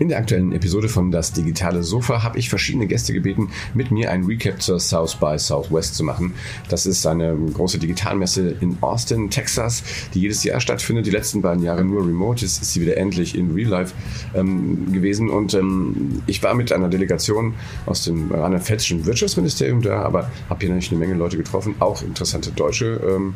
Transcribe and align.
In 0.00 0.08
der 0.08 0.18
aktuellen 0.18 0.52
Episode 0.52 0.88
von 0.88 1.10
Das 1.10 1.32
digitale 1.32 1.82
Sofa 1.82 2.22
habe 2.22 2.38
ich 2.38 2.48
verschiedene 2.48 2.86
Gäste 2.86 3.12
gebeten, 3.12 3.50
mit 3.74 3.90
mir 3.90 4.12
ein 4.12 4.24
Recap 4.24 4.62
zur 4.62 4.78
South 4.78 5.16
by 5.16 5.36
Southwest 5.36 5.96
zu 5.96 6.04
machen. 6.04 6.34
Das 6.68 6.86
ist 6.86 7.04
eine 7.04 7.36
große 7.36 7.78
Digitalmesse 7.78 8.54
in 8.60 8.78
Austin, 8.80 9.28
Texas, 9.28 9.82
die 10.14 10.20
jedes 10.20 10.44
Jahr 10.44 10.60
stattfindet. 10.60 11.06
Die 11.06 11.10
letzten 11.10 11.42
beiden 11.42 11.64
Jahre 11.64 11.84
nur 11.84 12.06
remote. 12.06 12.42
Jetzt 12.42 12.62
ist 12.62 12.74
sie 12.74 12.80
wieder 12.80 12.96
endlich 12.96 13.36
in 13.36 13.50
Real 13.50 13.70
Life 13.70 13.94
ähm, 14.36 14.92
gewesen. 14.92 15.30
Und 15.30 15.54
ähm, 15.54 16.22
ich 16.28 16.44
war 16.44 16.54
mit 16.54 16.70
einer 16.70 16.88
Delegation 16.88 17.54
aus 17.86 18.04
dem 18.04 18.30
rheinland-pfälzischen 18.30 19.04
Wirtschaftsministerium 19.04 19.82
da, 19.82 20.02
aber 20.02 20.30
habe 20.48 20.60
hier 20.60 20.68
natürlich 20.68 20.92
eine 20.92 21.00
Menge 21.00 21.14
Leute 21.14 21.36
getroffen, 21.36 21.74
auch 21.80 22.02
interessante 22.02 22.52
deutsche 22.52 23.00
ähm, 23.04 23.34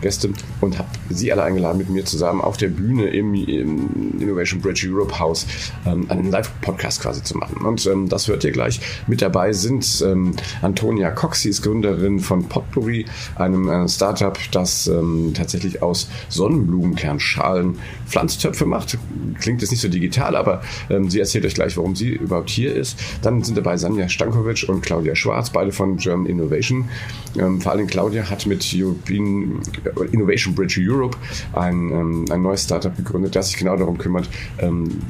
Gäste 0.00 0.30
und 0.60 0.78
habe 0.78 0.88
sie 1.08 1.32
alle 1.32 1.42
eingeladen, 1.42 1.78
mit 1.78 1.88
mir 1.88 2.04
zusammen 2.04 2.40
auf 2.40 2.56
der 2.56 2.68
Bühne 2.68 3.06
im, 3.06 3.34
im 3.34 4.20
Innovation 4.20 4.60
Bridge 4.60 4.86
Europe 4.88 5.18
House 5.18 5.46
ähm, 5.86 6.03
einen 6.10 6.30
Live-Podcast 6.30 7.02
quasi 7.02 7.22
zu 7.22 7.36
machen. 7.36 7.64
Und 7.64 7.86
ähm, 7.86 8.08
das 8.08 8.28
hört 8.28 8.44
ihr 8.44 8.52
gleich. 8.52 8.80
Mit 9.06 9.22
dabei 9.22 9.52
sind 9.52 10.02
ähm, 10.06 10.34
Antonia 10.62 11.10
Cox, 11.10 11.42
sie 11.42 11.50
ist 11.50 11.62
Gründerin 11.62 12.20
von 12.20 12.48
Potpourri, 12.48 13.06
einem 13.36 13.68
äh, 13.68 13.88
Startup, 13.88 14.38
das 14.52 14.86
ähm, 14.86 15.32
tatsächlich 15.34 15.82
aus 15.82 16.08
Sonnenblumenkernschalen 16.28 17.78
Pflanztöpfe 18.06 18.66
macht. 18.66 18.98
Klingt 19.40 19.62
jetzt 19.62 19.70
nicht 19.70 19.80
so 19.80 19.88
digital, 19.88 20.36
aber 20.36 20.62
ähm, 20.90 21.10
sie 21.10 21.20
erzählt 21.20 21.44
euch 21.44 21.54
gleich, 21.54 21.76
warum 21.76 21.96
sie 21.96 22.10
überhaupt 22.10 22.50
hier 22.50 22.74
ist. 22.74 22.98
Dann 23.22 23.42
sind 23.42 23.56
dabei 23.56 23.76
Sanja 23.76 24.08
Stankovic 24.08 24.68
und 24.68 24.82
Claudia 24.82 25.14
Schwarz, 25.14 25.50
beide 25.50 25.72
von 25.72 25.96
German 25.96 26.26
Innovation. 26.26 26.88
Ähm, 27.38 27.60
vor 27.60 27.72
allem 27.72 27.86
Claudia 27.86 28.28
hat 28.28 28.46
mit 28.46 28.74
European 28.74 29.60
äh, 29.84 30.04
Innovation 30.12 30.54
Bridge 30.54 30.80
Europe 30.80 31.16
ein, 31.52 32.30
ein 32.30 32.42
neues 32.42 32.64
Startup 32.64 32.96
gegründet, 32.96 33.34
das 33.36 33.48
sich 33.48 33.56
genau 33.56 33.76
darum 33.76 33.98
kümmert, 33.98 34.28
ähm, 34.58 35.00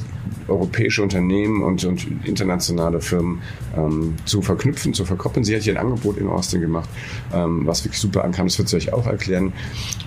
europäische 0.85 1.03
Unternehmen 1.03 1.63
und, 1.63 1.85
und 1.85 2.07
internationale 2.25 3.01
Firmen 3.01 3.41
ähm, 3.77 4.15
zu 4.25 4.43
verknüpfen, 4.43 4.93
zu 4.93 5.05
verkoppeln. 5.05 5.45
Sie 5.45 5.55
hat 5.55 5.63
hier 5.63 5.75
ein 5.75 5.87
Angebot 5.87 6.19
in 6.19 6.29
Austin 6.29 6.61
gemacht, 6.61 6.89
ähm, 7.33 7.67
was 7.67 7.85
wirklich 7.85 8.01
super 8.01 8.25
ankam. 8.25 8.47
Das 8.47 8.59
wird 8.59 8.69
sie 8.69 8.77
euch 8.77 8.93
auch 8.93 9.07
erklären. 9.07 9.53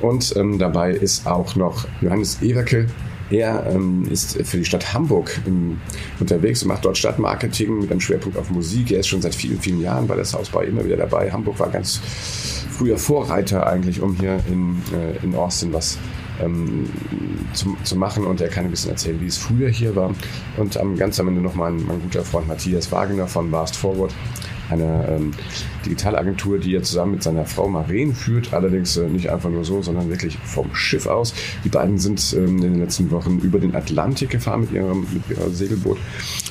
Und 0.01 0.35
ähm, 0.35 0.59
dabei 0.59 0.91
ist 0.91 1.25
auch 1.25 1.55
noch 1.55 1.87
Johannes 2.01 2.41
Everke, 2.41 2.87
er 3.29 3.65
ähm, 3.69 4.07
ist 4.09 4.41
für 4.47 4.57
die 4.57 4.63
Stadt 4.63 4.93
Hamburg 4.93 5.37
im, 5.45 5.81
unterwegs 6.17 6.61
und 6.61 6.69
macht 6.69 6.85
dort 6.85 6.97
Stadtmarketing 6.97 7.79
mit 7.79 7.91
einem 7.91 7.99
Schwerpunkt 7.99 8.37
auf 8.37 8.49
Musik. 8.51 8.91
Er 8.91 8.99
ist 9.01 9.07
schon 9.07 9.21
seit 9.21 9.35
vielen, 9.35 9.59
vielen 9.59 9.81
Jahren 9.81 10.07
bei 10.07 10.15
der 10.15 10.23
South 10.23 10.49
by 10.49 10.65
immer 10.65 10.85
wieder 10.85 10.95
dabei. 10.95 11.29
Hamburg 11.29 11.59
war 11.59 11.69
ganz 11.69 11.99
früher 12.71 12.97
Vorreiter 12.97 13.67
eigentlich, 13.67 14.01
um 14.01 14.15
hier 14.15 14.39
in, 14.47 14.81
äh, 14.93 15.25
in 15.25 15.35
Austin 15.35 15.73
was 15.73 15.97
ähm, 16.41 16.89
zu, 17.53 17.77
zu 17.83 17.95
machen 17.95 18.25
und 18.25 18.41
er 18.41 18.49
kann 18.49 18.65
ein 18.65 18.71
bisschen 18.71 18.91
erzählen, 18.91 19.19
wie 19.21 19.27
es 19.27 19.37
früher 19.37 19.69
hier 19.69 19.95
war. 19.95 20.11
Und 20.57 20.77
am, 20.77 20.97
ganz 20.97 21.19
am 21.19 21.27
Ende 21.27 21.41
noch 21.41 21.55
mein, 21.55 21.85
mein 21.85 22.01
guter 22.01 22.23
Freund 22.23 22.47
Matthias 22.47 22.91
Wagner 22.91 23.27
von 23.27 23.51
Vast 23.51 23.75
Forward, 23.75 24.13
eine 24.69 25.07
ähm, 25.09 25.31
Digitalagentur, 25.85 26.59
die 26.59 26.75
er 26.75 26.83
zusammen 26.83 27.13
mit 27.13 27.23
seiner 27.23 27.45
Frau 27.45 27.67
Maren 27.67 28.13
führt, 28.13 28.53
allerdings 28.53 28.97
äh, 28.97 29.07
nicht 29.07 29.29
einfach 29.29 29.49
nur 29.49 29.63
so, 29.63 29.81
sondern 29.81 30.09
wirklich 30.09 30.37
vom 30.43 30.73
Schiff 30.75 31.07
aus. 31.07 31.33
Die 31.63 31.69
beiden 31.69 31.97
sind 31.97 32.35
ähm, 32.37 32.57
in 32.57 32.73
den 32.73 32.79
letzten 32.79 33.09
Wochen 33.11 33.39
über 33.39 33.59
den 33.59 33.75
Atlantik 33.75 34.29
gefahren 34.29 34.61
mit 34.61 34.71
ihrem, 34.71 35.01
mit 35.01 35.37
ihrem 35.37 35.53
Segelboot 35.53 35.97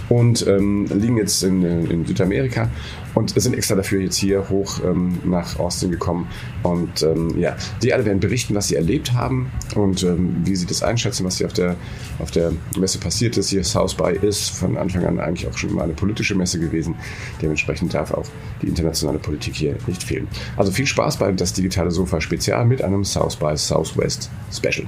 und 0.08 0.46
ähm, 0.46 0.86
liegen 0.94 1.16
jetzt 1.16 1.42
in, 1.42 1.62
in 1.62 2.06
Südamerika 2.06 2.68
und 3.16 3.30
sind 3.40 3.54
extra 3.54 3.74
dafür 3.74 4.00
jetzt 4.02 4.16
hier 4.16 4.48
hoch 4.50 4.80
ähm, 4.84 5.18
nach 5.24 5.58
Austin 5.58 5.90
gekommen. 5.90 6.28
Und 6.62 7.02
ähm, 7.02 7.38
ja, 7.38 7.56
die 7.82 7.94
alle 7.94 8.04
werden 8.04 8.20
berichten, 8.20 8.54
was 8.54 8.68
sie 8.68 8.76
erlebt 8.76 9.14
haben 9.14 9.50
und 9.74 10.02
ähm, 10.02 10.36
wie 10.44 10.54
sie 10.54 10.66
das 10.66 10.82
einschätzen, 10.82 11.24
was 11.24 11.38
hier 11.38 11.46
auf 11.46 11.54
der, 11.54 11.76
auf 12.18 12.30
der 12.30 12.52
Messe 12.78 12.98
passiert 12.98 13.38
ist. 13.38 13.48
Hier 13.48 13.64
South 13.64 13.94
by 13.94 14.12
ist 14.20 14.50
von 14.50 14.76
Anfang 14.76 15.06
an 15.06 15.18
eigentlich 15.18 15.48
auch 15.48 15.56
schon 15.56 15.72
mal 15.72 15.84
eine 15.84 15.94
politische 15.94 16.34
Messe 16.34 16.60
gewesen. 16.60 16.94
Dementsprechend 17.40 17.94
darf 17.94 18.05
auch 18.12 18.26
die 18.62 18.68
internationale 18.68 19.18
Politik 19.18 19.54
hier 19.54 19.76
nicht 19.86 20.02
fehlen. 20.02 20.28
Also 20.56 20.72
viel 20.72 20.86
Spaß 20.86 21.18
bei 21.18 21.30
das 21.32 21.52
digitale 21.52 21.90
Sofa 21.90 22.20
Spezial 22.20 22.64
mit 22.64 22.82
einem 22.82 23.04
South 23.04 23.36
by 23.36 23.56
Southwest 23.56 24.30
Special. 24.52 24.86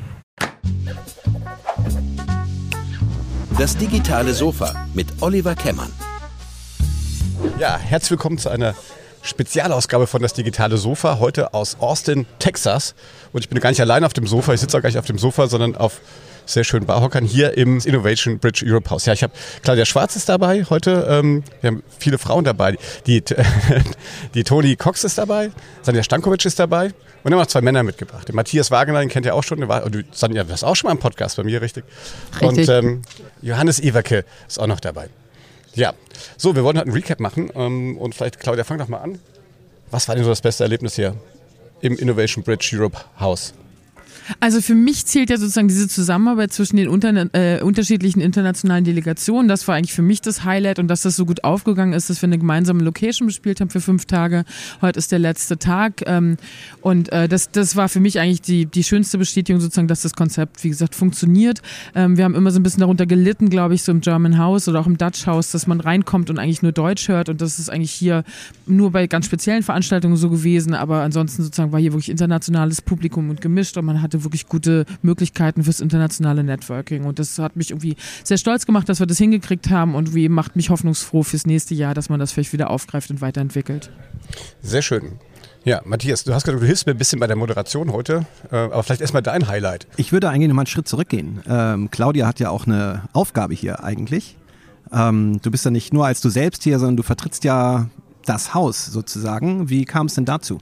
Das 3.58 3.76
digitale 3.76 4.34
Sofa 4.34 4.86
mit 4.94 5.08
Oliver 5.20 5.54
Kemmern. 5.54 5.92
Ja, 7.58 7.76
herzlich 7.76 8.12
willkommen 8.12 8.38
zu 8.38 8.48
einer 8.48 8.74
Spezialausgabe 9.22 10.06
von 10.06 10.22
Das 10.22 10.32
digitale 10.32 10.76
Sofa, 10.76 11.18
heute 11.18 11.54
aus 11.54 11.76
Austin, 11.80 12.26
Texas. 12.38 12.94
Und 13.32 13.40
ich 13.40 13.48
bin 13.48 13.58
gar 13.60 13.70
nicht 13.70 13.80
allein 13.80 14.04
auf 14.04 14.12
dem 14.12 14.26
Sofa, 14.26 14.54
ich 14.54 14.60
sitze 14.60 14.78
auch 14.78 14.82
gar 14.82 14.88
nicht 14.88 14.98
auf 14.98 15.06
dem 15.06 15.18
Sofa, 15.18 15.48
sondern 15.48 15.76
auf 15.76 16.00
sehr 16.48 16.64
schönen 16.64 16.86
Barhockern 16.86 17.24
hier 17.24 17.56
im 17.56 17.78
Innovation 17.78 18.38
Bridge 18.38 18.64
Europe 18.66 18.90
House. 18.90 19.06
Ja, 19.06 19.12
ich 19.12 19.22
habe 19.22 19.32
Claudia 19.62 19.84
Schwarz 19.84 20.16
ist 20.16 20.28
dabei 20.28 20.64
heute. 20.64 21.06
Ähm, 21.08 21.44
wir 21.60 21.68
haben 21.68 21.82
viele 21.98 22.18
Frauen 22.18 22.44
dabei. 22.44 22.76
Die, 23.06 23.22
die 24.34 24.44
Toni 24.44 24.76
Cox 24.76 25.04
ist 25.04 25.18
dabei, 25.18 25.50
Sanja 25.82 26.02
Stankovic 26.02 26.44
ist 26.44 26.58
dabei 26.58 26.92
und 27.22 27.32
haben 27.32 27.40
auch 27.40 27.46
zwei 27.46 27.60
Männer 27.60 27.82
mitgebracht. 27.82 28.28
Den 28.28 28.34
Matthias 28.34 28.70
Wagner, 28.70 29.00
den 29.00 29.10
kennt 29.10 29.26
ihr 29.26 29.34
auch 29.34 29.44
schon. 29.44 29.58
Der 29.58 29.68
war, 29.68 29.84
und 29.84 30.04
Sanja, 30.12 30.44
du 30.44 30.50
warst 30.50 30.64
auch 30.64 30.74
schon 30.74 30.88
mal 30.88 30.92
im 30.92 31.00
Podcast 31.00 31.36
bei 31.36 31.44
mir, 31.44 31.60
richtig? 31.60 31.84
richtig. 32.40 32.68
Und 32.68 32.68
ähm, 32.68 33.02
Johannes 33.42 33.78
Iwerke 33.80 34.24
ist 34.48 34.58
auch 34.58 34.66
noch 34.66 34.80
dabei. 34.80 35.08
Ja, 35.74 35.92
so, 36.38 36.56
wir 36.56 36.64
wollen 36.64 36.78
heute 36.78 36.86
einen 36.86 36.96
Recap 36.96 37.20
machen 37.20 37.50
ähm, 37.54 37.98
und 37.98 38.14
vielleicht, 38.14 38.40
Claudia, 38.40 38.64
fang 38.64 38.78
doch 38.78 38.88
mal 38.88 38.98
an. 38.98 39.18
Was 39.90 40.08
war 40.08 40.14
denn 40.14 40.24
so 40.24 40.30
das 40.30 40.40
beste 40.40 40.64
Erlebnis 40.64 40.96
hier 40.96 41.14
im 41.80 41.96
Innovation 41.96 42.42
Bridge 42.42 42.70
Europe 42.74 42.98
House? 43.20 43.52
Also 44.40 44.60
für 44.60 44.74
mich 44.74 45.06
zählt 45.06 45.30
ja 45.30 45.36
sozusagen 45.38 45.68
diese 45.68 45.88
Zusammenarbeit 45.88 46.52
zwischen 46.52 46.76
den 46.76 46.88
unter, 46.88 47.12
äh, 47.34 47.62
unterschiedlichen 47.62 48.20
internationalen 48.20 48.84
Delegationen. 48.84 49.48
Das 49.48 49.66
war 49.68 49.74
eigentlich 49.74 49.92
für 49.92 50.02
mich 50.02 50.20
das 50.20 50.44
Highlight 50.44 50.78
und 50.78 50.88
dass 50.88 51.02
das 51.02 51.16
so 51.16 51.24
gut 51.24 51.44
aufgegangen 51.44 51.92
ist, 51.92 52.10
dass 52.10 52.22
wir 52.22 52.26
eine 52.26 52.38
gemeinsame 52.38 52.82
Location 52.82 53.26
bespielt 53.26 53.60
haben 53.60 53.70
für 53.70 53.80
fünf 53.80 54.04
Tage. 54.06 54.44
Heute 54.82 54.98
ist 54.98 55.12
der 55.12 55.18
letzte 55.18 55.58
Tag 55.58 56.02
ähm, 56.06 56.36
und 56.80 57.10
äh, 57.12 57.28
das, 57.28 57.50
das 57.50 57.76
war 57.76 57.88
für 57.88 58.00
mich 58.00 58.20
eigentlich 58.20 58.42
die, 58.42 58.66
die 58.66 58.84
schönste 58.84 59.18
Bestätigung 59.18 59.60
sozusagen, 59.60 59.88
dass 59.88 60.02
das 60.02 60.14
Konzept, 60.14 60.62
wie 60.64 60.68
gesagt, 60.68 60.94
funktioniert. 60.94 61.62
Ähm, 61.94 62.16
wir 62.16 62.24
haben 62.24 62.34
immer 62.34 62.50
so 62.50 62.60
ein 62.60 62.62
bisschen 62.62 62.80
darunter 62.80 63.06
gelitten, 63.06 63.48
glaube 63.48 63.74
ich, 63.74 63.82
so 63.82 63.92
im 63.92 64.00
German 64.00 64.38
House 64.38 64.68
oder 64.68 64.80
auch 64.80 64.86
im 64.86 64.98
Dutch 64.98 65.26
House, 65.26 65.50
dass 65.50 65.66
man 65.66 65.80
reinkommt 65.80 66.30
und 66.30 66.38
eigentlich 66.38 66.62
nur 66.62 66.72
Deutsch 66.72 67.08
hört 67.08 67.28
und 67.28 67.40
das 67.40 67.58
ist 67.58 67.70
eigentlich 67.70 67.92
hier 67.92 68.24
nur 68.66 68.90
bei 68.90 69.06
ganz 69.06 69.26
speziellen 69.26 69.62
Veranstaltungen 69.62 70.16
so 70.16 70.28
gewesen, 70.28 70.74
aber 70.74 71.02
ansonsten 71.02 71.42
sozusagen 71.42 71.72
war 71.72 71.80
hier 71.80 71.92
wirklich 71.92 72.10
internationales 72.10 72.82
Publikum 72.82 73.30
und 73.30 73.40
gemischt 73.40 73.76
und 73.76 73.84
man 73.84 74.02
hatte 74.02 74.17
hatte 74.18 74.24
wirklich 74.24 74.46
gute 74.46 74.84
Möglichkeiten 75.02 75.64
fürs 75.64 75.80
internationale 75.80 76.44
Networking. 76.44 77.04
Und 77.04 77.18
das 77.18 77.38
hat 77.38 77.56
mich 77.56 77.70
irgendwie 77.70 77.96
sehr 78.24 78.38
stolz 78.38 78.66
gemacht, 78.66 78.88
dass 78.88 79.00
wir 79.00 79.06
das 79.06 79.18
hingekriegt 79.18 79.70
haben 79.70 79.94
und 79.94 80.14
wie 80.14 80.28
macht 80.28 80.56
mich 80.56 80.70
hoffnungsfroh 80.70 81.22
fürs 81.22 81.46
nächste 81.46 81.74
Jahr, 81.74 81.94
dass 81.94 82.08
man 82.08 82.20
das 82.20 82.32
vielleicht 82.32 82.52
wieder 82.52 82.70
aufgreift 82.70 83.10
und 83.10 83.20
weiterentwickelt. 83.20 83.90
Sehr 84.62 84.82
schön. 84.82 85.12
Ja, 85.64 85.82
Matthias, 85.84 86.24
du 86.24 86.32
hast 86.32 86.44
gesagt, 86.44 86.62
du 86.62 86.66
hilfst 86.66 86.86
mir 86.86 86.92
ein 86.92 86.98
bisschen 86.98 87.20
bei 87.20 87.26
der 87.26 87.36
Moderation 87.36 87.92
heute, 87.92 88.26
äh, 88.50 88.56
aber 88.56 88.82
vielleicht 88.82 89.00
erstmal 89.00 89.22
dein 89.22 89.48
Highlight. 89.48 89.86
Ich 89.96 90.12
würde 90.12 90.30
eigentlich 90.30 90.48
noch 90.48 90.54
mal 90.54 90.62
einen 90.62 90.66
Schritt 90.66 90.88
zurückgehen. 90.88 91.42
Ähm, 91.46 91.90
Claudia 91.90 92.26
hat 92.26 92.40
ja 92.40 92.50
auch 92.50 92.66
eine 92.66 93.02
Aufgabe 93.12 93.54
hier 93.54 93.84
eigentlich. 93.84 94.36
Ähm, 94.92 95.40
du 95.42 95.50
bist 95.50 95.64
ja 95.64 95.70
nicht 95.70 95.92
nur 95.92 96.06
als 96.06 96.20
du 96.20 96.30
selbst 96.30 96.62
hier, 96.62 96.78
sondern 96.78 96.96
du 96.96 97.02
vertrittst 97.02 97.44
ja 97.44 97.90
das 98.24 98.54
Haus 98.54 98.86
sozusagen. 98.86 99.68
Wie 99.68 99.84
kam 99.84 100.06
es 100.06 100.14
denn 100.14 100.24
dazu? 100.24 100.58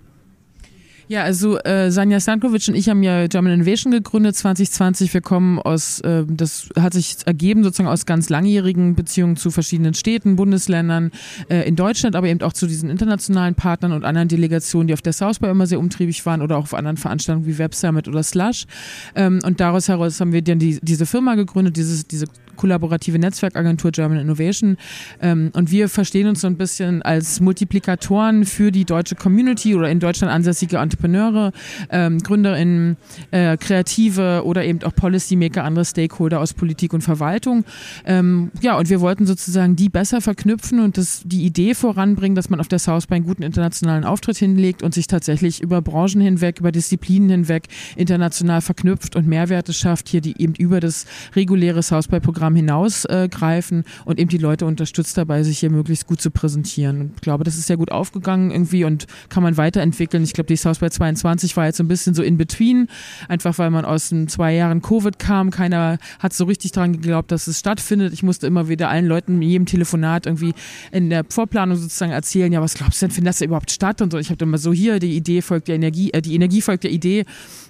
Ja, 1.08 1.22
also 1.22 1.56
äh, 1.60 1.92
Sanja 1.92 2.18
Stankovic 2.18 2.66
und 2.66 2.74
ich 2.74 2.88
haben 2.88 3.04
ja 3.04 3.28
German 3.28 3.52
Innovation 3.52 3.92
gegründet 3.92 4.34
2020. 4.34 5.14
Wir 5.14 5.20
kommen 5.20 5.60
aus, 5.60 6.00
äh, 6.00 6.24
das 6.26 6.68
hat 6.76 6.94
sich 6.94 7.18
ergeben 7.26 7.62
sozusagen 7.62 7.88
aus 7.88 8.06
ganz 8.06 8.28
langjährigen 8.28 8.96
Beziehungen 8.96 9.36
zu 9.36 9.52
verschiedenen 9.52 9.94
Städten, 9.94 10.34
Bundesländern 10.34 11.12
äh, 11.48 11.66
in 11.68 11.76
Deutschland, 11.76 12.16
aber 12.16 12.26
eben 12.26 12.42
auch 12.42 12.52
zu 12.52 12.66
diesen 12.66 12.90
internationalen 12.90 13.54
Partnern 13.54 13.92
und 13.92 14.04
anderen 14.04 14.26
Delegationen, 14.26 14.88
die 14.88 14.94
auf 14.94 15.02
der 15.02 15.12
South 15.12 15.38
by 15.38 15.46
immer 15.46 15.68
sehr 15.68 15.78
umtriebig 15.78 16.26
waren 16.26 16.42
oder 16.42 16.56
auch 16.56 16.64
auf 16.64 16.74
anderen 16.74 16.96
Veranstaltungen 16.96 17.46
wie 17.46 17.56
Web 17.56 17.76
Summit 17.76 18.08
oder 18.08 18.24
Slush. 18.24 18.66
Ähm, 19.14 19.38
und 19.44 19.60
daraus 19.60 19.88
heraus 19.88 20.20
haben 20.20 20.32
wir 20.32 20.42
dann 20.42 20.58
die, 20.58 20.80
diese 20.82 21.06
Firma 21.06 21.36
gegründet, 21.36 21.76
dieses, 21.76 22.08
diese 22.08 22.26
kollaborative 22.56 23.18
Netzwerkagentur 23.18 23.90
German 23.90 24.18
Innovation. 24.18 24.76
Ähm, 25.20 25.50
und 25.54 25.70
wir 25.70 25.88
verstehen 25.88 26.28
uns 26.28 26.40
so 26.40 26.46
ein 26.46 26.56
bisschen 26.56 27.02
als 27.02 27.40
Multiplikatoren 27.40 28.44
für 28.44 28.72
die 28.72 28.84
deutsche 28.84 29.14
Community 29.14 29.74
oder 29.74 29.90
in 29.90 30.00
Deutschland 30.00 30.32
ansässige 30.32 30.78
Entrepreneure, 30.78 31.52
ähm, 31.90 32.18
GründerInnen, 32.18 32.96
äh, 33.30 33.56
Kreative 33.56 34.42
oder 34.44 34.64
eben 34.64 34.82
auch 34.82 34.94
Policymaker, 34.94 35.64
andere 35.64 35.84
Stakeholder 35.84 36.40
aus 36.40 36.54
Politik 36.54 36.92
und 36.92 37.02
Verwaltung. 37.02 37.64
Ähm, 38.04 38.50
ja, 38.60 38.78
und 38.78 38.88
wir 38.88 39.00
wollten 39.00 39.26
sozusagen 39.26 39.76
die 39.76 39.88
besser 39.88 40.20
verknüpfen 40.20 40.80
und 40.80 40.98
das, 40.98 41.22
die 41.24 41.44
Idee 41.44 41.74
voranbringen, 41.74 42.34
dass 42.34 42.50
man 42.50 42.60
auf 42.60 42.68
der 42.68 42.78
South 42.78 43.06
einen 43.10 43.24
guten 43.24 43.42
internationalen 43.42 44.04
Auftritt 44.04 44.36
hinlegt 44.36 44.82
und 44.82 44.94
sich 44.94 45.06
tatsächlich 45.06 45.60
über 45.60 45.82
Branchen 45.82 46.20
hinweg, 46.20 46.60
über 46.60 46.72
Disziplinen 46.72 47.28
hinweg 47.28 47.64
international 47.96 48.60
verknüpft 48.60 49.16
und 49.16 49.26
Mehrwerte 49.26 49.72
schafft, 49.72 50.08
hier 50.08 50.20
die 50.20 50.40
eben 50.40 50.54
über 50.54 50.80
das 50.80 51.06
reguläre 51.34 51.82
South 51.82 52.08
by 52.08 52.20
Programm 52.20 52.45
Programm 52.46 52.56
hinausgreifen 52.56 53.80
äh, 53.80 54.08
und 54.08 54.20
eben 54.20 54.28
die 54.28 54.38
Leute 54.38 54.66
unterstützt 54.66 55.18
dabei, 55.18 55.42
sich 55.42 55.58
hier 55.58 55.70
möglichst 55.70 56.06
gut 56.06 56.20
zu 56.20 56.30
präsentieren. 56.30 57.00
Und 57.00 57.12
ich 57.16 57.20
glaube, 57.22 57.42
das 57.42 57.56
ist 57.56 57.66
sehr 57.66 57.76
gut 57.76 57.90
aufgegangen 57.90 58.52
irgendwie 58.52 58.84
und 58.84 59.06
kann 59.28 59.42
man 59.42 59.56
weiterentwickeln. 59.56 60.22
Ich 60.22 60.32
glaube, 60.32 60.46
die 60.46 60.56
South 60.56 60.78
by 60.78 60.90
22 60.90 61.56
war 61.56 61.66
jetzt 61.66 61.78
so 61.78 61.84
ein 61.84 61.88
bisschen 61.88 62.14
so 62.14 62.22
in 62.22 62.36
between, 62.36 62.88
einfach 63.28 63.58
weil 63.58 63.70
man 63.70 63.84
aus 63.84 64.10
den 64.10 64.28
zwei 64.28 64.54
Jahren 64.54 64.80
Covid 64.80 65.18
kam. 65.18 65.50
Keiner 65.50 65.98
hat 66.20 66.32
so 66.32 66.44
richtig 66.44 66.72
daran 66.72 66.92
geglaubt, 66.92 67.32
dass 67.32 67.48
es 67.48 67.58
stattfindet. 67.58 68.12
Ich 68.12 68.22
musste 68.22 68.46
immer 68.46 68.68
wieder 68.68 68.88
allen 68.88 69.06
Leuten 69.06 69.36
in 69.36 69.42
jedem 69.42 69.66
Telefonat 69.66 70.26
irgendwie 70.26 70.54
in 70.92 71.10
der 71.10 71.24
Vorplanung 71.28 71.76
sozusagen 71.76 72.12
erzählen, 72.12 72.52
ja, 72.52 72.60
was 72.60 72.74
glaubst 72.74 73.02
du 73.02 73.06
denn, 73.06 73.14
findet 73.14 73.30
das 73.30 73.40
überhaupt 73.40 73.70
statt? 73.72 74.00
Und 74.02 74.12
so. 74.12 74.18
Ich 74.18 74.30
habe 74.30 74.44
immer 74.44 74.58
so 74.58 74.72
hier, 74.72 75.00
die 75.00 75.16
Idee 75.16 75.42
folgt 75.42 75.68
der 75.68 75.74
Energie, 75.74 76.12
äh, 76.12 76.22
die 76.22 76.34
Energie 76.34 76.62
folgt 76.62 76.84
der 76.84 76.92
Idee 76.92 77.24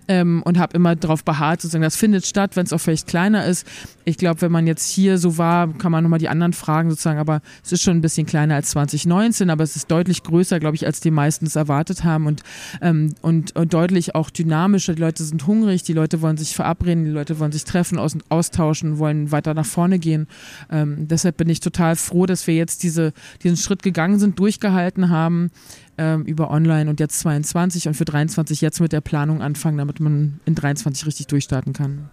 ähm, 0.08 0.42
und 0.44 0.58
habe 0.58 0.76
immer 0.76 0.94
darauf 0.96 1.24
beharrt, 1.24 1.62
sozusagen, 1.62 1.82
das 1.82 1.96
findet 1.96 2.26
statt, 2.26 2.56
wenn 2.56 2.66
es 2.66 2.72
auch 2.72 2.78
vielleicht 2.78 3.06
kleiner 3.06 3.46
ist. 3.46 3.66
Ich 4.04 4.16
glaube, 4.16 4.40
wenn 4.42 4.52
man 4.52 4.65
jetzt 4.66 4.88
hier 4.88 5.18
so 5.18 5.38
war, 5.38 5.72
kann 5.74 5.92
man 5.92 6.02
nochmal 6.02 6.18
die 6.18 6.28
anderen 6.28 6.52
fragen 6.52 6.90
sozusagen, 6.90 7.18
aber 7.18 7.40
es 7.64 7.72
ist 7.72 7.82
schon 7.82 7.96
ein 7.96 8.00
bisschen 8.00 8.26
kleiner 8.26 8.54
als 8.54 8.70
2019, 8.70 9.50
aber 9.50 9.64
es 9.64 9.76
ist 9.76 9.90
deutlich 9.90 10.22
größer, 10.22 10.60
glaube 10.60 10.76
ich, 10.76 10.86
als 10.86 11.00
die 11.00 11.10
meisten 11.10 11.46
es 11.46 11.56
erwartet 11.56 12.04
haben 12.04 12.26
und, 12.26 12.42
ähm, 12.80 13.14
und, 13.22 13.54
und, 13.56 13.72
deutlich 13.72 14.14
auch 14.14 14.30
dynamischer. 14.30 14.94
Die 14.94 15.00
Leute 15.00 15.24
sind 15.24 15.46
hungrig, 15.46 15.82
die 15.82 15.92
Leute 15.92 16.22
wollen 16.22 16.36
sich 16.36 16.54
verabreden, 16.54 17.04
die 17.04 17.10
Leute 17.10 17.38
wollen 17.38 17.52
sich 17.52 17.64
treffen, 17.64 17.98
aus, 17.98 18.16
austauschen, 18.28 18.98
wollen 18.98 19.32
weiter 19.32 19.54
nach 19.54 19.66
vorne 19.66 19.98
gehen. 19.98 20.26
Ähm, 20.70 21.08
deshalb 21.08 21.36
bin 21.36 21.48
ich 21.48 21.60
total 21.60 21.96
froh, 21.96 22.26
dass 22.26 22.46
wir 22.46 22.54
jetzt 22.54 22.82
diese, 22.82 23.12
diesen 23.42 23.56
Schritt 23.56 23.82
gegangen 23.82 24.18
sind, 24.18 24.38
durchgehalten 24.38 25.10
haben 25.10 25.50
ähm, 25.98 26.24
über 26.24 26.50
online 26.50 26.90
und 26.90 27.00
jetzt 27.00 27.20
22 27.20 27.88
und 27.88 27.94
für 27.94 28.04
23 28.04 28.60
jetzt 28.60 28.80
mit 28.80 28.92
der 28.92 29.00
Planung 29.00 29.42
anfangen, 29.42 29.78
damit 29.78 30.00
man 30.00 30.40
in 30.44 30.54
23 30.54 31.06
richtig 31.06 31.26
durchstarten 31.26 31.72
kann. 31.72 32.10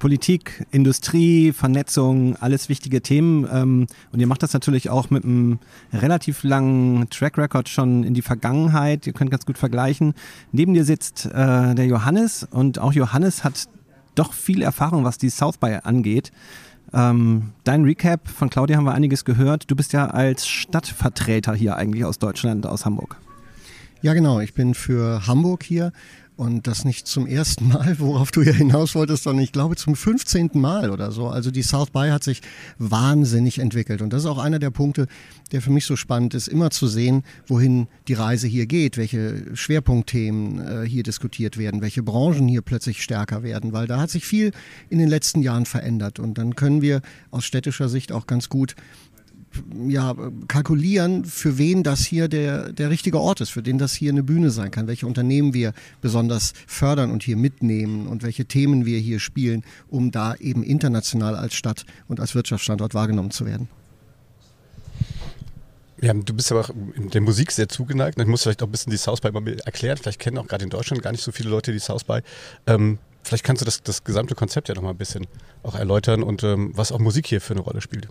Politik, 0.00 0.66
Industrie, 0.72 1.52
Vernetzung, 1.52 2.34
alles 2.36 2.68
wichtige 2.68 3.02
Themen. 3.02 3.46
Ähm, 3.52 3.86
und 4.10 4.18
ihr 4.18 4.26
macht 4.26 4.42
das 4.42 4.52
natürlich 4.52 4.90
auch 4.90 5.10
mit 5.10 5.24
einem 5.24 5.60
relativ 5.92 6.42
langen 6.42 7.08
Track 7.10 7.38
Record 7.38 7.68
schon 7.68 8.02
in 8.02 8.14
die 8.14 8.22
Vergangenheit. 8.22 9.06
Ihr 9.06 9.12
könnt 9.12 9.30
ganz 9.30 9.46
gut 9.46 9.58
vergleichen. 9.58 10.14
Neben 10.50 10.74
dir 10.74 10.84
sitzt 10.84 11.26
äh, 11.26 11.74
der 11.74 11.86
Johannes 11.86 12.48
und 12.50 12.80
auch 12.80 12.92
Johannes 12.92 13.44
hat 13.44 13.68
doch 14.16 14.32
viel 14.32 14.62
Erfahrung, 14.62 15.04
was 15.04 15.18
die 15.18 15.30
South 15.30 15.58
by 15.58 15.78
angeht. 15.84 16.32
Ähm, 16.92 17.52
dein 17.64 17.84
Recap 17.84 18.26
von 18.26 18.50
Claudia 18.50 18.78
haben 18.78 18.84
wir 18.84 18.94
einiges 18.94 19.24
gehört. 19.24 19.70
Du 19.70 19.76
bist 19.76 19.92
ja 19.92 20.06
als 20.06 20.48
Stadtvertreter 20.48 21.54
hier 21.54 21.76
eigentlich 21.76 22.04
aus 22.04 22.18
Deutschland, 22.18 22.66
aus 22.66 22.84
Hamburg. 22.84 23.16
Ja, 24.02 24.14
genau. 24.14 24.40
Ich 24.40 24.54
bin 24.54 24.72
für 24.72 25.26
Hamburg 25.26 25.62
hier 25.62 25.92
und 26.40 26.66
das 26.66 26.86
nicht 26.86 27.06
zum 27.06 27.26
ersten 27.26 27.68
Mal, 27.68 27.98
worauf 27.98 28.30
du 28.30 28.40
ja 28.40 28.52
hinaus 28.52 28.94
wolltest, 28.94 29.24
sondern 29.24 29.44
ich 29.44 29.52
glaube 29.52 29.76
zum 29.76 29.94
15. 29.94 30.52
Mal 30.54 30.90
oder 30.90 31.12
so. 31.12 31.28
Also 31.28 31.50
die 31.50 31.62
South 31.62 31.90
by 31.90 32.08
hat 32.08 32.24
sich 32.24 32.40
wahnsinnig 32.78 33.58
entwickelt. 33.58 34.00
Und 34.00 34.10
das 34.14 34.22
ist 34.22 34.26
auch 34.26 34.38
einer 34.38 34.58
der 34.58 34.70
Punkte, 34.70 35.06
der 35.52 35.60
für 35.60 35.70
mich 35.70 35.84
so 35.84 35.96
spannend 35.96 36.32
ist, 36.32 36.48
immer 36.48 36.70
zu 36.70 36.86
sehen, 36.86 37.24
wohin 37.46 37.88
die 38.08 38.14
Reise 38.14 38.46
hier 38.46 38.64
geht, 38.64 38.96
welche 38.96 39.54
Schwerpunktthemen 39.54 40.84
äh, 40.84 40.88
hier 40.88 41.02
diskutiert 41.02 41.58
werden, 41.58 41.82
welche 41.82 42.02
Branchen 42.02 42.48
hier 42.48 42.62
plötzlich 42.62 43.02
stärker 43.02 43.42
werden, 43.42 43.74
weil 43.74 43.86
da 43.86 44.00
hat 44.00 44.08
sich 44.08 44.24
viel 44.24 44.52
in 44.88 44.98
den 44.98 45.10
letzten 45.10 45.42
Jahren 45.42 45.66
verändert. 45.66 46.18
Und 46.18 46.38
dann 46.38 46.56
können 46.56 46.80
wir 46.80 47.02
aus 47.30 47.44
städtischer 47.44 47.90
Sicht 47.90 48.12
auch 48.12 48.26
ganz 48.26 48.48
gut 48.48 48.76
ja, 49.88 50.14
kalkulieren, 50.48 51.24
für 51.24 51.58
wen 51.58 51.82
das 51.82 52.04
hier 52.04 52.28
der, 52.28 52.72
der 52.72 52.90
richtige 52.90 53.20
Ort 53.20 53.40
ist, 53.40 53.50
für 53.50 53.62
den 53.62 53.78
das 53.78 53.94
hier 53.94 54.12
eine 54.12 54.22
Bühne 54.22 54.50
sein 54.50 54.70
kann, 54.70 54.86
welche 54.86 55.06
Unternehmen 55.06 55.54
wir 55.54 55.72
besonders 56.00 56.52
fördern 56.66 57.10
und 57.10 57.22
hier 57.22 57.36
mitnehmen 57.36 58.06
und 58.06 58.22
welche 58.22 58.44
Themen 58.44 58.86
wir 58.86 58.98
hier 58.98 59.18
spielen, 59.18 59.64
um 59.88 60.10
da 60.10 60.34
eben 60.36 60.62
international 60.62 61.36
als 61.36 61.54
Stadt 61.54 61.84
und 62.08 62.20
als 62.20 62.34
Wirtschaftsstandort 62.34 62.94
wahrgenommen 62.94 63.30
zu 63.30 63.46
werden. 63.46 63.68
Ja, 66.02 66.14
du 66.14 66.32
bist 66.32 66.50
aber 66.50 66.62
auch 66.62 66.70
in 66.94 67.10
der 67.10 67.20
Musik 67.20 67.52
sehr 67.52 67.68
zugeneigt. 67.68 68.18
Ich 68.18 68.26
muss 68.26 68.44
vielleicht 68.44 68.62
auch 68.62 68.68
ein 68.68 68.72
bisschen 68.72 68.90
die 68.90 68.96
South 68.96 69.20
by 69.20 69.32
mal 69.32 69.46
erklären. 69.66 69.98
Vielleicht 69.98 70.18
kennen 70.18 70.38
auch 70.38 70.46
gerade 70.46 70.64
in 70.64 70.70
Deutschland 70.70 71.02
gar 71.02 71.12
nicht 71.12 71.22
so 71.22 71.30
viele 71.30 71.50
Leute 71.50 71.72
die 71.72 71.78
South 71.78 72.04
by. 72.04 72.20
Ähm, 72.66 72.98
vielleicht 73.22 73.44
kannst 73.44 73.60
du 73.60 73.66
das, 73.66 73.82
das 73.82 74.02
gesamte 74.02 74.34
Konzept 74.34 74.68
ja 74.68 74.74
noch 74.74 74.82
mal 74.82 74.90
ein 74.90 74.96
bisschen 74.96 75.26
auch 75.62 75.74
erläutern 75.74 76.22
und 76.22 76.42
ähm, 76.42 76.72
was 76.74 76.90
auch 76.90 77.00
Musik 77.00 77.26
hier 77.26 77.42
für 77.42 77.52
eine 77.52 77.60
Rolle 77.60 77.82
spielt 77.82 78.08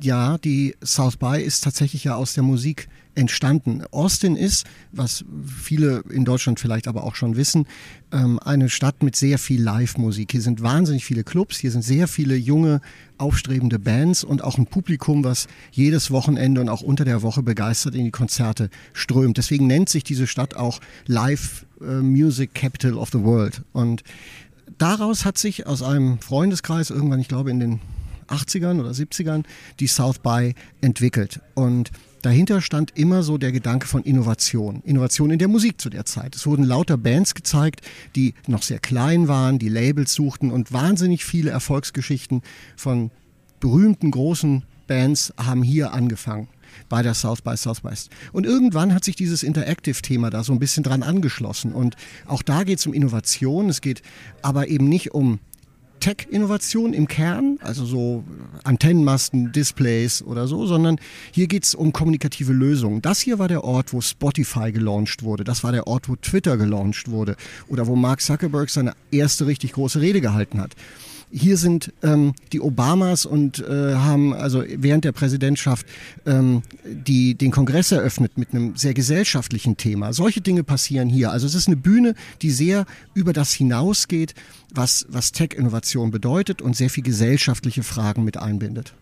ja, 0.00 0.38
die 0.38 0.74
South 0.84 1.16
by 1.16 1.40
ist 1.40 1.64
tatsächlich 1.64 2.04
ja 2.04 2.14
aus 2.14 2.34
der 2.34 2.42
Musik 2.42 2.88
entstanden. 3.16 3.82
Austin 3.90 4.36
ist, 4.36 4.66
was 4.92 5.24
viele 5.56 6.04
in 6.10 6.24
Deutschland 6.24 6.60
vielleicht 6.60 6.86
aber 6.86 7.04
auch 7.04 7.14
schon 7.14 7.36
wissen, 7.36 7.66
ähm, 8.12 8.38
eine 8.38 8.68
Stadt 8.68 9.02
mit 9.02 9.16
sehr 9.16 9.38
viel 9.38 9.62
Live-Musik. 9.62 10.32
Hier 10.32 10.42
sind 10.42 10.62
wahnsinnig 10.62 11.04
viele 11.04 11.24
Clubs, 11.24 11.58
hier 11.58 11.70
sind 11.70 11.82
sehr 11.82 12.08
viele 12.08 12.36
junge, 12.36 12.80
aufstrebende 13.18 13.78
Bands 13.78 14.22
und 14.22 14.44
auch 14.44 14.58
ein 14.58 14.66
Publikum, 14.66 15.24
was 15.24 15.48
jedes 15.72 16.10
Wochenende 16.10 16.60
und 16.60 16.68
auch 16.68 16.82
unter 16.82 17.06
der 17.06 17.22
Woche 17.22 17.42
begeistert 17.42 17.94
in 17.94 18.04
die 18.04 18.10
Konzerte 18.10 18.68
strömt. 18.92 19.38
Deswegen 19.38 19.66
nennt 19.66 19.88
sich 19.88 20.04
diese 20.04 20.26
Stadt 20.26 20.54
auch 20.54 20.80
Live 21.06 21.64
äh, 21.80 21.84
Music 21.84 22.54
Capital 22.54 22.94
of 22.94 23.08
the 23.12 23.22
World. 23.22 23.62
Und 23.72 24.02
daraus 24.76 25.24
hat 25.24 25.38
sich 25.38 25.66
aus 25.66 25.82
einem 25.82 26.18
Freundeskreis 26.18 26.90
irgendwann, 26.90 27.20
ich 27.20 27.28
glaube 27.28 27.50
in 27.50 27.60
den 27.60 27.80
80ern 28.28 28.80
oder 28.80 28.90
70ern 28.90 29.44
die 29.80 29.86
South 29.86 30.18
by 30.18 30.54
entwickelt. 30.80 31.40
Und 31.54 31.90
dahinter 32.22 32.60
stand 32.60 32.96
immer 32.96 33.22
so 33.22 33.38
der 33.38 33.52
Gedanke 33.52 33.86
von 33.86 34.02
Innovation. 34.02 34.82
Innovation 34.84 35.30
in 35.30 35.38
der 35.38 35.48
Musik 35.48 35.80
zu 35.80 35.90
der 35.90 36.04
Zeit. 36.04 36.34
Es 36.34 36.46
wurden 36.46 36.64
lauter 36.64 36.96
Bands 36.96 37.34
gezeigt, 37.34 37.80
die 38.14 38.34
noch 38.46 38.62
sehr 38.62 38.78
klein 38.78 39.28
waren, 39.28 39.58
die 39.58 39.68
Labels 39.68 40.14
suchten 40.14 40.50
und 40.50 40.72
wahnsinnig 40.72 41.24
viele 41.24 41.50
Erfolgsgeschichten 41.50 42.42
von 42.76 43.10
berühmten 43.60 44.10
großen 44.10 44.64
Bands 44.86 45.32
haben 45.36 45.62
hier 45.62 45.92
angefangen 45.92 46.48
bei 46.88 47.02
der 47.02 47.14
South 47.14 47.42
by 47.42 47.56
Southwest. 47.56 48.10
Und 48.32 48.46
irgendwann 48.46 48.94
hat 48.94 49.04
sich 49.04 49.16
dieses 49.16 49.42
Interactive-Thema 49.42 50.30
da 50.30 50.44
so 50.44 50.52
ein 50.52 50.58
bisschen 50.58 50.82
dran 50.82 51.02
angeschlossen. 51.02 51.72
Und 51.72 51.96
auch 52.26 52.42
da 52.42 52.64
geht 52.64 52.78
es 52.78 52.86
um 52.86 52.92
Innovation. 52.92 53.68
Es 53.68 53.80
geht 53.80 54.02
aber 54.42 54.68
eben 54.68 54.88
nicht 54.88 55.12
um 55.12 55.40
Tech-Innovation 56.00 56.92
im 56.92 57.08
Kern, 57.08 57.58
also 57.62 57.84
so 57.84 58.24
Antennenmasten, 58.64 59.52
Displays 59.52 60.22
oder 60.22 60.46
so, 60.46 60.66
sondern 60.66 60.98
hier 61.32 61.46
geht 61.46 61.64
es 61.64 61.74
um 61.74 61.92
kommunikative 61.92 62.52
Lösungen. 62.52 63.02
Das 63.02 63.20
hier 63.20 63.38
war 63.38 63.48
der 63.48 63.64
Ort, 63.64 63.92
wo 63.92 64.00
Spotify 64.00 64.72
gelauncht 64.72 65.22
wurde. 65.22 65.44
Das 65.44 65.64
war 65.64 65.72
der 65.72 65.86
Ort, 65.86 66.08
wo 66.08 66.16
Twitter 66.16 66.56
gelauncht 66.56 67.10
wurde 67.10 67.36
oder 67.68 67.86
wo 67.86 67.96
Mark 67.96 68.20
Zuckerberg 68.20 68.70
seine 68.70 68.94
erste 69.10 69.46
richtig 69.46 69.72
große 69.72 70.00
Rede 70.00 70.20
gehalten 70.20 70.60
hat 70.60 70.74
hier 71.30 71.56
sind 71.56 71.92
ähm, 72.02 72.34
die 72.52 72.60
Obamas 72.60 73.26
und 73.26 73.58
äh, 73.58 73.94
haben 73.94 74.32
also 74.32 74.62
während 74.66 75.04
der 75.04 75.12
Präsidentschaft 75.12 75.86
ähm, 76.24 76.62
die, 76.84 77.34
den 77.34 77.50
Kongress 77.50 77.92
eröffnet 77.92 78.38
mit 78.38 78.52
einem 78.52 78.76
sehr 78.76 78.94
gesellschaftlichen 78.94 79.76
Thema. 79.76 80.12
Solche 80.12 80.40
Dinge 80.40 80.62
passieren 80.62 81.08
hier. 81.08 81.30
Also 81.32 81.46
es 81.46 81.54
ist 81.54 81.66
eine 81.66 81.76
Bühne, 81.76 82.14
die 82.42 82.50
sehr 82.50 82.86
über 83.14 83.32
das 83.32 83.52
hinausgeht, 83.52 84.34
was, 84.72 85.06
was 85.08 85.32
Tech-Innovation 85.32 86.10
bedeutet 86.10 86.62
und 86.62 86.76
sehr 86.76 86.90
viel 86.90 87.04
gesellschaftliche 87.04 87.82
Fragen 87.82 88.24
mit 88.24 88.36
einbindet. 88.36 88.94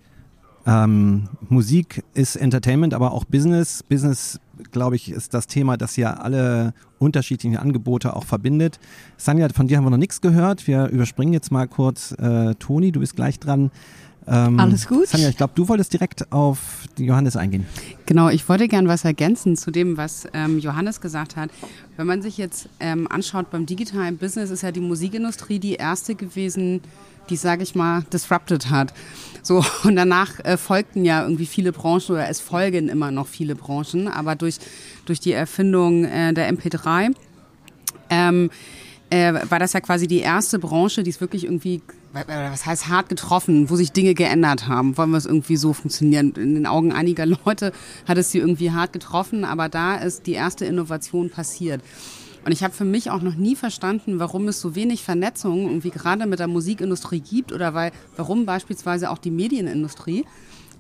Ähm, 0.67 1.29
Musik 1.49 2.03
ist 2.15 2.37
Entertainment, 2.37 2.95
aber 2.95 3.13
auch 3.13 3.25
Business. 3.25 3.83
Business, 3.83 4.41
glaube 4.73 4.97
ich, 4.97 5.11
ist 5.11 5.35
das 5.35 5.47
Thema, 5.47 5.77
das 5.77 5.97
ja 5.97 6.15
alle 6.15 6.75
unterschiedlichen 6.99 7.57
Angebote 7.57 8.15
auch 8.17 8.25
verbindet. 8.25 8.79
Sanja, 9.17 9.49
von 9.51 9.69
dir 9.69 9.77
haben 9.77 9.85
wir 9.85 9.91
noch 9.91 9.99
nichts 9.99 10.21
gehört. 10.21 10.67
Wir 10.67 10.89
überspringen 10.89 11.33
jetzt 11.33 11.53
mal 11.53 11.67
kurz 11.67 12.13
äh, 12.13 12.55
Toni, 12.55 12.93
du 12.93 13.01
bist 13.01 13.17
gleich 13.17 13.39
dran. 13.39 13.71
Ähm, 14.27 14.59
Alles 14.59 14.89
gut. 14.89 15.09
Sanja, 15.09 15.29
ich 15.29 15.37
glaube, 15.37 15.53
du 15.55 15.69
wolltest 15.69 15.93
direkt 15.93 16.33
auf 16.33 16.87
Johannes 16.99 17.37
eingehen. 17.37 17.67
Genau, 18.07 18.29
ich 18.31 18.49
wollte 18.49 18.69
gern 18.69 18.89
was 18.89 19.05
ergänzen 19.05 19.57
zu 19.57 19.71
dem, 19.71 19.97
was 19.97 20.27
ähm, 20.33 20.59
Johannes 20.59 21.01
gesagt 21.01 21.37
hat. 21.37 21.51
Wenn 21.97 22.07
man 22.07 22.23
sich 22.23 22.39
jetzt 22.39 22.69
ähm, 22.81 23.07
anschaut, 23.11 23.51
beim 23.51 23.67
digitalen 23.67 24.17
Business 24.17 24.51
ist 24.51 24.63
ja 24.63 24.73
die 24.73 24.81
Musikindustrie 24.81 25.59
die 25.59 25.75
erste 25.75 26.15
gewesen, 26.15 26.81
die, 27.31 27.37
sage 27.37 27.63
ich 27.63 27.75
mal, 27.75 28.03
disrupted 28.13 28.71
hat. 28.71 28.95
So, 29.43 29.65
und 29.85 29.97
danach 29.97 30.41
äh, 30.41 30.57
folgten 30.57 31.05
ja 31.05 31.23
irgendwie 31.23 31.47
viele 31.47 31.73
Branchen 31.73 32.13
oder 32.13 32.29
es 32.29 32.41
folgen 32.41 32.89
immer 32.89 33.11
noch 33.11 33.27
viele 33.27 33.55
Branchen, 33.55 34.09
aber 34.09 34.37
durch, 34.37 34.57
durch 35.05 35.21
die 35.21 35.33
Erfindung 35.33 36.05
äh, 36.05 36.33
der 36.33 36.53
MP3 36.53 37.15
ähm, 38.11 38.51
äh, 39.11 39.35
war 39.49 39.59
das 39.59 39.73
ja 39.73 39.81
quasi 39.81 40.07
die 40.07 40.21
erste 40.21 40.59
Branche, 40.59 41.03
die 41.03 41.11
es 41.11 41.21
wirklich 41.21 41.45
irgendwie, 41.45 41.83
was 42.15 42.65
heißt 42.65 42.89
hart 42.89 43.09
getroffen, 43.09 43.71
wo 43.71 43.77
sich 43.77 43.93
Dinge 43.93 44.15
geändert 44.15 44.69
haben. 44.69 44.97
Wollen 44.97 45.11
wir 45.11 45.19
es 45.19 45.27
irgendwie 45.27 45.57
so 45.57 45.73
funktionieren? 45.73 46.33
In 46.37 46.55
den 46.55 46.67
Augen 46.67 46.93
einiger 46.93 47.27
Leute 47.45 47.73
hat 48.07 48.19
es 48.19 48.31
sie 48.31 48.39
irgendwie 48.39 48.71
hart 48.71 48.93
getroffen, 48.93 49.45
aber 49.45 49.69
da 49.69 49.97
ist 49.97 50.27
die 50.27 50.33
erste 50.33 50.65
Innovation 50.65 51.31
passiert. 51.31 51.83
Und 52.45 52.53
ich 52.53 52.63
habe 52.63 52.75
für 52.75 52.85
mich 52.85 53.11
auch 53.11 53.23
noch 53.23 53.37
nie 53.37 53.57
verstanden, 53.57 54.19
warum 54.19 54.49
es 54.49 54.61
so 54.61 54.75
wenig 54.75 55.03
Vernetzung 55.03 55.67
irgendwie 55.67 55.91
gerade 55.91 56.27
mit 56.27 56.39
der 56.39 56.47
Musikindustrie 56.47 57.21
gibt 57.21 57.53
oder 57.53 57.73
weil, 57.73 57.91
warum 58.17 58.45
beispielsweise 58.45 59.11
auch 59.11 59.19
die 59.19 59.31
Medienindustrie 59.31 60.25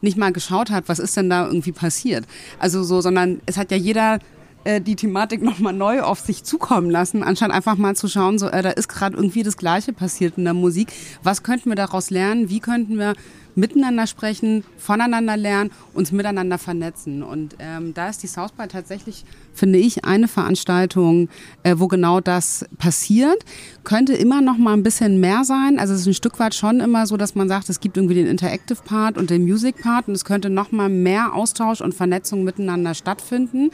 nicht 0.03 0.19
mal 0.19 0.33
geschaut 0.33 0.71
hat, 0.71 0.85
was 0.89 0.99
ist 0.99 1.17
denn 1.17 1.31
da 1.31 1.47
irgendwie 1.47 1.73
passiert. 1.73 2.27
Also 2.59 2.83
so, 2.83 3.01
sondern 3.01 3.41
es 3.47 3.57
hat 3.57 3.71
ja 3.71 3.79
jeder 3.79 4.19
äh, 4.65 4.81
die 4.81 4.97
Thematik 4.97 5.43
nochmal 5.43 5.73
neu 5.73 6.03
auf 6.03 6.21
sich 6.21 6.45
zukommen 6.45 6.91
lassen, 6.91 7.23
anstatt 7.23 7.51
einfach 7.51 7.77
mal 7.77 7.95
zu 7.97 8.09
schauen, 8.09 8.39
so, 8.39 8.49
äh, 8.49 8.63
da 8.63 8.71
ist 8.71 8.89
gerade 8.89 9.17
irgendwie 9.17 9.43
das 9.43 9.57
Gleiche 9.57 9.93
passiert 9.93 10.39
in 10.39 10.45
der 10.45 10.55
Musik. 10.55 10.89
Was 11.23 11.43
könnten 11.43 11.71
wir 11.71 11.77
daraus 11.77 12.11
lernen? 12.11 12.51
Wie 12.51 12.61
könnten 12.61 12.99
wir 12.99 13.15
miteinander 13.55 14.07
sprechen, 14.07 14.65
voneinander 14.77 15.37
lernen, 15.37 15.71
uns 15.93 16.13
miteinander 16.13 16.59
vernetzen. 16.59 17.23
Und 17.23 17.57
ähm, 17.59 17.95
da 17.95 18.09
ist 18.09 18.23
die 18.23 18.27
South 18.27 18.53
by 18.53 18.67
tatsächlich, 18.69 19.25
finde 19.53 19.79
ich, 19.79 20.05
eine 20.05 20.29
Veranstaltung, 20.29 21.29
äh, 21.63 21.77
wo 21.79 21.89
genau 21.89 22.21
das 22.21 22.67
passiert. 22.79 23.45
Könnte 23.85 24.15
immer 24.15 24.41
noch 24.41 24.59
mal 24.59 24.73
ein 24.73 24.83
bisschen 24.83 25.21
mehr 25.21 25.45
sein. 25.45 25.79
Also 25.79 25.95
es 25.95 26.01
ist 26.01 26.07
ein 26.07 26.15
Stück 26.15 26.39
weit 26.39 26.55
schon 26.55 26.81
immer 26.81 27.07
so, 27.07 27.17
dass 27.17 27.35
man 27.35 27.49
sagt, 27.49 27.69
es 27.69 27.81
gibt 27.81 27.97
irgendwie 27.97 28.15
den 28.15 28.27
Interactive 28.27 28.83
Part 28.85 29.19
und 29.19 29.31
den 29.31 29.45
Music 29.45 29.81
Part 29.83 30.09
und 30.09 30.15
es 30.15 30.25
könnte 30.25 30.51
noch 30.51 30.73
mal 30.73 30.89
mehr 30.89 31.35
Austausch 31.35 31.81
und 31.81 31.95
Vernetzung 31.95 32.45
miteinander 32.45 32.95
stattfinden. 32.95 33.71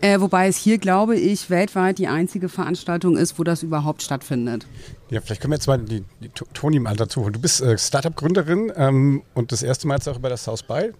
Äh, 0.00 0.20
wobei 0.20 0.48
es 0.48 0.56
hier, 0.56 0.78
glaube 0.78 1.16
ich, 1.16 1.48
weltweit 1.48 1.98
die 1.98 2.06
einzige 2.06 2.48
Veranstaltung 2.48 3.16
ist, 3.16 3.38
wo 3.38 3.44
das 3.44 3.62
überhaupt 3.62 4.02
stattfindet. 4.02 4.66
Ja, 5.10 5.20
vielleicht 5.20 5.40
können 5.40 5.52
wir 5.52 5.56
jetzt 5.56 5.66
mal 5.66 5.78
die, 5.78 6.04
die 6.20 6.28
Toni 6.28 6.78
mal 6.80 6.96
dazu 6.96 7.22
holen. 7.22 7.32
Du 7.32 7.40
bist 7.40 7.60
äh, 7.60 7.78
Startup-Gründerin 7.78 8.72
ähm, 8.76 9.22
und 9.34 9.52
das 9.52 9.62
erste 9.62 9.86
Mal 9.86 9.94
jetzt 9.94 10.08
auch 10.08 10.18
über 10.18 10.28
das 10.28 10.44
South 10.44 10.62
By. 10.64 10.92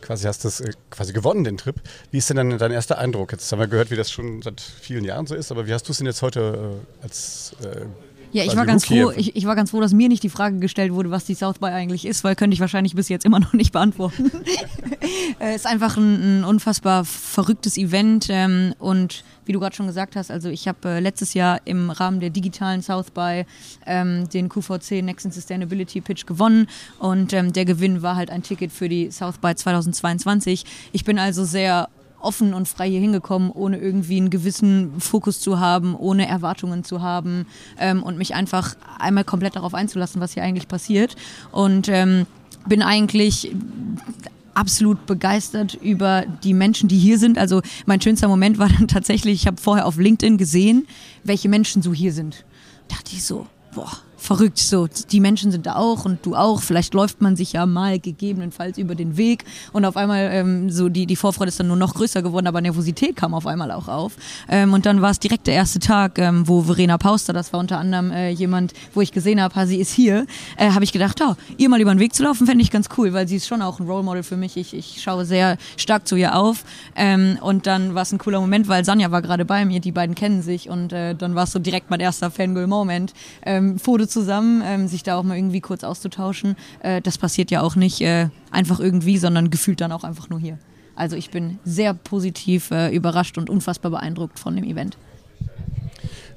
Quasi 0.00 0.26
hast 0.26 0.44
das 0.44 0.60
äh, 0.60 0.72
quasi 0.90 1.12
gewonnen, 1.12 1.44
den 1.44 1.56
Trip. 1.56 1.80
Wie 2.10 2.18
ist 2.18 2.30
denn 2.30 2.36
dann 2.36 2.58
dein 2.58 2.70
erster 2.70 2.98
Eindruck? 2.98 3.32
Jetzt 3.32 3.50
haben 3.50 3.58
wir 3.58 3.66
gehört, 3.66 3.90
wie 3.90 3.96
das 3.96 4.10
schon 4.10 4.42
seit 4.42 4.60
vielen 4.60 5.04
Jahren 5.04 5.26
so 5.26 5.34
ist, 5.34 5.50
aber 5.50 5.66
wie 5.66 5.72
hast 5.72 5.88
du 5.88 5.92
es 5.92 5.98
denn 5.98 6.06
jetzt 6.06 6.22
heute 6.22 6.80
äh, 7.00 7.02
als 7.02 7.56
äh, 7.62 7.86
ja, 8.34 8.42
ich 8.42 8.56
war 8.56 8.66
ganz 8.66 8.84
froh, 8.84 9.12
ich, 9.16 9.36
ich, 9.36 9.46
war 9.46 9.54
ganz 9.54 9.70
froh, 9.70 9.80
dass 9.80 9.92
mir 9.92 10.08
nicht 10.08 10.24
die 10.24 10.28
Frage 10.28 10.58
gestellt 10.58 10.92
wurde, 10.92 11.12
was 11.12 11.24
die 11.24 11.34
South 11.34 11.60
by 11.60 11.66
eigentlich 11.66 12.04
ist, 12.04 12.24
weil 12.24 12.34
könnte 12.34 12.52
ich 12.52 12.60
wahrscheinlich 12.60 12.96
bis 12.96 13.08
jetzt 13.08 13.24
immer 13.24 13.38
noch 13.40 13.52
nicht 13.52 13.70
beantworten. 13.70 14.32
Es 15.38 15.40
äh, 15.40 15.54
ist 15.54 15.66
einfach 15.68 15.96
ein, 15.96 16.40
ein, 16.40 16.44
unfassbar 16.44 17.04
verrücktes 17.04 17.76
Event 17.76 18.26
ähm, 18.30 18.74
und 18.80 19.22
wie 19.46 19.52
du 19.52 19.60
gerade 19.60 19.76
schon 19.76 19.86
gesagt 19.86 20.16
hast, 20.16 20.32
also 20.32 20.48
ich 20.48 20.66
habe 20.66 20.88
äh, 20.88 21.00
letztes 21.00 21.34
Jahr 21.34 21.60
im 21.64 21.90
Rahmen 21.90 22.18
der 22.18 22.30
digitalen 22.30 22.82
South 22.82 23.12
by 23.12 23.44
ähm, 23.86 24.28
den 24.30 24.48
QVC 24.48 25.02
Next 25.02 25.26
in 25.26 25.30
Sustainability 25.30 26.00
Pitch 26.00 26.26
gewonnen 26.26 26.66
und 26.98 27.32
ähm, 27.32 27.52
der 27.52 27.64
Gewinn 27.64 28.02
war 28.02 28.16
halt 28.16 28.30
ein 28.30 28.42
Ticket 28.42 28.72
für 28.72 28.88
die 28.88 29.12
South 29.12 29.38
by 29.38 29.54
2022. 29.54 30.64
Ich 30.90 31.04
bin 31.04 31.20
also 31.20 31.44
sehr 31.44 31.88
offen 32.24 32.54
und 32.54 32.68
frei 32.68 32.88
hier 32.88 33.00
hingekommen, 33.00 33.50
ohne 33.50 33.78
irgendwie 33.78 34.16
einen 34.16 34.30
gewissen 34.30 35.00
Fokus 35.00 35.40
zu 35.40 35.60
haben, 35.60 35.94
ohne 35.94 36.26
Erwartungen 36.26 36.84
zu 36.84 37.02
haben 37.02 37.46
ähm, 37.78 38.02
und 38.02 38.18
mich 38.18 38.34
einfach 38.34 38.76
einmal 38.98 39.24
komplett 39.24 39.56
darauf 39.56 39.74
einzulassen, 39.74 40.20
was 40.20 40.34
hier 40.34 40.42
eigentlich 40.42 40.68
passiert. 40.68 41.16
Und 41.52 41.88
ähm, 41.88 42.26
bin 42.66 42.82
eigentlich 42.82 43.54
absolut 44.54 45.06
begeistert 45.06 45.74
über 45.74 46.24
die 46.42 46.54
Menschen, 46.54 46.88
die 46.88 46.98
hier 46.98 47.18
sind. 47.18 47.38
Also 47.38 47.60
mein 47.86 48.00
schönster 48.00 48.28
Moment 48.28 48.58
war 48.58 48.68
dann 48.68 48.88
tatsächlich, 48.88 49.34
ich 49.34 49.46
habe 49.46 49.60
vorher 49.60 49.86
auf 49.86 49.98
LinkedIn 49.98 50.38
gesehen, 50.38 50.86
welche 51.24 51.48
Menschen 51.48 51.82
so 51.82 51.92
hier 51.92 52.12
sind. 52.12 52.44
Da 52.88 52.96
dachte 52.96 53.12
ich 53.14 53.24
so, 53.24 53.46
boah, 53.74 53.90
verrückt. 54.24 54.58
So, 54.58 54.88
die 55.10 55.20
Menschen 55.20 55.50
sind 55.50 55.66
da 55.66 55.76
auch 55.76 56.04
und 56.04 56.24
du 56.24 56.34
auch. 56.34 56.62
Vielleicht 56.62 56.94
läuft 56.94 57.20
man 57.20 57.36
sich 57.36 57.52
ja 57.52 57.66
mal 57.66 57.98
gegebenenfalls 57.98 58.78
über 58.78 58.94
den 58.94 59.16
Weg 59.16 59.44
und 59.72 59.84
auf 59.84 59.96
einmal 59.96 60.30
ähm, 60.32 60.70
so 60.70 60.88
die, 60.88 61.06
die 61.06 61.16
Vorfreude 61.16 61.48
ist 61.48 61.60
dann 61.60 61.68
nur 61.68 61.76
noch 61.76 61.94
größer 61.94 62.22
geworden, 62.22 62.46
aber 62.46 62.60
Nervosität 62.60 63.16
kam 63.16 63.34
auf 63.34 63.46
einmal 63.46 63.70
auch 63.70 63.88
auf. 63.88 64.16
Ähm, 64.48 64.72
und 64.72 64.86
dann 64.86 65.02
war 65.02 65.10
es 65.10 65.20
direkt 65.20 65.46
der 65.46 65.54
erste 65.54 65.78
Tag, 65.78 66.18
ähm, 66.18 66.48
wo 66.48 66.62
Verena 66.62 66.98
Pauster, 66.98 67.32
das 67.32 67.52
war 67.52 67.60
unter 67.60 67.78
anderem 67.78 68.10
äh, 68.10 68.30
jemand, 68.30 68.72
wo 68.94 69.00
ich 69.00 69.12
gesehen 69.12 69.40
habe, 69.40 69.66
sie 69.66 69.78
ist 69.78 69.92
hier, 69.92 70.26
äh, 70.56 70.70
habe 70.70 70.84
ich 70.84 70.92
gedacht, 70.92 71.20
oh, 71.22 71.34
ihr 71.58 71.68
mal 71.68 71.80
über 71.80 71.94
den 71.94 72.00
Weg 72.00 72.14
zu 72.14 72.22
laufen, 72.22 72.46
fände 72.46 72.62
ich 72.62 72.70
ganz 72.70 72.88
cool, 72.96 73.12
weil 73.12 73.28
sie 73.28 73.36
ist 73.36 73.46
schon 73.46 73.62
auch 73.62 73.78
ein 73.78 73.86
Role 73.86 74.02
Model 74.02 74.22
für 74.22 74.36
mich. 74.36 74.56
Ich, 74.56 74.74
ich 74.74 75.02
schaue 75.02 75.24
sehr 75.24 75.58
stark 75.76 76.08
zu 76.08 76.16
ihr 76.16 76.36
auf. 76.36 76.64
Ähm, 76.96 77.38
und 77.40 77.66
dann 77.66 77.94
war 77.94 78.02
es 78.02 78.12
ein 78.12 78.18
cooler 78.18 78.40
Moment, 78.40 78.68
weil 78.68 78.84
Sanja 78.84 79.10
war 79.10 79.22
gerade 79.22 79.44
bei 79.44 79.64
mir, 79.64 79.80
die 79.80 79.92
beiden 79.92 80.14
kennen 80.14 80.42
sich 80.42 80.68
und 80.68 80.92
äh, 80.92 81.14
dann 81.14 81.34
war 81.34 81.44
es 81.44 81.52
so 81.52 81.58
direkt 81.58 81.90
mein 81.90 82.00
erster 82.00 82.30
Fangirl-Moment. 82.30 83.12
Ähm, 83.44 83.78
Foto 83.78 84.06
zusammen, 84.14 84.62
ähm, 84.64 84.88
sich 84.88 85.02
da 85.02 85.16
auch 85.16 85.22
mal 85.22 85.36
irgendwie 85.36 85.60
kurz 85.60 85.84
auszutauschen. 85.84 86.56
Äh, 86.80 87.02
das 87.02 87.18
passiert 87.18 87.50
ja 87.50 87.60
auch 87.60 87.76
nicht 87.76 88.00
äh, 88.00 88.28
einfach 88.50 88.80
irgendwie, 88.80 89.18
sondern 89.18 89.50
gefühlt 89.50 89.82
dann 89.82 89.92
auch 89.92 90.04
einfach 90.04 90.30
nur 90.30 90.40
hier. 90.40 90.58
Also 90.96 91.16
ich 91.16 91.30
bin 91.30 91.58
sehr 91.64 91.92
positiv 91.92 92.70
äh, 92.70 92.94
überrascht 92.94 93.36
und 93.36 93.50
unfassbar 93.50 93.90
beeindruckt 93.90 94.38
von 94.38 94.56
dem 94.56 94.64
Event. 94.64 94.96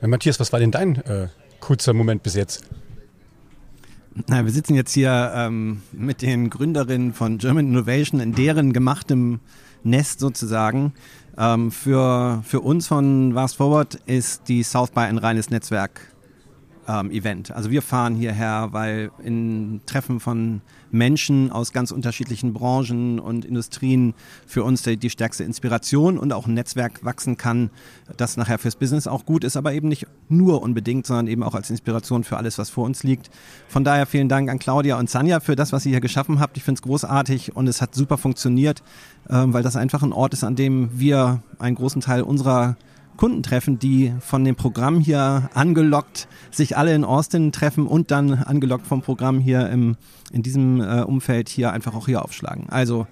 Äh, 0.01 0.07
Matthias, 0.07 0.39
was 0.39 0.51
war 0.51 0.59
denn 0.59 0.71
dein 0.71 0.97
äh, 1.05 1.27
kurzer 1.59 1.93
Moment 1.93 2.23
bis 2.23 2.35
jetzt? 2.35 2.63
Na, 4.25 4.43
wir 4.43 4.51
sitzen 4.51 4.73
jetzt 4.73 4.93
hier 4.93 5.31
ähm, 5.35 5.83
mit 5.91 6.23
den 6.23 6.49
Gründerinnen 6.49 7.13
von 7.13 7.37
German 7.37 7.67
Innovation 7.67 8.19
in 8.19 8.33
deren 8.33 8.73
gemachtem 8.73 9.39
Nest 9.83 10.19
sozusagen. 10.19 10.93
Ähm, 11.37 11.71
für, 11.71 12.41
für 12.43 12.61
uns 12.61 12.87
von 12.87 13.33
Fast 13.35 13.57
Forward 13.57 13.95
ist 14.07 14.49
die 14.49 14.63
South 14.63 14.89
by 14.89 15.01
ein 15.01 15.19
reines 15.19 15.51
Netzwerk 15.51 16.01
ähm, 16.87 17.11
Event. 17.11 17.51
Also 17.51 17.69
wir 17.69 17.81
fahren 17.81 18.15
hierher, 18.15 18.69
weil 18.71 19.11
in 19.23 19.81
Treffen 19.85 20.19
von 20.19 20.61
Menschen 20.89 21.51
aus 21.51 21.73
ganz 21.73 21.91
unterschiedlichen 21.91 22.53
Branchen 22.53 23.19
und 23.19 23.43
Industrien 23.43 24.13
für 24.45 24.63
uns 24.63 24.83
die, 24.83 24.95
die 24.95 25.09
stärkste 25.09 25.43
Inspiration 25.43 26.17
und 26.17 26.31
auch 26.31 26.47
ein 26.47 26.53
Netzwerk 26.53 27.03
wachsen 27.03 27.37
kann, 27.37 27.69
das 28.15 28.37
nachher 28.37 28.57
fürs 28.57 28.77
Business 28.77 29.05
auch 29.05 29.25
gut 29.25 29.43
ist, 29.43 29.57
aber 29.57 29.73
eben 29.73 29.89
nicht 29.89 30.07
nur 30.29 30.61
unbedingt, 30.61 31.05
sondern 31.05 31.27
eben 31.27 31.43
auch 31.43 31.55
als 31.55 31.69
Inspiration 31.69 32.23
für 32.23 32.37
alles, 32.37 32.57
was 32.57 32.69
vor 32.69 32.85
uns 32.85 33.03
liegt. 33.03 33.29
Von 33.67 33.83
daher 33.83 34.05
vielen 34.05 34.29
Dank 34.29 34.49
an 34.49 34.59
Claudia 34.59 34.97
und 34.97 35.09
Sanja 35.09 35.41
für 35.41 35.55
das, 35.55 35.73
was 35.73 35.85
ihr 35.85 35.91
hier 35.91 36.01
geschaffen 36.01 36.39
habt. 36.39 36.55
Ich 36.55 36.63
finde 36.63 36.79
es 36.79 36.83
großartig 36.83 37.55
und 37.55 37.67
es 37.67 37.81
hat 37.81 37.95
super 37.95 38.17
funktioniert, 38.17 38.81
ähm, 39.29 39.53
weil 39.53 39.63
das 39.63 39.75
einfach 39.75 40.03
ein 40.03 40.13
Ort 40.13 40.33
ist, 40.33 40.43
an 40.43 40.55
dem 40.55 40.89
wir 40.93 41.43
einen 41.59 41.75
großen 41.75 42.01
Teil 42.01 42.21
unserer 42.21 42.77
Kunden 43.17 43.43
treffen, 43.43 43.79
die 43.79 44.13
von 44.19 44.45
dem 44.45 44.55
Programm 44.55 44.99
hier 44.99 45.49
angelockt 45.53 46.27
sich 46.51 46.77
alle 46.77 46.93
in 46.93 47.03
Austin 47.03 47.51
treffen 47.51 47.87
und 47.87 48.11
dann 48.11 48.33
angelockt 48.33 48.87
vom 48.87 49.01
Programm 49.01 49.39
hier 49.39 49.69
im, 49.69 49.97
in 50.31 50.43
diesem 50.43 50.81
äh, 50.81 51.01
Umfeld 51.01 51.49
hier 51.49 51.71
einfach 51.71 51.95
auch 51.95 52.07
hier 52.07 52.23
aufschlagen. 52.23 52.69
Also 52.69 53.07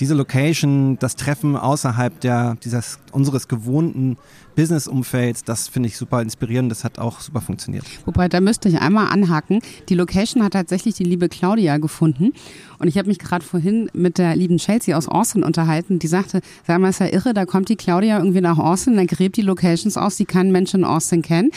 diese 0.00 0.14
Location, 0.14 0.98
das 0.98 1.14
Treffen 1.14 1.56
außerhalb 1.56 2.20
der, 2.20 2.56
dieses, 2.64 2.98
unseres 3.12 3.48
gewohnten 3.48 4.16
Business-Umfelds, 4.56 5.44
das 5.44 5.68
finde 5.68 5.88
ich 5.88 5.96
super 5.96 6.22
inspirierend. 6.22 6.70
Das 6.70 6.84
hat 6.84 6.98
auch 6.98 7.20
super 7.20 7.42
funktioniert. 7.42 7.84
Wobei, 8.06 8.28
da 8.28 8.40
müsste 8.40 8.68
ich 8.68 8.80
einmal 8.80 9.08
anhaken. 9.08 9.60
Die 9.88 9.94
Location 9.94 10.42
hat 10.42 10.54
tatsächlich 10.54 10.94
die 10.94 11.04
liebe 11.04 11.28
Claudia 11.28 11.76
gefunden. 11.76 12.32
Und 12.78 12.88
ich 12.88 12.96
habe 12.96 13.08
mich 13.08 13.18
gerade 13.18 13.44
vorhin 13.44 13.90
mit 13.92 14.16
der 14.16 14.34
lieben 14.36 14.56
Chelsea 14.56 14.96
aus 14.96 15.06
Austin 15.06 15.42
unterhalten. 15.42 15.98
Die 15.98 16.08
sagte, 16.08 16.40
sag 16.66 16.80
mal, 16.80 16.88
ist 16.88 17.00
ja 17.00 17.06
irre, 17.06 17.34
da 17.34 17.44
kommt 17.44 17.68
die 17.68 17.76
Claudia 17.76 18.18
irgendwie 18.18 18.40
nach 18.40 18.58
Austin, 18.58 18.96
dann 18.96 19.06
gräbt 19.06 19.36
die 19.36 19.42
Locations 19.42 19.98
aus, 19.98 20.16
die 20.16 20.24
kein 20.24 20.50
Mensch 20.50 20.72
in 20.72 20.84
Austin 20.84 21.20
kennt. 21.20 21.54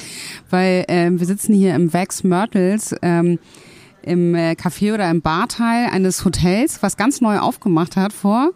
Weil 0.49 0.83
äh, 0.89 1.09
wir 1.11 1.25
sitzen 1.25 1.53
hier 1.53 1.75
im 1.75 1.93
Wax 1.93 2.23
Myrtles. 2.23 2.93
Ähm, 3.01 3.39
im 4.03 4.35
äh, 4.35 4.51
Café 4.51 4.93
oder 4.93 5.09
im 5.09 5.21
Barteil 5.21 5.89
eines 5.91 6.25
Hotels, 6.25 6.81
was 6.81 6.97
ganz 6.97 7.21
neu 7.21 7.39
aufgemacht 7.39 7.95
hat 7.95 8.13
vor 8.13 8.51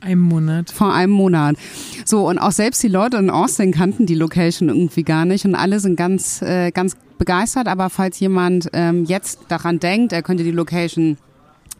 einem 0.00 0.22
Monat. 0.22 0.70
Vor 0.70 0.92
einem 0.92 1.12
Monat. 1.12 1.56
So, 2.04 2.28
und 2.28 2.38
auch 2.38 2.52
selbst 2.52 2.82
die 2.82 2.88
Leute 2.88 3.18
in 3.18 3.30
Austin 3.30 3.72
kannten 3.72 4.06
die 4.06 4.14
Location 4.14 4.68
irgendwie 4.68 5.04
gar 5.04 5.24
nicht 5.24 5.44
und 5.44 5.54
alle 5.54 5.80
sind 5.80 5.96
ganz, 5.96 6.42
äh, 6.42 6.70
ganz 6.72 6.96
begeistert. 7.18 7.68
Aber 7.68 7.90
falls 7.90 8.18
jemand 8.20 8.68
ähm, 8.72 9.04
jetzt 9.04 9.40
daran 9.48 9.78
denkt, 9.78 10.12
er 10.12 10.22
könnte 10.22 10.44
die 10.44 10.50
Location 10.50 11.18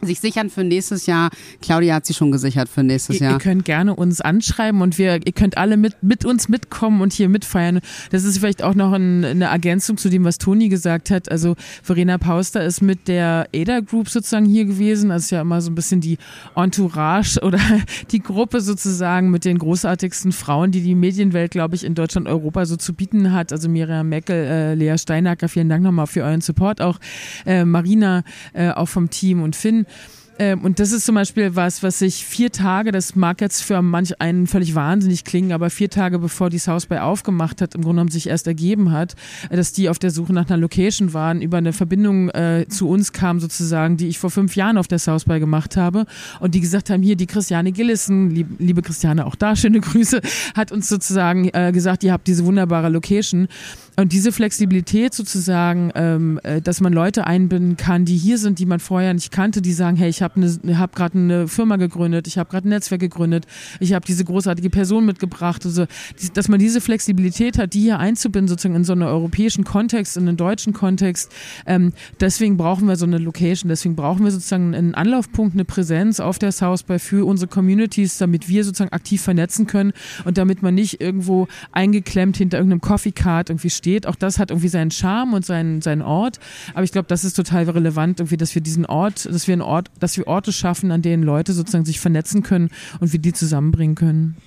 sich 0.05 0.19
sichern 0.19 0.49
für 0.49 0.63
nächstes 0.63 1.05
Jahr. 1.05 1.29
Claudia 1.61 1.95
hat 1.95 2.05
sie 2.05 2.13
schon 2.13 2.31
gesichert 2.31 2.69
für 2.69 2.83
nächstes 2.83 3.19
Jahr. 3.19 3.33
Ihr, 3.33 3.39
könnt 3.39 3.65
gerne 3.65 3.95
uns 3.95 4.21
anschreiben 4.21 4.81
und 4.81 4.97
wir, 4.97 5.19
ihr 5.25 5.31
könnt 5.33 5.57
alle 5.57 5.77
mit, 5.77 6.01
mit 6.01 6.25
uns 6.25 6.49
mitkommen 6.49 7.01
und 7.01 7.13
hier 7.13 7.29
mitfeiern. 7.29 7.79
Das 8.11 8.23
ist 8.23 8.37
vielleicht 8.37 8.63
auch 8.63 8.75
noch 8.75 8.93
ein, 8.93 9.23
eine 9.25 9.45
Ergänzung 9.45 9.97
zu 9.97 10.09
dem, 10.09 10.23
was 10.23 10.37
Toni 10.37 10.69
gesagt 10.69 11.09
hat. 11.09 11.31
Also 11.31 11.55
Verena 11.81 12.17
Pauster 12.17 12.63
ist 12.63 12.81
mit 12.81 13.07
der 13.07 13.47
ADA 13.53 13.81
Group 13.81 14.09
sozusagen 14.09 14.45
hier 14.45 14.65
gewesen. 14.65 15.09
Das 15.09 15.23
ist 15.23 15.31
ja 15.31 15.41
immer 15.41 15.61
so 15.61 15.71
ein 15.71 15.75
bisschen 15.75 16.01
die 16.01 16.17
Entourage 16.55 17.39
oder 17.41 17.59
die 18.11 18.19
Gruppe 18.19 18.61
sozusagen 18.61 19.31
mit 19.31 19.45
den 19.45 19.57
großartigsten 19.57 20.31
Frauen, 20.31 20.71
die 20.71 20.81
die 20.81 20.95
Medienwelt, 20.95 21.51
glaube 21.51 21.75
ich, 21.75 21.83
in 21.83 21.95
Deutschland, 21.95 22.27
Europa 22.27 22.65
so 22.65 22.77
zu 22.77 22.93
bieten 22.93 23.31
hat. 23.31 23.51
Also 23.51 23.69
Miriam 23.69 24.09
Meckel, 24.09 24.35
äh, 24.35 24.73
Lea 24.75 24.97
Steinacker, 24.97 25.49
vielen 25.49 25.69
Dank 25.69 25.83
nochmal 25.83 26.07
für 26.07 26.23
euren 26.23 26.41
Support. 26.41 26.81
Auch 26.81 26.99
äh, 27.45 27.65
Marina, 27.65 28.23
äh, 28.53 28.69
auch 28.69 28.87
vom 28.87 29.09
Team 29.09 29.41
und 29.41 29.55
Finn. 29.55 29.85
Ähm, 30.39 30.61
und 30.61 30.79
das 30.79 30.91
ist 30.91 31.05
zum 31.05 31.15
Beispiel 31.15 31.55
was, 31.55 31.83
was 31.83 31.99
sich 31.99 32.25
vier 32.25 32.51
Tage, 32.51 32.91
das 32.91 33.15
mag 33.15 33.41
jetzt 33.41 33.61
für 33.61 33.81
manch 33.81 34.19
einen 34.19 34.47
völlig 34.47 34.73
wahnsinnig 34.73 35.23
klingen, 35.23 35.51
aber 35.51 35.69
vier 35.69 35.89
Tage 35.89 36.19
bevor 36.19 36.49
die 36.49 36.57
South 36.57 36.87
by 36.87 36.97
aufgemacht 36.97 37.61
hat, 37.61 37.75
im 37.75 37.81
Grunde 37.81 37.97
genommen 37.97 38.11
sich 38.11 38.27
erst 38.27 38.47
ergeben 38.47 38.91
hat, 38.91 39.15
äh, 39.49 39.55
dass 39.55 39.73
die 39.73 39.89
auf 39.89 39.99
der 39.99 40.11
Suche 40.11 40.33
nach 40.33 40.49
einer 40.49 40.57
Location 40.57 41.13
waren, 41.13 41.41
über 41.41 41.57
eine 41.57 41.73
Verbindung 41.73 42.29
äh, 42.29 42.65
zu 42.67 42.89
uns 42.89 43.13
kam 43.13 43.39
sozusagen, 43.39 43.97
die 43.97 44.07
ich 44.07 44.17
vor 44.17 44.31
fünf 44.31 44.55
Jahren 44.55 44.77
auf 44.77 44.87
der 44.87 44.99
South 44.99 45.25
by 45.25 45.39
gemacht 45.39 45.77
habe 45.77 46.05
und 46.39 46.55
die 46.55 46.61
gesagt 46.61 46.89
haben, 46.89 47.03
hier 47.03 47.15
die 47.15 47.27
Christiane 47.27 47.71
Gillissen, 47.71 48.31
lieb, 48.31 48.47
liebe 48.59 48.81
Christiane, 48.81 49.25
auch 49.25 49.35
da 49.35 49.55
schöne 49.55 49.79
Grüße, 49.81 50.21
hat 50.55 50.71
uns 50.71 50.89
sozusagen 50.89 51.49
äh, 51.53 51.71
gesagt, 51.71 52.03
ihr 52.03 52.11
habt 52.11 52.27
diese 52.27 52.45
wunderbare 52.45 52.89
Location 52.89 53.47
und 53.95 54.11
diese 54.11 54.31
Flexibilität 54.31 55.13
sozusagen, 55.13 55.91
ähm, 55.93 56.39
äh, 56.43 56.61
dass 56.61 56.81
man 56.81 56.93
Leute 56.93 57.27
einbinden 57.27 57.77
kann, 57.77 58.05
die 58.05 58.17
hier 58.17 58.39
sind, 58.39 58.57
die 58.57 58.65
man 58.65 58.79
vorher 58.79 59.13
nicht 59.13 59.31
kannte, 59.31 59.61
die 59.61 59.71
sagen, 59.73 59.97
hey, 59.97 60.09
ich 60.09 60.23
habe 60.23 60.39
ne, 60.39 60.79
hab 60.79 60.95
gerade 60.95 61.17
eine 61.17 61.47
Firma 61.47 61.75
gegründet, 61.75 62.25
ich 62.25 62.39
habe 62.39 62.49
gerade 62.49 62.67
ein 62.67 62.69
Netzwerk 62.69 63.01
gegründet, 63.01 63.45
ich 63.79 63.93
habe 63.93 64.03
diese 64.03 64.25
großartige 64.25 64.71
Person 64.71 65.05
mitgebracht. 65.05 65.63
Also, 65.65 65.85
dass 66.33 66.47
man 66.47 66.59
diese 66.59 66.81
Flexibilität 66.81 67.59
hat, 67.59 67.75
die 67.75 67.81
hier 67.81 67.99
einzubinden, 67.99 68.47
sozusagen 68.47 68.75
in 68.75 68.83
so 68.83 68.93
einen 68.93 69.03
europäischen 69.03 69.63
Kontext, 69.63 70.17
in 70.17 70.27
einen 70.27 70.37
deutschen 70.37 70.73
Kontext. 70.73 71.31
Ähm, 71.67 71.93
deswegen 72.19 72.57
brauchen 72.57 72.87
wir 72.87 72.95
so 72.95 73.05
eine 73.05 73.19
Location, 73.19 73.69
deswegen 73.69 73.95
brauchen 73.95 74.23
wir 74.23 74.31
sozusagen 74.31 74.73
einen 74.73 74.95
Anlaufpunkt, 74.95 75.53
eine 75.55 75.65
Präsenz 75.65 76.19
auf 76.19 76.39
der 76.39 76.51
South 76.51 76.81
by 76.81 76.97
für 76.97 77.27
unsere 77.27 77.47
Communities, 77.47 78.17
damit 78.17 78.49
wir 78.49 78.63
sozusagen 78.63 78.91
aktiv 78.91 79.21
vernetzen 79.21 79.67
können 79.67 79.93
und 80.25 80.39
damit 80.39 80.63
man 80.63 80.73
nicht 80.73 80.99
irgendwo 80.99 81.47
eingeklemmt 81.71 82.37
hinter 82.37 82.57
irgendeinem 82.57 82.81
Coffee 82.81 83.11
Card 83.11 83.51
irgendwie 83.51 83.69
steht. 83.69 83.82
Auch 84.07 84.15
das 84.15 84.39
hat 84.39 84.51
irgendwie 84.51 84.69
seinen 84.69 84.91
Charme 84.91 85.33
und 85.33 85.45
seinen, 85.45 85.81
seinen 85.81 86.01
Ort. 86.01 86.39
Aber 86.73 86.83
ich 86.83 86.91
glaube, 86.91 87.07
das 87.07 87.23
ist 87.23 87.35
total 87.35 87.69
relevant, 87.69 88.19
irgendwie, 88.19 88.37
dass 88.37 88.55
wir 88.55 88.61
diesen 88.61 88.85
Ort, 88.85 89.25
dass 89.25 89.47
wir 89.47 89.53
einen 89.53 89.61
Ort, 89.61 89.91
dass 89.99 90.17
wir 90.17 90.27
Orte 90.27 90.51
schaffen, 90.51 90.91
an 90.91 91.01
denen 91.01 91.23
Leute 91.23 91.53
sozusagen 91.53 91.85
sich 91.85 91.99
vernetzen 91.99 92.43
können 92.43 92.69
und 92.99 93.13
wir 93.13 93.19
die 93.19 93.33
zusammenbringen 93.33 93.95
können. 93.95 94.37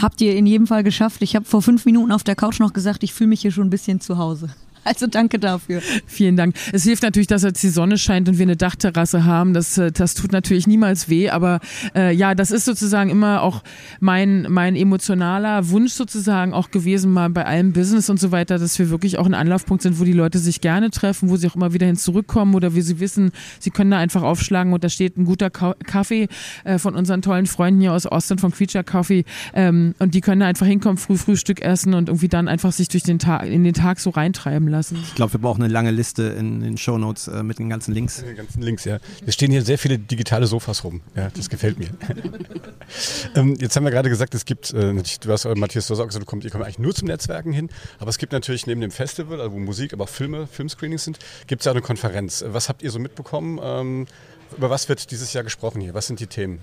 Habt 0.00 0.20
ihr 0.20 0.36
in 0.36 0.46
jedem 0.46 0.66
Fall 0.66 0.82
geschafft. 0.82 1.22
Ich 1.22 1.34
habe 1.34 1.46
vor 1.46 1.62
fünf 1.62 1.86
Minuten 1.86 2.12
auf 2.12 2.22
der 2.22 2.36
Couch 2.36 2.60
noch 2.60 2.72
gesagt, 2.72 3.02
ich 3.02 3.14
fühle 3.14 3.28
mich 3.28 3.40
hier 3.40 3.50
schon 3.50 3.66
ein 3.66 3.70
bisschen 3.70 4.00
zu 4.00 4.18
Hause. 4.18 4.50
Also 4.96 5.08
danke 5.08 5.38
dafür. 5.38 5.82
Vielen 6.06 6.36
Dank. 6.36 6.54
Es 6.72 6.84
hilft 6.84 7.02
natürlich, 7.02 7.26
dass 7.26 7.42
jetzt 7.42 7.62
die 7.62 7.68
Sonne 7.68 7.98
scheint 7.98 8.28
und 8.28 8.38
wir 8.38 8.44
eine 8.44 8.56
Dachterrasse 8.56 9.24
haben. 9.24 9.52
Das, 9.52 9.76
äh, 9.78 9.90
das 9.90 10.14
tut 10.14 10.32
natürlich 10.32 10.66
niemals 10.66 11.08
weh, 11.08 11.28
aber 11.28 11.60
äh, 11.94 12.14
ja, 12.14 12.34
das 12.34 12.50
ist 12.50 12.64
sozusagen 12.64 13.10
immer 13.10 13.42
auch 13.42 13.62
mein, 14.00 14.46
mein 14.48 14.76
emotionaler 14.76 15.68
Wunsch 15.70 15.92
sozusagen 15.92 16.54
auch 16.54 16.70
gewesen, 16.70 17.12
mal 17.12 17.28
bei 17.30 17.44
allem 17.44 17.72
Business 17.72 18.08
und 18.08 18.20
so 18.20 18.30
weiter, 18.30 18.58
dass 18.58 18.78
wir 18.78 18.88
wirklich 18.88 19.18
auch 19.18 19.26
ein 19.26 19.34
Anlaufpunkt 19.34 19.82
sind, 19.82 19.98
wo 19.98 20.04
die 20.04 20.12
Leute 20.12 20.38
sich 20.38 20.60
gerne 20.60 20.90
treffen, 20.90 21.28
wo 21.28 21.36
sie 21.36 21.48
auch 21.48 21.56
immer 21.56 21.72
wieder 21.72 21.86
hin 21.86 21.96
zurückkommen 21.96 22.54
oder 22.54 22.74
wie 22.74 22.80
sie 22.80 23.00
wissen, 23.00 23.32
sie 23.58 23.70
können 23.70 23.90
da 23.90 23.98
einfach 23.98 24.22
aufschlagen 24.22 24.72
und 24.72 24.84
da 24.84 24.88
steht 24.88 25.16
ein 25.18 25.24
guter 25.24 25.50
Kaffee 25.50 26.28
äh, 26.64 26.78
von 26.78 26.94
unseren 26.94 27.22
tollen 27.22 27.46
Freunden 27.46 27.80
hier 27.80 27.92
aus 27.92 28.06
Austin 28.06 28.38
von 28.38 28.52
Creature 28.52 28.84
Coffee 28.84 29.24
ähm, 29.52 29.94
und 29.98 30.14
die 30.14 30.20
können 30.20 30.40
da 30.40 30.46
einfach 30.46 30.66
hinkommen, 30.66 30.96
früh 30.96 31.16
Frühstück 31.16 31.60
essen 31.60 31.94
und 31.94 32.08
irgendwie 32.08 32.28
dann 32.28 32.46
einfach 32.46 32.72
sich 32.72 32.88
durch 32.88 33.02
den 33.02 33.18
Tag, 33.18 33.46
in 33.46 33.64
den 33.64 33.74
Tag 33.74 33.98
so 33.98 34.10
reintreiben 34.10 34.68
lassen 34.68 34.75
lassen. 34.76 34.98
Ich 35.02 35.14
glaube, 35.14 35.32
wir 35.34 35.40
brauchen 35.40 35.62
eine 35.62 35.72
lange 35.72 35.90
Liste 35.90 36.22
in 36.22 36.60
den 36.60 36.78
Shownotes 36.78 37.28
äh, 37.28 37.42
mit 37.42 37.58
den 37.58 37.68
ganzen 37.68 37.92
Links. 37.92 38.22
Den 38.22 38.36
ganzen 38.36 38.62
Links, 38.62 38.84
ja. 38.84 38.98
Es 39.26 39.34
stehen 39.34 39.50
hier 39.50 39.62
sehr 39.62 39.78
viele 39.78 39.98
digitale 39.98 40.46
Sofas 40.46 40.84
rum. 40.84 41.00
Ja, 41.14 41.28
das 41.34 41.48
gefällt 41.48 41.78
mir. 41.78 41.88
ähm, 43.34 43.56
jetzt 43.58 43.76
haben 43.76 43.84
wir 43.84 43.90
gerade 43.90 44.08
gesagt, 44.08 44.34
es 44.34 44.44
gibt, 44.44 44.72
äh, 44.72 44.94
du 44.94 45.32
hast, 45.32 45.44
äh, 45.44 45.54
Matthias, 45.54 45.86
du 45.86 45.94
hast 45.94 46.00
auch 46.00 46.06
gesagt, 46.06 46.26
kommt, 46.26 46.44
ihr 46.44 46.50
kommt 46.50 46.64
eigentlich 46.64 46.78
nur 46.78 46.94
zum 46.94 47.08
Netzwerken 47.08 47.52
hin, 47.52 47.68
aber 47.98 48.10
es 48.10 48.18
gibt 48.18 48.32
natürlich 48.32 48.66
neben 48.66 48.80
dem 48.80 48.90
Festival, 48.90 49.40
also 49.40 49.52
wo 49.52 49.58
Musik, 49.58 49.92
aber 49.92 50.04
auch 50.04 50.08
Filme, 50.08 50.46
Filmscreenings 50.46 51.04
sind, 51.04 51.18
gibt 51.46 51.62
es 51.62 51.66
ja 51.66 51.72
auch 51.72 51.76
eine 51.76 51.82
Konferenz. 51.82 52.44
Was 52.46 52.68
habt 52.68 52.82
ihr 52.82 52.90
so 52.90 52.98
mitbekommen? 52.98 53.58
Ähm, 53.62 54.06
über 54.56 54.70
was 54.70 54.88
wird 54.88 55.10
dieses 55.10 55.32
Jahr 55.32 55.44
gesprochen 55.44 55.80
hier? 55.80 55.94
Was 55.94 56.06
sind 56.06 56.20
die 56.20 56.26
Themen? 56.26 56.60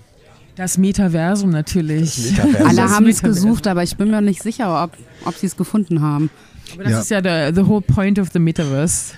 Das 0.56 0.78
Metaversum 0.78 1.50
natürlich. 1.50 2.16
Das 2.16 2.44
Metaversum. 2.44 2.66
Alle 2.66 2.90
haben 2.90 3.06
es 3.06 3.22
gesucht, 3.22 3.66
aber 3.66 3.82
ich 3.82 3.96
bin 3.96 4.10
mir 4.10 4.20
nicht 4.20 4.42
sicher, 4.42 4.84
ob, 4.84 4.92
ob 5.24 5.34
sie 5.34 5.46
es 5.46 5.56
gefunden 5.56 6.00
haben. 6.00 6.30
Aber 6.72 6.84
das 6.84 6.92
ja. 6.92 7.00
ist 7.00 7.10
ja 7.10 7.20
der 7.20 7.54
the 7.54 7.66
whole 7.66 7.82
point 7.82 8.18
of 8.18 8.30
the 8.32 8.38
Metaverse. 8.38 9.14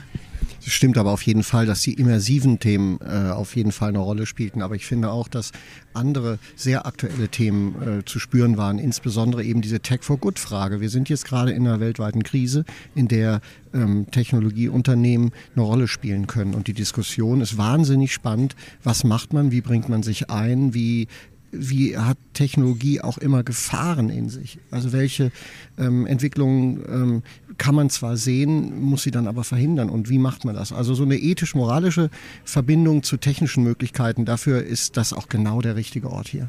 Es 0.66 0.72
stimmt 0.72 0.98
aber 0.98 1.12
auf 1.12 1.22
jeden 1.22 1.44
Fall, 1.44 1.64
dass 1.64 1.82
die 1.82 1.94
immersiven 1.94 2.58
Themen 2.58 2.98
äh, 3.00 3.30
auf 3.30 3.54
jeden 3.54 3.70
Fall 3.70 3.90
eine 3.90 4.00
Rolle 4.00 4.26
spielten. 4.26 4.62
Aber 4.62 4.74
ich 4.74 4.84
finde 4.84 5.12
auch, 5.12 5.28
dass 5.28 5.52
andere 5.94 6.40
sehr 6.56 6.86
aktuelle 6.86 7.28
Themen 7.28 8.00
äh, 8.00 8.04
zu 8.04 8.18
spüren 8.18 8.56
waren, 8.56 8.80
insbesondere 8.80 9.44
eben 9.44 9.62
diese 9.62 9.78
Tech 9.78 10.00
for 10.02 10.18
Good 10.18 10.40
Frage. 10.40 10.80
Wir 10.80 10.90
sind 10.90 11.08
jetzt 11.08 11.24
gerade 11.24 11.52
in 11.52 11.68
einer 11.68 11.78
weltweiten 11.78 12.24
Krise, 12.24 12.64
in 12.96 13.06
der 13.06 13.42
ähm, 13.72 14.10
Technologieunternehmen 14.10 15.30
eine 15.54 15.64
Rolle 15.64 15.86
spielen 15.86 16.26
können. 16.26 16.52
Und 16.52 16.66
die 16.66 16.74
Diskussion 16.74 17.42
ist 17.42 17.56
wahnsinnig 17.56 18.12
spannend. 18.12 18.56
Was 18.82 19.04
macht 19.04 19.32
man? 19.32 19.52
Wie 19.52 19.60
bringt 19.60 19.88
man 19.88 20.02
sich 20.02 20.30
ein? 20.30 20.74
Wie 20.74 21.06
wie 21.52 21.96
hat 21.96 22.18
Technologie 22.34 23.00
auch 23.00 23.18
immer 23.18 23.42
Gefahren 23.42 24.10
in 24.10 24.28
sich? 24.28 24.58
Also 24.70 24.92
welche 24.92 25.32
ähm, 25.78 26.06
Entwicklungen 26.06 26.84
ähm, 26.88 27.22
kann 27.58 27.74
man 27.74 27.90
zwar 27.90 28.16
sehen, 28.16 28.80
muss 28.80 29.02
sie 29.02 29.10
dann 29.10 29.26
aber 29.26 29.44
verhindern. 29.44 29.88
Und 29.88 30.08
wie 30.08 30.18
macht 30.18 30.44
man 30.44 30.54
das? 30.54 30.72
Also 30.72 30.94
so 30.94 31.04
eine 31.04 31.16
ethisch-moralische 31.16 32.10
Verbindung 32.44 33.02
zu 33.02 33.16
technischen 33.16 33.62
Möglichkeiten, 33.62 34.24
dafür 34.24 34.62
ist 34.62 34.96
das 34.96 35.12
auch 35.12 35.28
genau 35.28 35.60
der 35.60 35.76
richtige 35.76 36.10
Ort 36.10 36.28
hier. 36.28 36.48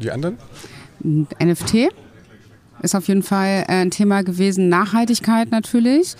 Die 0.00 0.10
anderen? 0.10 0.38
NFT 1.02 1.88
ist 2.82 2.94
auf 2.94 3.08
jeden 3.08 3.22
Fall 3.22 3.64
äh, 3.68 3.72
ein 3.72 3.90
Thema 3.90 4.22
gewesen. 4.22 4.68
Nachhaltigkeit 4.68 5.50
natürlich 5.50 6.16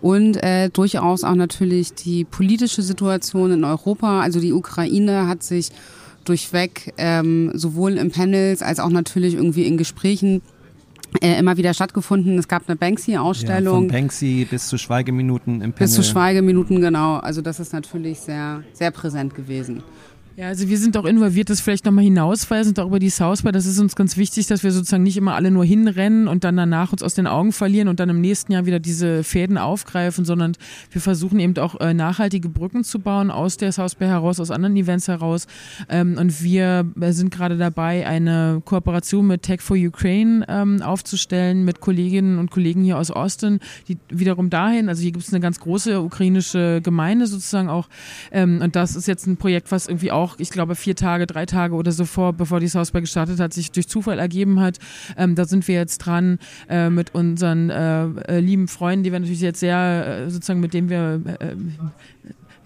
und 0.00 0.42
äh, 0.42 0.70
durchaus 0.70 1.24
auch 1.24 1.34
natürlich 1.34 1.94
die 1.94 2.24
politische 2.24 2.82
Situation 2.82 3.52
in 3.52 3.64
Europa. 3.64 4.20
Also 4.20 4.40
die 4.40 4.52
Ukraine 4.52 5.26
hat 5.26 5.42
sich 5.42 5.70
durchweg 6.24 6.92
ähm, 6.98 7.50
sowohl 7.54 7.92
in 7.92 8.10
Panels 8.10 8.62
als 8.62 8.80
auch 8.80 8.90
natürlich 8.90 9.34
irgendwie 9.34 9.64
in 9.64 9.76
Gesprächen 9.76 10.42
äh, 11.20 11.38
immer 11.38 11.56
wieder 11.56 11.74
stattgefunden. 11.74 12.38
Es 12.38 12.48
gab 12.48 12.68
eine 12.68 12.76
Banksy-Ausstellung. 12.76 13.74
Ja, 13.74 13.80
von 13.80 13.88
Banksy 13.88 14.46
bis 14.48 14.68
zu 14.68 14.78
Schweigeminuten 14.78 15.56
im 15.56 15.72
Panel. 15.72 15.86
Bis 15.86 15.94
zu 15.94 16.04
Schweigeminuten, 16.04 16.80
genau. 16.80 17.16
Also 17.16 17.42
das 17.42 17.60
ist 17.60 17.72
natürlich 17.72 18.20
sehr, 18.20 18.62
sehr 18.72 18.90
präsent 18.90 19.34
gewesen. 19.34 19.82
Ja, 20.40 20.46
also 20.46 20.70
wir 20.70 20.78
sind 20.78 20.96
auch 20.96 21.04
involviert, 21.04 21.50
das 21.50 21.60
vielleicht 21.60 21.84
nochmal 21.84 22.04
hinausweisend 22.04 22.80
auch 22.80 22.86
über 22.86 22.98
die 22.98 23.10
South 23.10 23.42
By. 23.42 23.52
Das 23.52 23.66
ist 23.66 23.78
uns 23.78 23.94
ganz 23.94 24.16
wichtig, 24.16 24.46
dass 24.46 24.64
wir 24.64 24.72
sozusagen 24.72 25.02
nicht 25.02 25.18
immer 25.18 25.34
alle 25.34 25.50
nur 25.50 25.66
hinrennen 25.66 26.28
und 26.28 26.44
dann 26.44 26.56
danach 26.56 26.92
uns 26.92 27.02
aus 27.02 27.12
den 27.12 27.26
Augen 27.26 27.52
verlieren 27.52 27.88
und 27.88 28.00
dann 28.00 28.08
im 28.08 28.22
nächsten 28.22 28.52
Jahr 28.52 28.64
wieder 28.64 28.80
diese 28.80 29.22
Fäden 29.22 29.58
aufgreifen, 29.58 30.24
sondern 30.24 30.54
wir 30.92 31.02
versuchen 31.02 31.40
eben 31.40 31.58
auch 31.58 31.78
äh, 31.78 31.92
nachhaltige 31.92 32.48
Brücken 32.48 32.84
zu 32.84 33.00
bauen 33.00 33.30
aus 33.30 33.58
der 33.58 33.70
South 33.70 33.96
By 33.96 34.06
heraus, 34.06 34.40
aus 34.40 34.50
anderen 34.50 34.78
Events 34.78 35.08
heraus. 35.08 35.46
Ähm, 35.90 36.16
und 36.18 36.42
wir 36.42 36.86
äh, 36.98 37.12
sind 37.12 37.30
gerade 37.30 37.58
dabei, 37.58 38.06
eine 38.06 38.62
Kooperation 38.64 39.26
mit 39.26 39.42
Tech 39.42 39.60
for 39.60 39.76
Ukraine 39.76 40.46
ähm, 40.48 40.80
aufzustellen, 40.80 41.66
mit 41.66 41.80
Kolleginnen 41.80 42.38
und 42.38 42.50
Kollegen 42.50 42.82
hier 42.82 42.96
aus 42.96 43.10
Austin, 43.10 43.60
die 43.88 43.98
wiederum 44.08 44.48
dahin, 44.48 44.88
also 44.88 45.02
hier 45.02 45.12
gibt 45.12 45.22
es 45.22 45.34
eine 45.34 45.40
ganz 45.40 45.60
große 45.60 46.00
ukrainische 46.00 46.80
Gemeinde 46.82 47.26
sozusagen 47.26 47.68
auch. 47.68 47.90
Ähm, 48.32 48.62
und 48.62 48.74
das 48.74 48.96
ist 48.96 49.06
jetzt 49.06 49.26
ein 49.26 49.36
Projekt, 49.36 49.70
was 49.70 49.86
irgendwie 49.86 50.10
auch 50.10 50.29
auch, 50.30 50.38
ich 50.38 50.50
glaube, 50.50 50.74
vier 50.74 50.96
Tage, 50.96 51.26
drei 51.26 51.46
Tage 51.46 51.74
oder 51.74 51.92
so 51.92 52.04
vor, 52.04 52.32
bevor 52.32 52.60
die 52.60 52.68
Southby 52.68 53.00
gestartet 53.00 53.40
hat, 53.40 53.52
sich 53.52 53.72
durch 53.72 53.88
Zufall 53.88 54.18
ergeben 54.18 54.60
hat. 54.60 54.78
Ähm, 55.16 55.34
da 55.34 55.44
sind 55.44 55.66
wir 55.68 55.74
jetzt 55.74 55.98
dran 55.98 56.38
äh, 56.68 56.90
mit 56.90 57.14
unseren 57.14 57.70
äh, 57.70 58.04
äh 58.04 58.40
lieben 58.40 58.68
Freunden, 58.68 59.04
die 59.04 59.12
wir 59.12 59.20
natürlich 59.20 59.40
jetzt 59.40 59.60
sehr, 59.60 60.24
äh, 60.26 60.30
sozusagen, 60.30 60.60
mit 60.60 60.74
denen 60.74 60.88
wir 60.88 61.20
äh, 61.40 61.54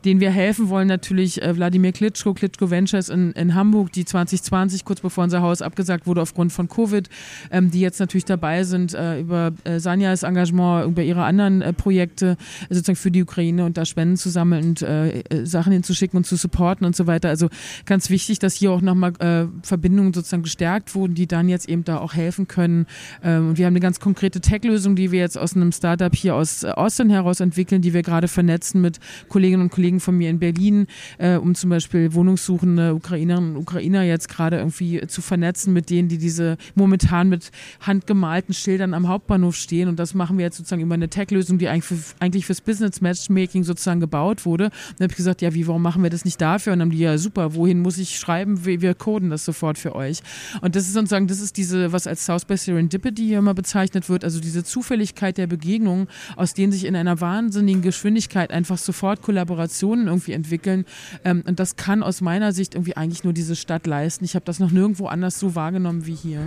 denen 0.05 0.21
wir 0.21 0.31
helfen 0.31 0.69
wollen, 0.69 0.89
natürlich 0.89 1.43
äh, 1.43 1.57
Wladimir 1.57 1.93
Klitschko, 1.93 2.35
Klitschko 2.35 2.71
Ventures 2.71 3.09
in, 3.09 3.33
in 3.33 3.55
Hamburg, 3.55 3.93
die 3.93 4.05
2020, 4.05 4.85
kurz 4.85 5.01
bevor 5.01 5.25
unser 5.25 5.43
Haus 5.43 5.63
abgesagt 5.63 6.07
wurde 6.07 6.23
aufgrund 6.23 6.53
von 6.53 6.69
Covid, 6.69 7.09
ähm, 7.51 7.71
die 7.71 7.81
jetzt 7.81 8.01
natürlich 8.01 8.25
dabei 8.25 8.65
sind, 8.65 8.95
äh, 8.95 9.21
über 9.21 9.53
äh, 9.65 9.81
Sanjas 9.81 10.23
Engagement, 10.23 10.87
über 10.87 11.03
ihre 11.03 11.25
anderen 11.25 11.63
äh, 11.63 11.73
Projekte 11.73 12.37
äh, 12.69 12.75
sozusagen 12.75 12.97
für 12.97 13.11
die 13.11 13.23
Ukraine 13.23 13.65
und 13.65 13.77
da 13.77 13.85
Spenden 13.85 14.17
zu 14.17 14.31
sammeln 14.31 14.65
und 14.65 14.83
äh, 14.83 15.21
äh, 15.21 15.47
Sachen 15.47 15.73
hinzuschicken 15.73 16.17
und 16.17 16.25
zu 16.25 16.37
supporten 16.37 16.87
und 16.87 16.97
so 16.97 17.07
weiter. 17.07 17.29
Also 17.29 17.49
ganz 17.87 18.11
wichtig, 18.11 18.39
dass 18.39 18.55
hier 18.55 18.73
auch 18.73 18.81
nochmal 18.81 19.13
äh, 19.19 19.47
Verbindungen 19.63 20.13
sozusagen 20.13 20.43
gestärkt 20.43 20.95
wurden, 20.95 21.15
die 21.15 21.27
dann 21.27 21.49
jetzt 21.49 21.69
eben 21.69 21.85
da 21.85 21.99
auch 21.99 22.15
helfen 22.15 22.49
können. 22.49 22.87
Ähm, 23.23 23.51
und 23.51 23.59
wir 23.59 23.67
haben 23.67 23.73
eine 23.73 23.81
ganz 23.81 24.01
konkrete 24.01 24.41
Tech-Lösung, 24.41 24.97
die 24.97 25.11
wir 25.13 25.21
jetzt 25.21 25.39
aus 25.39 25.57
einem 25.57 25.73
Startup 25.73 26.15
hier 26.15 26.35
aus 26.35 26.65
Austin 26.65 27.11
heraus 27.11 27.41
entwickeln, 27.41 27.83
die 27.83 27.95
wir 27.95 28.03
gerade 28.03 28.29
vernetzen 28.29 28.81
mit 28.81 28.99
Kolleginnen 29.29 29.63
und 29.63 29.71
Kollegen 29.71 29.94
Kollegen 29.95 30.01
von 30.01 30.17
mir 30.17 30.31
in 30.31 30.39
Berlin, 30.39 30.87
äh, 31.19 31.37
um 31.37 31.55
zum 31.55 31.71
Beispiel 31.71 32.15
wohnungssuchende 32.15 32.95
Ukrainerinnen 32.95 33.57
und 33.57 33.63
Ukrainer 33.63 34.03
jetzt 34.03 34.29
gerade 34.29 34.59
irgendwie 34.59 35.07
zu 35.07 35.23
vernetzen 35.23 35.73
mit 35.73 35.91
denen, 35.91 36.09
die 36.09 36.19
diese 36.19 36.57
momentan 36.75 37.29
mit 37.29 37.51
handgemalten 37.81 38.55
Schildern 38.55 38.95
am 38.95 39.09
Hauptbahnhof 39.09 39.55
stehen. 39.57 39.89
Und 39.89 39.99
das 39.99 40.15
machen 40.15 40.39
wir 40.39 40.45
jetzt 40.45 40.57
sozusagen 40.57 40.83
über 40.83 40.95
eine 40.95 41.09
Tech-Lösung, 41.09 41.59
die 41.59 41.69
eigentlich, 41.69 41.85
für, 41.85 41.99
eigentlich 42.21 42.47
fürs 42.47 42.61
Business-Matchmaking 42.61 43.65
sozusagen 43.65 44.01
gebaut 44.01 44.45
wurde. 44.45 44.65
Und 44.65 44.99
dann 44.99 45.05
habe 45.05 45.13
ich 45.13 45.17
gesagt, 45.17 45.43
ja, 45.43 45.55
wie, 45.55 45.67
warum 45.67 45.83
machen 45.83 46.03
wir 46.03 46.11
das 46.11 46.25
nicht 46.25 46.41
dafür? 46.41 46.73
Und 46.73 46.81
dann 46.81 46.89
haben 46.89 46.97
die, 46.97 47.03
ja, 47.03 47.17
super, 47.19 47.55
wohin 47.55 47.81
muss 47.81 47.99
ich 47.99 48.19
schreiben? 48.19 48.65
Wir, 48.65 48.81
wir 48.81 48.95
coden 48.95 49.31
das 49.31 49.45
sofort 49.45 49.79
für 49.79 49.95
euch. 49.95 50.21
Und 50.61 50.77
das 50.77 50.85
ist 50.85 50.95
sozusagen, 50.95 51.27
das 51.29 51.41
ist 51.41 51.57
diese, 51.57 51.93
was 51.93 52.07
als 52.07 52.25
South 52.25 52.45
by 52.45 52.57
Serendipity 52.57 53.27
hier 53.27 53.39
immer 53.39 53.55
bezeichnet 53.55 54.09
wird, 54.09 54.25
also 54.25 54.41
diese 54.41 54.65
Zufälligkeit 54.65 55.39
der 55.39 55.47
Begegnungen, 55.47 56.09
aus 56.37 56.55
denen 56.55 56.73
sich 56.73 56.85
in 56.85 56.97
einer 56.97 57.21
wahnsinnigen 57.21 57.83
Geschwindigkeit 57.83 58.51
einfach 58.51 58.79
sofort 58.79 59.23
Kollaboration 59.23 59.84
Kooperationen 59.85 60.07
irgendwie 60.07 60.33
entwickeln. 60.33 60.85
Ähm, 61.25 61.43
und 61.47 61.61
das 61.61 61.77
kann 61.77 62.03
aus 62.03 62.21
meiner 62.21 62.53
Sicht 62.53 62.75
irgendwie 62.75 62.97
eigentlich 62.97 63.25
nur 63.25 63.33
diese 63.33 63.57
Stadt 63.57 63.87
leisten. 63.87 64.25
Ich 64.25 64.35
habe 64.35 64.45
das 64.45 64.59
noch 64.59 64.71
nirgendwo 64.71 65.07
anders 65.07 65.39
so 65.39 65.55
wahrgenommen 65.55 66.07
wie 66.07 66.15
hier. 66.15 66.41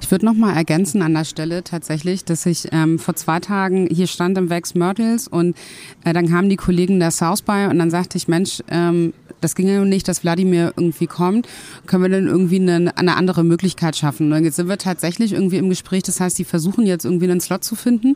Ich 0.00 0.10
würde 0.10 0.26
noch 0.26 0.34
mal 0.34 0.54
ergänzen 0.54 1.02
an 1.02 1.14
der 1.14 1.24
Stelle 1.24 1.64
tatsächlich, 1.64 2.24
dass 2.24 2.46
ich 2.46 2.68
ähm, 2.72 2.98
vor 2.98 3.14
zwei 3.14 3.40
Tagen 3.40 3.88
hier 3.90 4.06
stand 4.06 4.36
im 4.38 4.50
Vex 4.50 4.74
Myrtles 4.74 5.28
und 5.28 5.56
äh, 6.04 6.12
dann 6.12 6.28
kamen 6.28 6.48
die 6.48 6.56
Kollegen 6.56 7.00
der 7.00 7.10
South 7.10 7.42
by 7.42 7.66
und 7.70 7.78
dann 7.78 7.90
sagte 7.90 8.18
ich, 8.18 8.28
Mensch, 8.28 8.62
ähm, 8.68 9.12
das 9.40 9.54
ging 9.56 9.66
ja 9.66 9.84
nicht, 9.84 10.06
dass 10.06 10.22
Wladimir 10.22 10.72
irgendwie 10.76 11.08
kommt, 11.08 11.48
können 11.86 12.04
wir 12.04 12.10
dann 12.10 12.28
irgendwie 12.28 12.60
eine, 12.60 12.96
eine 12.96 13.16
andere 13.16 13.42
Möglichkeit 13.42 13.96
schaffen. 13.96 14.32
Und 14.32 14.44
jetzt 14.44 14.56
sind 14.56 14.68
wir 14.68 14.78
tatsächlich 14.78 15.32
irgendwie 15.32 15.56
im 15.56 15.68
Gespräch, 15.68 16.04
das 16.04 16.20
heißt, 16.20 16.38
die 16.38 16.44
versuchen 16.44 16.86
jetzt 16.86 17.04
irgendwie 17.04 17.28
einen 17.28 17.40
Slot 17.40 17.64
zu 17.64 17.74
finden 17.74 18.14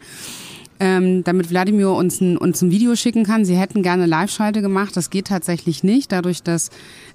ähm, 0.80 1.24
damit 1.24 1.50
Wladimir 1.50 1.90
uns 1.90 2.20
ein, 2.20 2.36
uns 2.36 2.62
ein 2.62 2.70
Video 2.70 2.94
schicken 2.96 3.24
kann. 3.24 3.44
Sie 3.44 3.56
hätten 3.56 3.82
gerne 3.82 4.06
Live-Schalte 4.06 4.62
gemacht. 4.62 4.96
Das 4.96 5.10
geht 5.10 5.28
tatsächlich 5.28 5.82
nicht. 5.82 6.12
Dadurch, 6.12 6.42
dass 6.42 6.70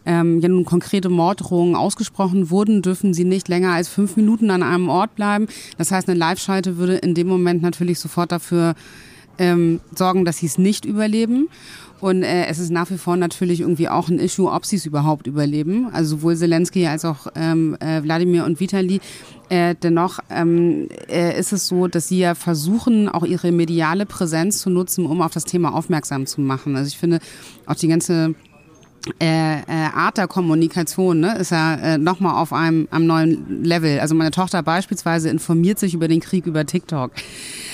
ähm, 0.06 0.39
ja 0.39 0.50
nun 0.50 0.65
konkrete 0.65 1.10
Morddrohungen 1.10 1.76
ausgesprochen 1.76 2.50
wurden, 2.50 2.82
dürfen 2.82 3.13
sie 3.13 3.24
nicht 3.24 3.47
länger 3.47 3.71
als 3.71 3.89
fünf 3.89 4.15
Minuten 4.15 4.50
an 4.50 4.63
einem 4.63 4.89
Ort 4.89 5.15
bleiben. 5.15 5.47
Das 5.78 5.91
heißt, 5.91 6.10
eine 6.10 6.17
Live-Schalte 6.17 6.78
würde 6.78 6.95
in 6.95 7.13
dem 7.13 7.28
Moment 7.28 7.62
natürlich 7.62 8.00
sofort 8.00 8.32
dafür 8.32 8.76
ähm, 9.41 9.80
sorgen, 9.95 10.23
dass 10.23 10.38
sie 10.38 10.45
es 10.45 10.60
nicht 10.60 10.86
überleben. 10.86 11.49
Und 11.99 12.23
äh, 12.23 12.45
es 12.45 12.58
ist 12.58 12.71
nach 12.71 12.89
wie 12.89 12.97
vor 12.97 13.15
natürlich 13.15 13.62
irgendwie 13.62 13.89
auch 13.89 14.10
ein 14.10 14.19
Issue, 14.19 14.51
ob 14.51 14.65
sie 14.65 14.75
es 14.75 14.86
überhaupt 14.86 15.27
überleben. 15.27 15.89
Also 15.91 16.17
sowohl 16.17 16.36
Zelensky 16.36 16.88
als 16.88 17.06
auch 17.06 17.27
ähm, 17.36 17.75
äh, 17.80 18.01
Wladimir 18.04 18.45
und 18.45 18.60
Vitali. 18.60 19.01
Äh, 19.49 19.75
dennoch 19.75 20.19
ähm, 20.30 20.89
äh, 21.10 21.38
ist 21.39 21.54
es 21.54 21.67
so, 21.67 21.88
dass 21.88 22.08
sie 22.08 22.19
ja 22.19 22.36
versuchen, 22.36 23.10
auch 23.10 23.23
ihre 23.23 23.51
mediale 23.51 24.06
Präsenz 24.06 24.60
zu 24.60 24.69
nutzen, 24.69 25.06
um 25.06 25.21
auf 25.21 25.34
das 25.34 25.45
Thema 25.45 25.75
aufmerksam 25.75 26.25
zu 26.25 26.41
machen. 26.41 26.75
Also 26.75 26.88
ich 26.88 26.97
finde 26.97 27.19
auch 27.65 27.75
die 27.75 27.88
ganze 27.88 28.34
äh, 29.20 29.62
äh, 29.62 29.64
Art 29.68 30.18
der 30.18 30.28
Kommunikation 30.28 31.22
ne, 31.22 31.38
ist 31.40 31.52
ja 31.52 31.76
äh, 31.76 31.98
nochmal 31.98 32.36
auf 32.36 32.54
einem, 32.54 32.88
einem 32.92 33.08
neuen 33.08 33.64
Level. 33.64 34.00
Also 34.00 34.14
meine 34.14 34.32
Tochter 34.32 34.62
beispielsweise 34.62 35.30
informiert 35.30 35.80
sich 35.80 35.94
über 35.94 36.08
den 36.08 36.20
Krieg 36.20 36.46
über 36.46 36.66
TikTok. 36.66 37.12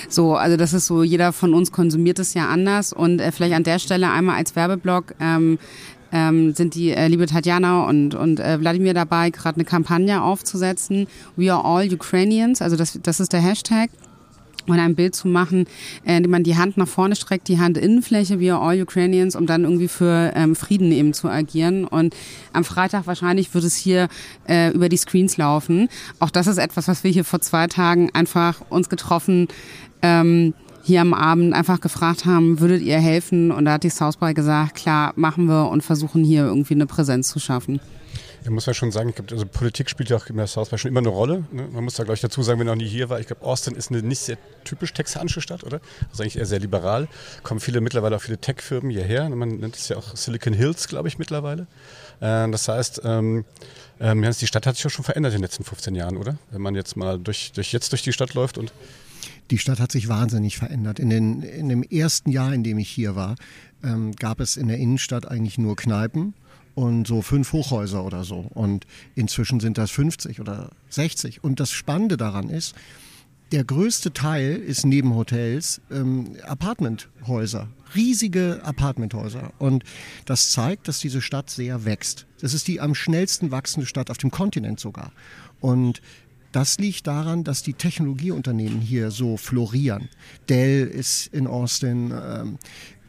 So, 0.08 0.36
also 0.36 0.56
das 0.56 0.72
ist 0.72 0.86
so, 0.86 1.02
jeder 1.02 1.32
von 1.32 1.52
uns 1.52 1.70
konsumiert 1.70 2.18
es 2.18 2.32
ja 2.34 2.48
anders 2.48 2.92
und 2.92 3.20
äh, 3.20 3.30
vielleicht 3.30 3.54
an 3.54 3.64
der 3.64 3.78
Stelle 3.78 4.10
einmal 4.10 4.36
als 4.36 4.56
Werbeblock 4.56 5.14
ähm, 5.20 5.58
ähm, 6.10 6.54
sind 6.54 6.74
die 6.74 6.92
äh, 6.92 7.08
liebe 7.08 7.26
Tatjana 7.26 7.86
und, 7.86 8.14
und 8.14 8.40
äh, 8.40 8.58
Wladimir 8.58 8.94
dabei, 8.94 9.28
gerade 9.28 9.56
eine 9.56 9.64
Kampagne 9.66 10.22
aufzusetzen. 10.22 11.06
We 11.36 11.52
are 11.52 11.62
all 11.62 11.92
Ukrainians, 11.92 12.62
also 12.62 12.76
das, 12.76 12.98
das 13.02 13.20
ist 13.20 13.34
der 13.34 13.40
Hashtag 13.40 13.90
und 14.68 14.78
ein 14.78 14.94
Bild 14.94 15.14
zu 15.14 15.28
machen, 15.28 15.66
äh, 16.04 16.16
indem 16.16 16.30
man 16.30 16.44
die 16.44 16.56
Hand 16.56 16.76
nach 16.76 16.88
vorne 16.88 17.16
streckt, 17.16 17.48
die 17.48 17.58
Handinnenfläche, 17.58 18.40
wie 18.40 18.50
all 18.50 18.80
Ukrainians, 18.80 19.36
um 19.36 19.46
dann 19.46 19.64
irgendwie 19.64 19.88
für 19.88 20.32
ähm, 20.34 20.56
Frieden 20.56 20.92
eben 20.92 21.12
zu 21.12 21.28
agieren. 21.28 21.84
Und 21.84 22.14
am 22.52 22.64
Freitag 22.64 23.06
wahrscheinlich 23.06 23.52
wird 23.54 23.64
es 23.64 23.76
hier 23.76 24.08
äh, 24.48 24.72
über 24.72 24.88
die 24.88 24.96
Screens 24.96 25.36
laufen. 25.36 25.88
Auch 26.18 26.30
das 26.30 26.46
ist 26.46 26.58
etwas, 26.58 26.88
was 26.88 27.04
wir 27.04 27.10
hier 27.10 27.24
vor 27.24 27.40
zwei 27.40 27.66
Tagen 27.66 28.10
einfach 28.12 28.60
uns 28.70 28.88
getroffen 28.88 29.48
ähm, 30.02 30.54
hier 30.88 31.02
am 31.02 31.14
Abend 31.14 31.52
einfach 31.52 31.80
gefragt 31.80 32.24
haben, 32.24 32.60
würdet 32.60 32.82
ihr 32.82 32.98
helfen? 32.98 33.52
Und 33.52 33.66
da 33.66 33.72
hat 33.72 33.84
die 33.84 33.90
South 33.90 34.16
by 34.16 34.32
gesagt, 34.32 34.74
klar, 34.74 35.12
machen 35.16 35.46
wir 35.46 35.68
und 35.68 35.82
versuchen 35.82 36.24
hier 36.24 36.44
irgendwie 36.44 36.74
eine 36.74 36.86
Präsenz 36.86 37.28
zu 37.28 37.38
schaffen. 37.38 37.80
Ich 38.42 38.50
muss 38.50 38.66
ja 38.66 38.74
schon 38.74 38.92
sagen, 38.92 39.10
ich 39.10 39.14
glaube, 39.16 39.32
also 39.32 39.46
Politik 39.46 39.90
spielt 39.90 40.10
ja 40.10 40.16
auch 40.16 40.26
in 40.26 40.36
der 40.36 40.46
South 40.46 40.70
by 40.70 40.78
schon 40.78 40.90
immer 40.90 41.00
eine 41.00 41.08
Rolle. 41.08 41.44
Ne? 41.50 41.68
Man 41.72 41.84
muss 41.84 41.94
da 41.94 42.04
gleich 42.04 42.20
dazu 42.20 42.42
sagen, 42.42 42.60
wenn 42.60 42.66
noch 42.66 42.76
nie 42.76 42.86
hier 42.86 43.08
war, 43.08 43.20
ich 43.20 43.26
glaube, 43.26 43.44
Austin 43.44 43.74
ist 43.74 43.90
eine 43.90 44.02
nicht 44.02 44.20
sehr 44.20 44.38
typisch 44.64 44.92
texanische 44.92 45.40
Stadt, 45.40 45.64
oder? 45.64 45.80
Also 46.10 46.22
eigentlich 46.22 46.38
eher 46.38 46.46
sehr 46.46 46.60
liberal. 46.60 47.08
Kommen 47.42 47.60
viele, 47.60 47.80
mittlerweile 47.80 48.16
auch 48.16 48.22
viele 48.22 48.38
Tech-Firmen 48.38 48.90
hierher. 48.90 49.28
Man 49.28 49.58
nennt 49.58 49.76
es 49.76 49.88
ja 49.88 49.96
auch 49.96 50.16
Silicon 50.16 50.52
Hills, 50.52 50.88
glaube 50.88 51.08
ich, 51.08 51.18
mittlerweile. 51.18 51.66
Äh, 52.20 52.50
das 52.50 52.68
heißt, 52.68 53.02
ähm, 53.04 53.44
ähm, 54.00 54.22
die 54.22 54.46
Stadt 54.46 54.66
hat 54.66 54.76
sich 54.76 54.84
ja 54.84 54.90
schon 54.90 55.04
verändert 55.04 55.32
in 55.32 55.38
den 55.38 55.42
letzten 55.42 55.64
15 55.64 55.94
Jahren, 55.94 56.16
oder? 56.16 56.38
Wenn 56.50 56.62
man 56.62 56.74
jetzt 56.74 56.96
mal 56.96 57.18
durch, 57.18 57.52
durch 57.52 57.72
jetzt 57.72 57.92
durch 57.92 58.02
die 58.02 58.12
Stadt 58.12 58.34
läuft 58.34 58.58
und 58.58 58.72
die 59.50 59.58
Stadt 59.58 59.80
hat 59.80 59.92
sich 59.92 60.08
wahnsinnig 60.08 60.58
verändert. 60.58 60.98
In, 60.98 61.10
den, 61.10 61.42
in 61.42 61.68
dem 61.68 61.82
ersten 61.82 62.30
Jahr, 62.30 62.52
in 62.52 62.62
dem 62.62 62.78
ich 62.78 62.90
hier 62.90 63.16
war, 63.16 63.36
ähm, 63.82 64.14
gab 64.14 64.40
es 64.40 64.56
in 64.56 64.68
der 64.68 64.78
Innenstadt 64.78 65.26
eigentlich 65.26 65.58
nur 65.58 65.74
Kneipen 65.76 66.34
und 66.78 67.08
so 67.08 67.22
fünf 67.22 67.52
Hochhäuser 67.52 68.04
oder 68.04 68.22
so. 68.22 68.46
Und 68.54 68.86
inzwischen 69.16 69.58
sind 69.58 69.78
das 69.78 69.90
50 69.90 70.40
oder 70.40 70.70
60. 70.90 71.42
Und 71.42 71.58
das 71.58 71.72
Spannende 71.72 72.16
daran 72.16 72.50
ist, 72.50 72.76
der 73.50 73.64
größte 73.64 74.12
Teil 74.12 74.54
ist 74.54 74.86
neben 74.86 75.16
Hotels 75.16 75.80
ähm, 75.90 76.36
Apartmenthäuser, 76.44 77.66
riesige 77.96 78.60
Apartmenthäuser. 78.62 79.52
Und 79.58 79.82
das 80.24 80.52
zeigt, 80.52 80.86
dass 80.86 81.00
diese 81.00 81.20
Stadt 81.20 81.50
sehr 81.50 81.84
wächst. 81.84 82.26
Das 82.40 82.54
ist 82.54 82.68
die 82.68 82.80
am 82.80 82.94
schnellsten 82.94 83.50
wachsende 83.50 83.86
Stadt 83.86 84.08
auf 84.08 84.18
dem 84.18 84.30
Kontinent 84.30 84.78
sogar. 84.78 85.10
Und 85.58 86.00
das 86.52 86.78
liegt 86.78 87.08
daran, 87.08 87.42
dass 87.42 87.64
die 87.64 87.74
Technologieunternehmen 87.74 88.80
hier 88.80 89.10
so 89.10 89.36
florieren. 89.36 90.08
Dell 90.48 90.86
ist 90.86 91.26
in 91.26 91.48
Austin, 91.48 92.12
ähm, 92.12 92.58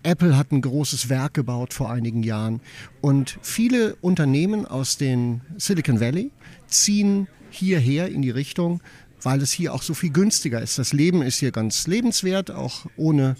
Apple 0.03 0.37
hat 0.37 0.51
ein 0.51 0.61
großes 0.61 1.09
Werk 1.09 1.33
gebaut 1.33 1.73
vor 1.73 1.91
einigen 1.91 2.23
Jahren 2.23 2.61
und 3.01 3.37
viele 3.41 3.95
Unternehmen 4.01 4.65
aus 4.65 4.97
den 4.97 5.41
Silicon 5.57 5.99
Valley 5.99 6.31
ziehen 6.67 7.27
hierher 7.49 8.09
in 8.09 8.21
die 8.21 8.29
Richtung, 8.29 8.81
weil 9.21 9.41
es 9.41 9.51
hier 9.51 9.73
auch 9.73 9.81
so 9.81 9.93
viel 9.93 10.11
günstiger 10.11 10.61
ist. 10.61 10.79
Das 10.79 10.93
Leben 10.93 11.21
ist 11.21 11.39
hier 11.39 11.51
ganz 11.51 11.87
lebenswert, 11.87 12.51
auch 12.51 12.85
ohne 12.95 13.35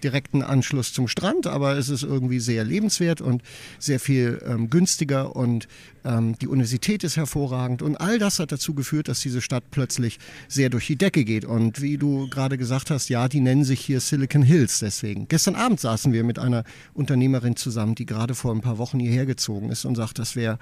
direkten 0.00 0.42
Anschluss 0.42 0.92
zum 0.92 1.08
Strand, 1.08 1.46
aber 1.46 1.76
es 1.76 1.88
ist 1.88 2.02
irgendwie 2.02 2.40
sehr 2.40 2.64
lebenswert 2.64 3.20
und 3.20 3.42
sehr 3.78 4.00
viel 4.00 4.42
ähm, 4.46 4.70
günstiger 4.70 5.36
und 5.36 5.68
ähm, 6.04 6.36
die 6.38 6.48
Universität 6.48 7.04
ist 7.04 7.16
hervorragend 7.16 7.82
und 7.82 7.96
all 7.96 8.18
das 8.18 8.38
hat 8.38 8.52
dazu 8.52 8.74
geführt, 8.74 9.08
dass 9.08 9.20
diese 9.20 9.40
Stadt 9.40 9.64
plötzlich 9.70 10.18
sehr 10.48 10.70
durch 10.70 10.86
die 10.86 10.96
Decke 10.96 11.24
geht 11.24 11.44
und 11.44 11.80
wie 11.82 11.98
du 11.98 12.28
gerade 12.30 12.58
gesagt 12.58 12.90
hast, 12.90 13.08
ja, 13.08 13.28
die 13.28 13.40
nennen 13.40 13.64
sich 13.64 13.80
hier 13.80 14.00
Silicon 14.00 14.42
Hills 14.42 14.80
deswegen. 14.80 15.28
Gestern 15.28 15.54
Abend 15.54 15.80
saßen 15.80 16.12
wir 16.12 16.24
mit 16.24 16.38
einer 16.38 16.64
Unternehmerin 16.94 17.56
zusammen, 17.56 17.94
die 17.94 18.06
gerade 18.06 18.34
vor 18.34 18.54
ein 18.54 18.60
paar 18.60 18.78
Wochen 18.78 18.98
hierher 18.98 19.26
gezogen 19.26 19.70
ist 19.70 19.84
und 19.84 19.96
sagt, 19.96 20.18
das 20.18 20.36
wäre 20.36 20.58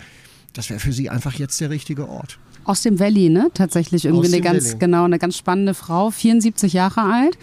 das 0.55 0.71
wäre 0.71 0.81
für 0.81 0.93
sie 0.93 1.11
einfach 1.11 1.35
jetzt 1.35 1.61
der 1.61 1.71
richtige 1.71 2.09
Ort. 2.09 2.39
Aus 2.65 2.83
dem 2.83 2.99
Valley, 2.99 3.29
ne? 3.29 3.51
Tatsächlich 3.55 4.05
irgendwie 4.05 4.29
eine 4.29 4.41
ganz, 4.41 4.65
Valley. 4.67 4.79
genau, 4.79 5.05
eine 5.05 5.19
ganz 5.19 5.37
spannende 5.37 5.75
Frau, 5.75 6.11
74 6.11 6.73
Jahre 6.73 7.03
alt 7.03 7.39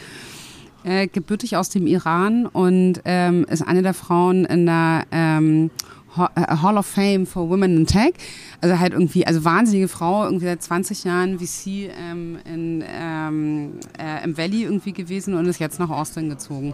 äh, 0.85 1.07
gebürtig 1.07 1.57
aus 1.57 1.69
dem 1.69 1.87
Iran 1.87 2.45
und 2.45 3.01
ähm, 3.05 3.45
ist 3.49 3.61
eine 3.61 3.81
der 3.81 3.93
Frauen 3.93 4.45
in 4.45 4.65
der 4.65 5.05
ähm, 5.11 5.71
äh, 6.15 6.57
Hall 6.61 6.77
of 6.77 6.85
Fame 6.85 7.25
for 7.25 7.49
Women 7.49 7.77
in 7.77 7.85
Tech. 7.87 8.13
Also 8.61 8.79
halt 8.79 8.93
irgendwie, 8.93 9.25
also 9.25 9.43
wahnsinnige 9.43 9.87
Frau, 9.87 10.25
irgendwie 10.25 10.45
seit 10.45 10.61
20 10.61 11.03
Jahren 11.03 11.39
VC 11.39 11.89
ähm, 11.99 12.37
in, 12.45 12.83
ähm, 12.87 13.71
äh, 13.99 14.23
im 14.23 14.37
Valley 14.37 14.63
irgendwie 14.63 14.93
gewesen 14.93 15.33
und 15.33 15.45
ist 15.47 15.59
jetzt 15.59 15.79
nach 15.79 15.89
Austin 15.89 16.29
gezogen 16.29 16.73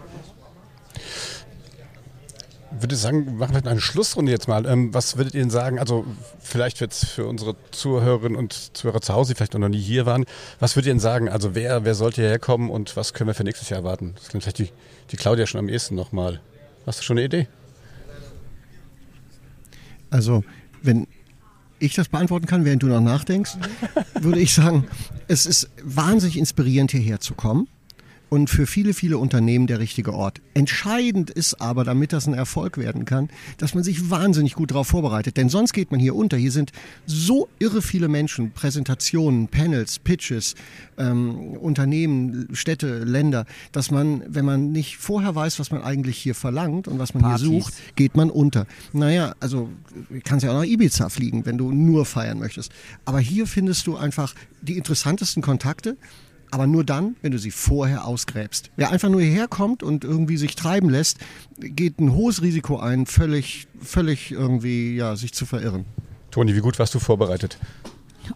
würde 2.79 2.95
sagen, 2.95 3.37
machen 3.37 3.53
wir 3.53 3.69
eine 3.69 3.81
Schlussrunde 3.81 4.31
jetzt 4.31 4.47
mal. 4.47 4.65
Ähm, 4.65 4.93
was 4.93 5.17
würdet 5.17 5.33
ihr 5.33 5.41
denn 5.41 5.49
sagen? 5.49 5.79
Also 5.79 6.05
vielleicht 6.39 6.79
jetzt 6.79 7.05
für 7.05 7.25
unsere 7.25 7.55
Zuhörerinnen 7.71 8.37
und 8.37 8.53
Zuhörer 8.75 9.01
zu 9.01 9.13
Hause, 9.13 9.33
die 9.33 9.37
vielleicht 9.37 9.53
noch 9.53 9.69
nie 9.69 9.79
hier 9.79 10.05
waren, 10.05 10.25
was 10.59 10.75
würdet 10.75 10.87
ihr 10.87 10.93
denn 10.93 10.99
sagen? 10.99 11.29
Also 11.29 11.55
wer, 11.55 11.85
wer 11.85 11.95
sollte 11.95 12.21
hierher 12.21 12.39
kommen 12.39 12.69
und 12.69 12.95
was 12.95 13.13
können 13.13 13.27
wir 13.27 13.33
für 13.33 13.43
nächstes 13.43 13.69
Jahr 13.69 13.79
erwarten? 13.79 14.13
Das 14.15 14.29
klingt 14.29 14.43
vielleicht 14.43 14.59
die, 14.59 14.69
die 15.11 15.17
Claudia 15.17 15.45
schon 15.45 15.59
am 15.59 15.69
ehesten 15.69 15.95
nochmal. 15.95 16.39
Hast 16.85 16.99
du 16.99 17.03
schon 17.03 17.17
eine 17.17 17.25
Idee? 17.25 17.47
Also 20.09 20.43
wenn 20.81 21.07
ich 21.79 21.95
das 21.95 22.09
beantworten 22.09 22.45
kann, 22.45 22.63
während 22.63 22.83
du 22.83 22.87
noch 22.87 23.01
nachdenkst, 23.01 23.57
würde 24.19 24.39
ich 24.39 24.53
sagen, 24.53 24.87
es 25.27 25.45
ist 25.45 25.69
wahnsinnig 25.83 26.37
inspirierend 26.37 26.91
hierher 26.91 27.19
zu 27.19 27.33
kommen 27.33 27.67
und 28.31 28.49
für 28.49 28.65
viele, 28.65 28.93
viele 28.93 29.17
Unternehmen 29.17 29.67
der 29.67 29.79
richtige 29.79 30.13
Ort. 30.13 30.41
Entscheidend 30.53 31.29
ist 31.29 31.59
aber, 31.59 31.83
damit 31.83 32.13
das 32.13 32.27
ein 32.27 32.33
Erfolg 32.33 32.77
werden 32.77 33.03
kann, 33.03 33.27
dass 33.57 33.75
man 33.75 33.83
sich 33.83 34.09
wahnsinnig 34.09 34.53
gut 34.53 34.71
darauf 34.71 34.87
vorbereitet. 34.87 35.35
Denn 35.35 35.49
sonst 35.49 35.73
geht 35.73 35.91
man 35.91 35.99
hier 35.99 36.15
unter. 36.15 36.37
Hier 36.37 36.53
sind 36.53 36.71
so 37.05 37.49
irre 37.59 37.81
viele 37.81 38.07
Menschen, 38.07 38.51
Präsentationen, 38.51 39.49
Panels, 39.49 39.99
Pitches, 39.99 40.55
ähm, 40.97 41.57
Unternehmen, 41.57 42.47
Städte, 42.53 42.99
Länder, 42.99 43.45
dass 43.73 43.91
man, 43.91 44.23
wenn 44.25 44.45
man 44.45 44.71
nicht 44.71 44.95
vorher 44.95 45.35
weiß, 45.35 45.59
was 45.59 45.71
man 45.71 45.81
eigentlich 45.81 46.17
hier 46.17 46.33
verlangt 46.33 46.87
und 46.87 46.99
was 46.99 47.13
man 47.13 47.23
Partys. 47.23 47.45
hier 47.45 47.61
sucht, 47.61 47.73
geht 47.97 48.15
man 48.15 48.29
unter. 48.29 48.65
Naja, 48.93 49.35
also 49.41 49.67
kannst 50.23 50.45
ja 50.45 50.51
auch 50.51 50.55
nach 50.61 50.63
Ibiza 50.63 51.09
fliegen, 51.09 51.45
wenn 51.45 51.57
du 51.57 51.73
nur 51.73 52.05
feiern 52.05 52.39
möchtest. 52.39 52.71
Aber 53.03 53.19
hier 53.19 53.45
findest 53.45 53.87
du 53.87 53.97
einfach 53.97 54.33
die 54.61 54.77
interessantesten 54.77 55.43
Kontakte 55.43 55.97
aber 56.51 56.67
nur 56.67 56.83
dann, 56.83 57.15
wenn 57.21 57.31
du 57.31 57.39
sie 57.39 57.51
vorher 57.51 58.05
ausgräbst. 58.05 58.71
Wer 58.75 58.91
einfach 58.91 59.09
nur 59.09 59.21
hierher 59.21 59.47
kommt 59.47 59.83
und 59.83 60.03
irgendwie 60.03 60.37
sich 60.37 60.55
treiben 60.55 60.89
lässt, 60.89 61.17
geht 61.57 61.99
ein 61.99 62.13
hohes 62.13 62.41
Risiko 62.41 62.77
ein, 62.77 63.05
völlig, 63.05 63.67
völlig 63.81 64.31
irgendwie, 64.31 64.95
ja, 64.95 65.15
sich 65.15 65.33
zu 65.33 65.45
verirren. 65.45 65.85
Toni, 66.29 66.55
wie 66.55 66.59
gut 66.59 66.77
warst 66.79 66.93
du 66.93 66.99
vorbereitet? 66.99 67.57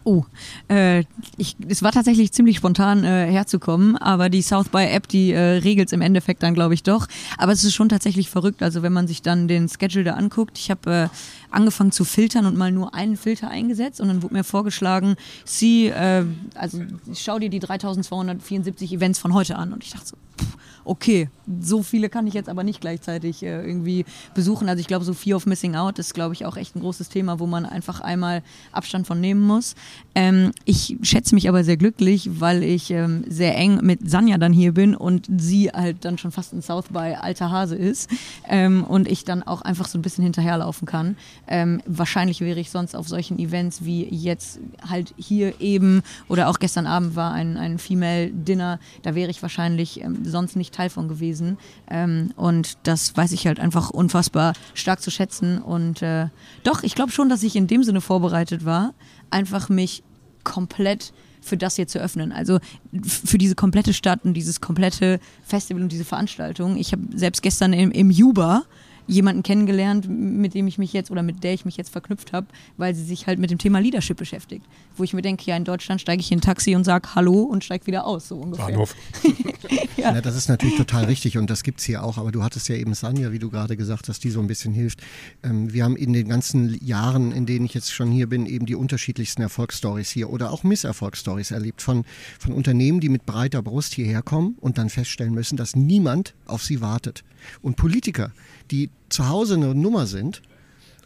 Oh, 0.03 0.23
äh, 0.69 1.03
ich, 1.37 1.55
es 1.67 1.83
war 1.83 1.91
tatsächlich 1.91 2.31
ziemlich 2.31 2.57
spontan 2.57 3.03
äh, 3.03 3.31
herzukommen, 3.31 3.97
aber 3.97 4.29
die 4.29 4.41
South 4.41 4.69
by 4.69 4.85
App, 4.85 5.07
die 5.07 5.31
äh, 5.31 5.39
regelt 5.39 5.89
es 5.89 5.93
im 5.93 6.01
Endeffekt 6.01 6.43
dann, 6.43 6.53
glaube 6.53 6.73
ich, 6.73 6.83
doch. 6.83 7.07
Aber 7.37 7.51
es 7.51 7.63
ist 7.63 7.73
schon 7.73 7.89
tatsächlich 7.89 8.29
verrückt. 8.29 8.61
Also 8.61 8.81
wenn 8.81 8.93
man 8.93 9.07
sich 9.07 9.21
dann 9.21 9.47
den 9.47 9.69
Schedule 9.69 10.03
da 10.03 10.13
anguckt, 10.13 10.57
ich 10.57 10.69
habe 10.69 10.91
äh, 10.91 11.07
angefangen 11.51 11.91
zu 11.91 12.03
filtern 12.05 12.45
und 12.45 12.57
mal 12.57 12.71
nur 12.71 12.93
einen 12.93 13.17
Filter 13.17 13.49
eingesetzt 13.49 14.01
und 14.01 14.07
dann 14.07 14.23
wurde 14.23 14.33
mir 14.33 14.43
vorgeschlagen, 14.43 15.15
sie, 15.45 15.87
äh, 15.87 16.25
also 16.55 16.79
schau 17.13 17.39
dir 17.39 17.49
die 17.49 17.59
3274 17.59 18.93
Events 18.93 19.19
von 19.19 19.33
heute 19.33 19.55
an 19.57 19.73
und 19.73 19.83
ich 19.83 19.91
dachte 19.91 20.07
so, 20.07 20.17
pff, 20.39 20.57
okay, 20.85 21.29
so 21.61 21.83
viele 21.83 22.09
kann 22.09 22.27
ich 22.27 22.33
jetzt 22.33 22.49
aber 22.49 22.63
nicht 22.63 22.81
gleichzeitig 22.81 23.43
äh, 23.43 23.65
irgendwie 23.65 24.05
besuchen. 24.33 24.69
Also 24.69 24.79
ich 24.79 24.87
glaube, 24.87 25.05
so 25.05 25.13
Fear 25.13 25.37
of 25.37 25.45
Missing 25.45 25.75
Out 25.75 25.99
ist, 25.99 26.13
glaube 26.13 26.33
ich, 26.33 26.45
auch 26.45 26.57
echt 26.57 26.75
ein 26.75 26.79
großes 26.79 27.09
Thema, 27.09 27.39
wo 27.39 27.45
man 27.45 27.65
einfach 27.65 28.01
einmal 28.01 28.41
Abstand 28.71 29.07
von 29.07 29.19
nehmen 29.19 29.41
muss. 29.41 29.75
Ähm, 30.15 30.51
ich 30.63 30.97
schätze 31.01 31.35
mich 31.35 31.49
aber 31.49 31.63
sehr 31.63 31.77
glücklich, 31.77 32.39
weil 32.39 32.63
ich 32.63 32.91
ähm, 32.91 33.25
sehr 33.27 33.55
eng 33.57 33.79
mit 33.83 34.09
Sanja 34.09 34.37
dann 34.37 34.53
hier 34.53 34.73
bin 34.73 34.95
und 34.95 35.27
sie 35.37 35.69
halt 35.69 36.05
dann 36.05 36.17
schon 36.17 36.31
fast 36.31 36.53
in 36.53 36.61
South 36.61 36.85
by 36.89 37.15
alter 37.19 37.51
Hase 37.51 37.75
ist 37.75 38.09
ähm, 38.47 38.83
und 38.83 39.07
ich 39.07 39.25
dann 39.25 39.43
auch 39.43 39.61
einfach 39.61 39.87
so 39.87 39.97
ein 39.97 40.01
bisschen 40.01 40.23
hinterherlaufen 40.23 40.87
kann. 40.87 41.17
Ähm, 41.47 41.81
wahrscheinlich 41.85 42.41
wäre 42.41 42.59
ich 42.59 42.71
sonst 42.71 42.95
auf 42.95 43.07
solchen 43.07 43.39
Events 43.39 43.85
wie 43.85 44.05
jetzt 44.05 44.59
halt 44.87 45.13
hier 45.17 45.59
eben 45.61 46.01
oder 46.27 46.49
auch 46.49 46.59
gestern 46.59 46.87
Abend 46.87 47.15
war 47.15 47.31
ein, 47.33 47.57
ein 47.57 47.77
Female 47.77 48.29
Dinner, 48.29 48.79
da 49.03 49.15
wäre 49.15 49.29
ich 49.29 49.41
wahrscheinlich 49.41 50.01
ähm, 50.01 50.25
sonst 50.25 50.55
nicht 50.55 50.74
Teil 50.75 50.89
von 50.89 51.07
gewesen. 51.07 51.57
Ähm, 51.89 52.31
und 52.35 52.77
das 52.83 53.15
weiß 53.15 53.31
ich 53.31 53.47
halt 53.47 53.59
einfach 53.59 53.89
unfassbar 53.89 54.53
stark 54.73 55.01
zu 55.01 55.11
schätzen. 55.11 55.61
Und 55.61 56.01
äh, 56.01 56.27
doch, 56.63 56.83
ich 56.83 56.95
glaube 56.95 57.11
schon, 57.11 57.29
dass 57.29 57.43
ich 57.43 57.55
in 57.55 57.67
dem 57.67 57.83
Sinne 57.83 58.01
vorbereitet 58.01 58.65
war, 58.65 58.93
einfach 59.29 59.69
mich 59.69 60.03
komplett 60.43 61.13
für 61.41 61.57
das 61.57 61.75
hier 61.75 61.87
zu 61.87 61.99
öffnen. 61.99 62.31
Also 62.31 62.59
für 63.03 63.37
diese 63.37 63.55
komplette 63.55 63.93
Stadt 63.93 64.25
und 64.25 64.33
dieses 64.33 64.61
komplette 64.61 65.19
Festival 65.43 65.83
und 65.83 65.91
diese 65.91 66.05
Veranstaltung. 66.05 66.75
Ich 66.75 66.91
habe 66.91 67.03
selbst 67.13 67.41
gestern 67.41 67.73
im, 67.73 67.91
im 67.91 68.09
Juba 68.09 68.63
jemanden 69.07 69.43
kennengelernt, 69.43 70.07
mit 70.09 70.53
dem 70.53 70.67
ich 70.67 70.77
mich 70.77 70.93
jetzt 70.93 71.11
oder 71.11 71.23
mit 71.23 71.43
der 71.43 71.53
ich 71.53 71.65
mich 71.65 71.77
jetzt 71.77 71.89
verknüpft 71.89 72.33
habe, 72.33 72.47
weil 72.77 72.95
sie 72.95 73.03
sich 73.03 73.27
halt 73.27 73.39
mit 73.39 73.51
dem 73.51 73.57
Thema 73.57 73.79
Leadership 73.79 74.17
beschäftigt. 74.17 74.65
Wo 74.95 75.03
ich 75.03 75.13
mir 75.13 75.21
denke, 75.21 75.43
ja, 75.45 75.55
in 75.55 75.63
Deutschland 75.63 76.01
steige 76.01 76.21
ich 76.21 76.31
in 76.31 76.39
ein 76.39 76.41
Taxi 76.41 76.75
und 76.75 76.83
sage 76.83 77.09
Hallo 77.15 77.43
und 77.43 77.63
steige 77.63 77.85
wieder 77.87 78.05
aus, 78.05 78.27
so 78.27 78.37
ungefähr. 78.37 78.65
Bahnhof. 78.65 78.95
ja. 79.97 80.13
ja. 80.13 80.21
das 80.21 80.35
ist 80.35 80.49
natürlich 80.49 80.77
total 80.77 81.05
richtig 81.05 81.37
und 81.37 81.49
das 81.49 81.63
gibt 81.63 81.79
es 81.79 81.85
hier 81.85 82.03
auch. 82.03 82.17
Aber 82.17 82.31
du 82.31 82.43
hattest 82.43 82.67
ja 82.69 82.75
eben 82.75 82.93
Sanja, 82.93 83.31
wie 83.31 83.39
du 83.39 83.49
gerade 83.49 83.77
gesagt 83.77 84.09
hast, 84.09 84.23
die 84.23 84.29
so 84.29 84.39
ein 84.39 84.47
bisschen 84.47 84.73
hilft. 84.73 85.01
Ähm, 85.43 85.71
wir 85.71 85.83
haben 85.83 85.95
in 85.95 86.13
den 86.13 86.27
ganzen 86.27 86.77
Jahren, 86.83 87.31
in 87.31 87.45
denen 87.45 87.65
ich 87.65 87.73
jetzt 87.73 87.93
schon 87.93 88.11
hier 88.11 88.27
bin, 88.27 88.45
eben 88.45 88.65
die 88.65 88.75
unterschiedlichsten 88.75 89.41
Erfolgsstories 89.41 90.09
hier 90.09 90.29
oder 90.29 90.51
auch 90.51 90.63
Misserfolgsstories 90.63 91.51
erlebt 91.51 91.81
von, 91.81 92.05
von 92.39 92.53
Unternehmen, 92.53 92.99
die 92.99 93.09
mit 93.09 93.25
breiter 93.25 93.61
Brust 93.61 93.93
hierher 93.93 94.21
kommen 94.21 94.55
und 94.61 94.77
dann 94.77 94.89
feststellen 94.89 95.33
müssen, 95.33 95.57
dass 95.57 95.75
niemand 95.75 96.33
auf 96.45 96.63
sie 96.63 96.81
wartet. 96.81 97.23
Und 97.61 97.75
Politiker, 97.75 98.31
die 98.71 98.89
zu 99.09 99.27
Hause 99.29 99.55
eine 99.55 99.75
Nummer 99.75 100.07
sind 100.07 100.41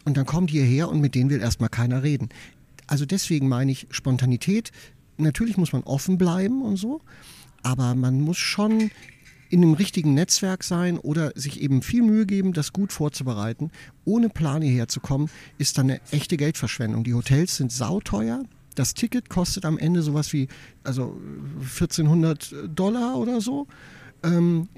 und 0.04 0.16
dann 0.16 0.26
kommen 0.26 0.46
die 0.46 0.54
hierher 0.54 0.88
und 0.88 1.00
mit 1.00 1.14
denen 1.14 1.30
will 1.30 1.40
erstmal 1.40 1.68
keiner 1.68 2.02
reden. 2.02 2.28
Also 2.86 3.06
deswegen 3.06 3.48
meine 3.48 3.70
ich 3.72 3.86
Spontanität. 3.90 4.72
Natürlich 5.16 5.56
muss 5.56 5.72
man 5.72 5.82
offen 5.82 6.18
bleiben 6.18 6.62
und 6.62 6.76
so, 6.76 7.00
aber 7.62 7.94
man 7.94 8.20
muss 8.20 8.38
schon 8.38 8.90
in 9.50 9.62
einem 9.62 9.74
richtigen 9.74 10.14
Netzwerk 10.14 10.62
sein 10.64 10.96
oder 10.98 11.32
sich 11.34 11.60
eben 11.60 11.82
viel 11.82 12.02
Mühe 12.02 12.24
geben, 12.24 12.52
das 12.52 12.72
gut 12.72 12.92
vorzubereiten. 12.92 13.70
Ohne 14.04 14.28
Plan 14.28 14.62
hierher 14.62 14.88
zu 14.88 15.00
kommen, 15.00 15.28
ist 15.58 15.76
dann 15.76 15.90
eine 15.90 16.00
echte 16.12 16.36
Geldverschwendung. 16.36 17.04
Die 17.04 17.14
Hotels 17.14 17.56
sind 17.56 17.72
sauteuer. 17.72 18.44
Das 18.76 18.94
Ticket 18.94 19.28
kostet 19.28 19.64
am 19.64 19.76
Ende 19.76 20.02
sowas 20.02 20.32
wie 20.32 20.48
also 20.84 21.20
1400 21.60 22.54
Dollar 22.74 23.16
oder 23.16 23.40
so. 23.40 23.66
Ähm, 24.22 24.68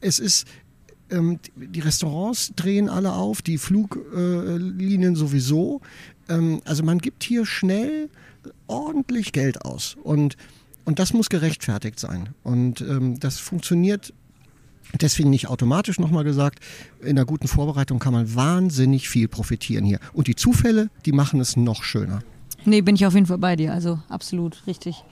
es 0.00 0.18
ist 0.18 0.46
ähm, 1.10 1.38
die 1.56 1.80
Restaurants 1.80 2.52
drehen 2.56 2.88
alle 2.88 3.12
auf, 3.12 3.42
die 3.42 3.58
Fluglinien 3.58 5.16
sowieso. 5.16 5.80
Ähm, 6.28 6.60
also 6.64 6.82
man 6.82 6.98
gibt 6.98 7.24
hier 7.24 7.46
schnell 7.46 8.08
ordentlich 8.66 9.32
Geld 9.32 9.64
aus. 9.64 9.96
Und, 10.02 10.36
und 10.84 10.98
das 10.98 11.12
muss 11.12 11.28
gerechtfertigt 11.28 11.98
sein. 11.98 12.30
Und 12.42 12.80
ähm, 12.80 13.18
das 13.20 13.38
funktioniert 13.38 14.12
Deswegen 15.00 15.30
nicht 15.30 15.48
automatisch 15.48 16.00
nochmal 16.00 16.24
gesagt, 16.24 16.58
in 17.00 17.10
einer 17.10 17.24
guten 17.24 17.48
Vorbereitung 17.48 17.98
kann 17.98 18.12
man 18.12 18.34
wahnsinnig 18.34 19.08
viel 19.08 19.28
profitieren 19.28 19.84
hier. 19.84 20.00
Und 20.12 20.26
die 20.26 20.34
Zufälle, 20.34 20.90
die 21.06 21.12
machen 21.12 21.40
es 21.40 21.56
noch 21.56 21.84
schöner. 21.84 22.22
Nee, 22.64 22.82
bin 22.82 22.94
ich 22.94 23.06
auf 23.06 23.14
jeden 23.14 23.26
Fall 23.26 23.38
bei 23.38 23.56
dir. 23.56 23.72
Also 23.72 24.00
absolut 24.08 24.66
richtig. 24.66 25.04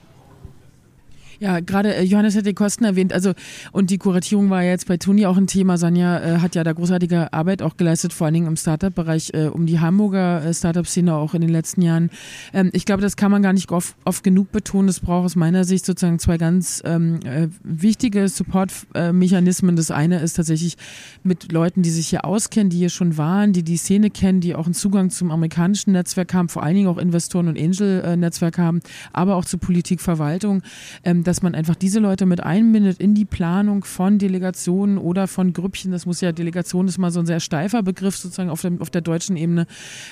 Ja, 1.39 1.61
gerade 1.61 1.95
äh, 1.95 2.03
Johannes 2.03 2.35
hat 2.35 2.45
die 2.45 2.53
Kosten 2.53 2.83
erwähnt. 2.83 3.13
Also 3.13 3.33
und 3.71 3.91
die 3.91 3.97
Kuratierung 3.97 4.49
war 4.49 4.61
ja 4.61 4.71
jetzt 4.71 4.87
bei 4.87 4.97
Toni 4.97 5.25
auch 5.25 5.37
ein 5.37 5.47
Thema. 5.47 5.77
Sanja 5.77 6.19
äh, 6.19 6.39
hat 6.39 6.55
ja 6.55 6.65
da 6.65 6.73
großartige 6.73 7.31
Arbeit 7.31 7.61
auch 7.61 7.77
geleistet, 7.77 8.11
vor 8.11 8.25
allen 8.25 8.33
Dingen 8.33 8.47
im 8.47 8.57
Startup-Bereich, 8.57 9.31
äh, 9.33 9.47
um 9.47 9.65
die 9.65 9.79
Hamburger 9.79 10.43
äh, 10.43 10.53
Startup-Szene 10.53 11.15
auch 11.15 11.33
in 11.33 11.41
den 11.41 11.49
letzten 11.49 11.81
Jahren. 11.81 12.09
Ähm, 12.53 12.69
ich 12.73 12.85
glaube, 12.85 13.01
das 13.01 13.15
kann 13.15 13.31
man 13.31 13.41
gar 13.41 13.53
nicht 13.53 13.71
oft, 13.71 13.95
oft 14.03 14.21
genug 14.23 14.51
betonen. 14.51 14.89
Es 14.89 14.99
braucht 14.99 15.25
aus 15.25 15.37
meiner 15.37 15.63
Sicht 15.63 15.85
sozusagen 15.85 16.19
zwei 16.19 16.37
ganz 16.37 16.81
ähm, 16.85 17.21
äh, 17.23 17.47
wichtige 17.63 18.27
Support-Mechanismen. 18.27 19.77
Das 19.77 19.91
eine 19.91 20.19
ist 20.19 20.33
tatsächlich 20.33 20.75
mit 21.23 21.53
Leuten, 21.53 21.83
die 21.83 21.89
sich 21.89 22.09
hier 22.09 22.25
auskennen, 22.25 22.69
die 22.69 22.77
hier 22.77 22.89
schon 22.89 23.17
waren, 23.17 23.53
die 23.53 23.63
die 23.63 23.77
Szene 23.77 24.09
kennen, 24.09 24.41
die 24.41 24.55
auch 24.55 24.65
einen 24.65 24.73
Zugang 24.73 25.09
zum 25.09 25.31
amerikanischen 25.31 25.93
Netzwerk 25.93 26.33
haben, 26.33 26.49
vor 26.49 26.63
allen 26.63 26.75
Dingen 26.75 26.89
auch 26.89 26.97
Investoren 26.97 27.47
und 27.47 27.57
Angel-Netzwerk 27.57 28.57
haben, 28.57 28.81
aber 29.13 29.35
auch 29.37 29.45
zur 29.45 29.61
Politik, 29.61 30.01
Verwaltung. 30.01 30.63
Ähm, 31.05 31.23
dass 31.29 31.43
man 31.43 31.53
einfach 31.53 31.75
diese 31.75 31.99
Leute 31.99 32.25
mit 32.25 32.41
einbindet 32.43 32.99
in 32.99 33.13
die 33.13 33.23
Planung 33.23 33.83
von 33.83 34.17
Delegationen 34.17 34.97
oder 34.97 35.27
von 35.27 35.53
Grüppchen. 35.53 35.91
Das 35.91 36.07
muss 36.07 36.21
ja, 36.21 36.31
Delegation 36.31 36.87
ist 36.87 36.97
mal 36.97 37.11
so 37.11 37.19
ein 37.19 37.27
sehr 37.27 37.39
steifer 37.39 37.83
Begriff 37.83 38.17
sozusagen 38.17 38.49
auf, 38.49 38.61
dem, 38.61 38.81
auf 38.81 38.89
der 38.89 39.01
deutschen 39.01 39.37
Ebene, 39.37 39.67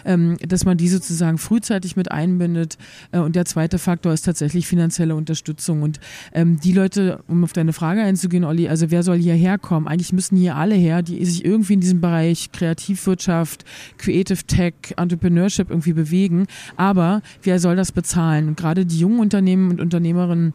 ähm, 0.06 0.38
dass 0.48 0.64
man 0.64 0.78
die 0.78 0.88
sozusagen 0.88 1.40
frühzeitig 1.40 1.96
mit 1.96 2.12
einbindet. 2.12 2.78
Äh, 3.12 3.18
und 3.18 3.36
der 3.36 3.46
zweite 3.46 3.80
Faktor 3.80 4.14
ist 4.14 4.26
tatsächlich 4.26 4.68
finanzielle 4.68 5.16
Unterstützung. 5.16 5.82
Und 5.82 6.00
ähm, 6.34 6.60
die 6.60 6.72
Leute, 6.72 7.24
um 7.28 7.44
auf 7.44 7.52
deine 7.52 7.74
Frage 7.74 8.04
einzugehen, 8.04 8.44
Olli, 8.44 8.70
also 8.70 8.92
wer 8.92 9.02
soll 9.02 9.18
hierher 9.18 9.58
kommen? 9.58 9.88
Eigentlich 9.88 10.14
müssen 10.14 10.38
hier 10.38 10.56
alle 10.56 10.76
her, 10.76 11.02
die 11.02 11.26
sich 11.26 11.44
irgendwie 11.44 11.74
in 11.74 11.82
diesem 11.82 12.00
Bereich 12.00 12.52
Kreativwirtschaft, 12.52 13.66
Creative 13.98 14.44
Tech, 14.44 14.76
Entrepreneurship 14.98 15.72
irgendwie 15.72 15.94
bewegen. 15.94 16.46
Aber 16.76 17.24
wer 17.42 17.58
soll 17.60 17.76
das 17.76 17.92
bezahlen? 17.92 18.50
Und 18.50 18.58
gerade 18.58 18.86
die 18.86 19.00
jungen 19.00 19.20
Unternehmen 19.20 19.72
und 19.72 19.82
Unternehmerinnen, 19.82 20.54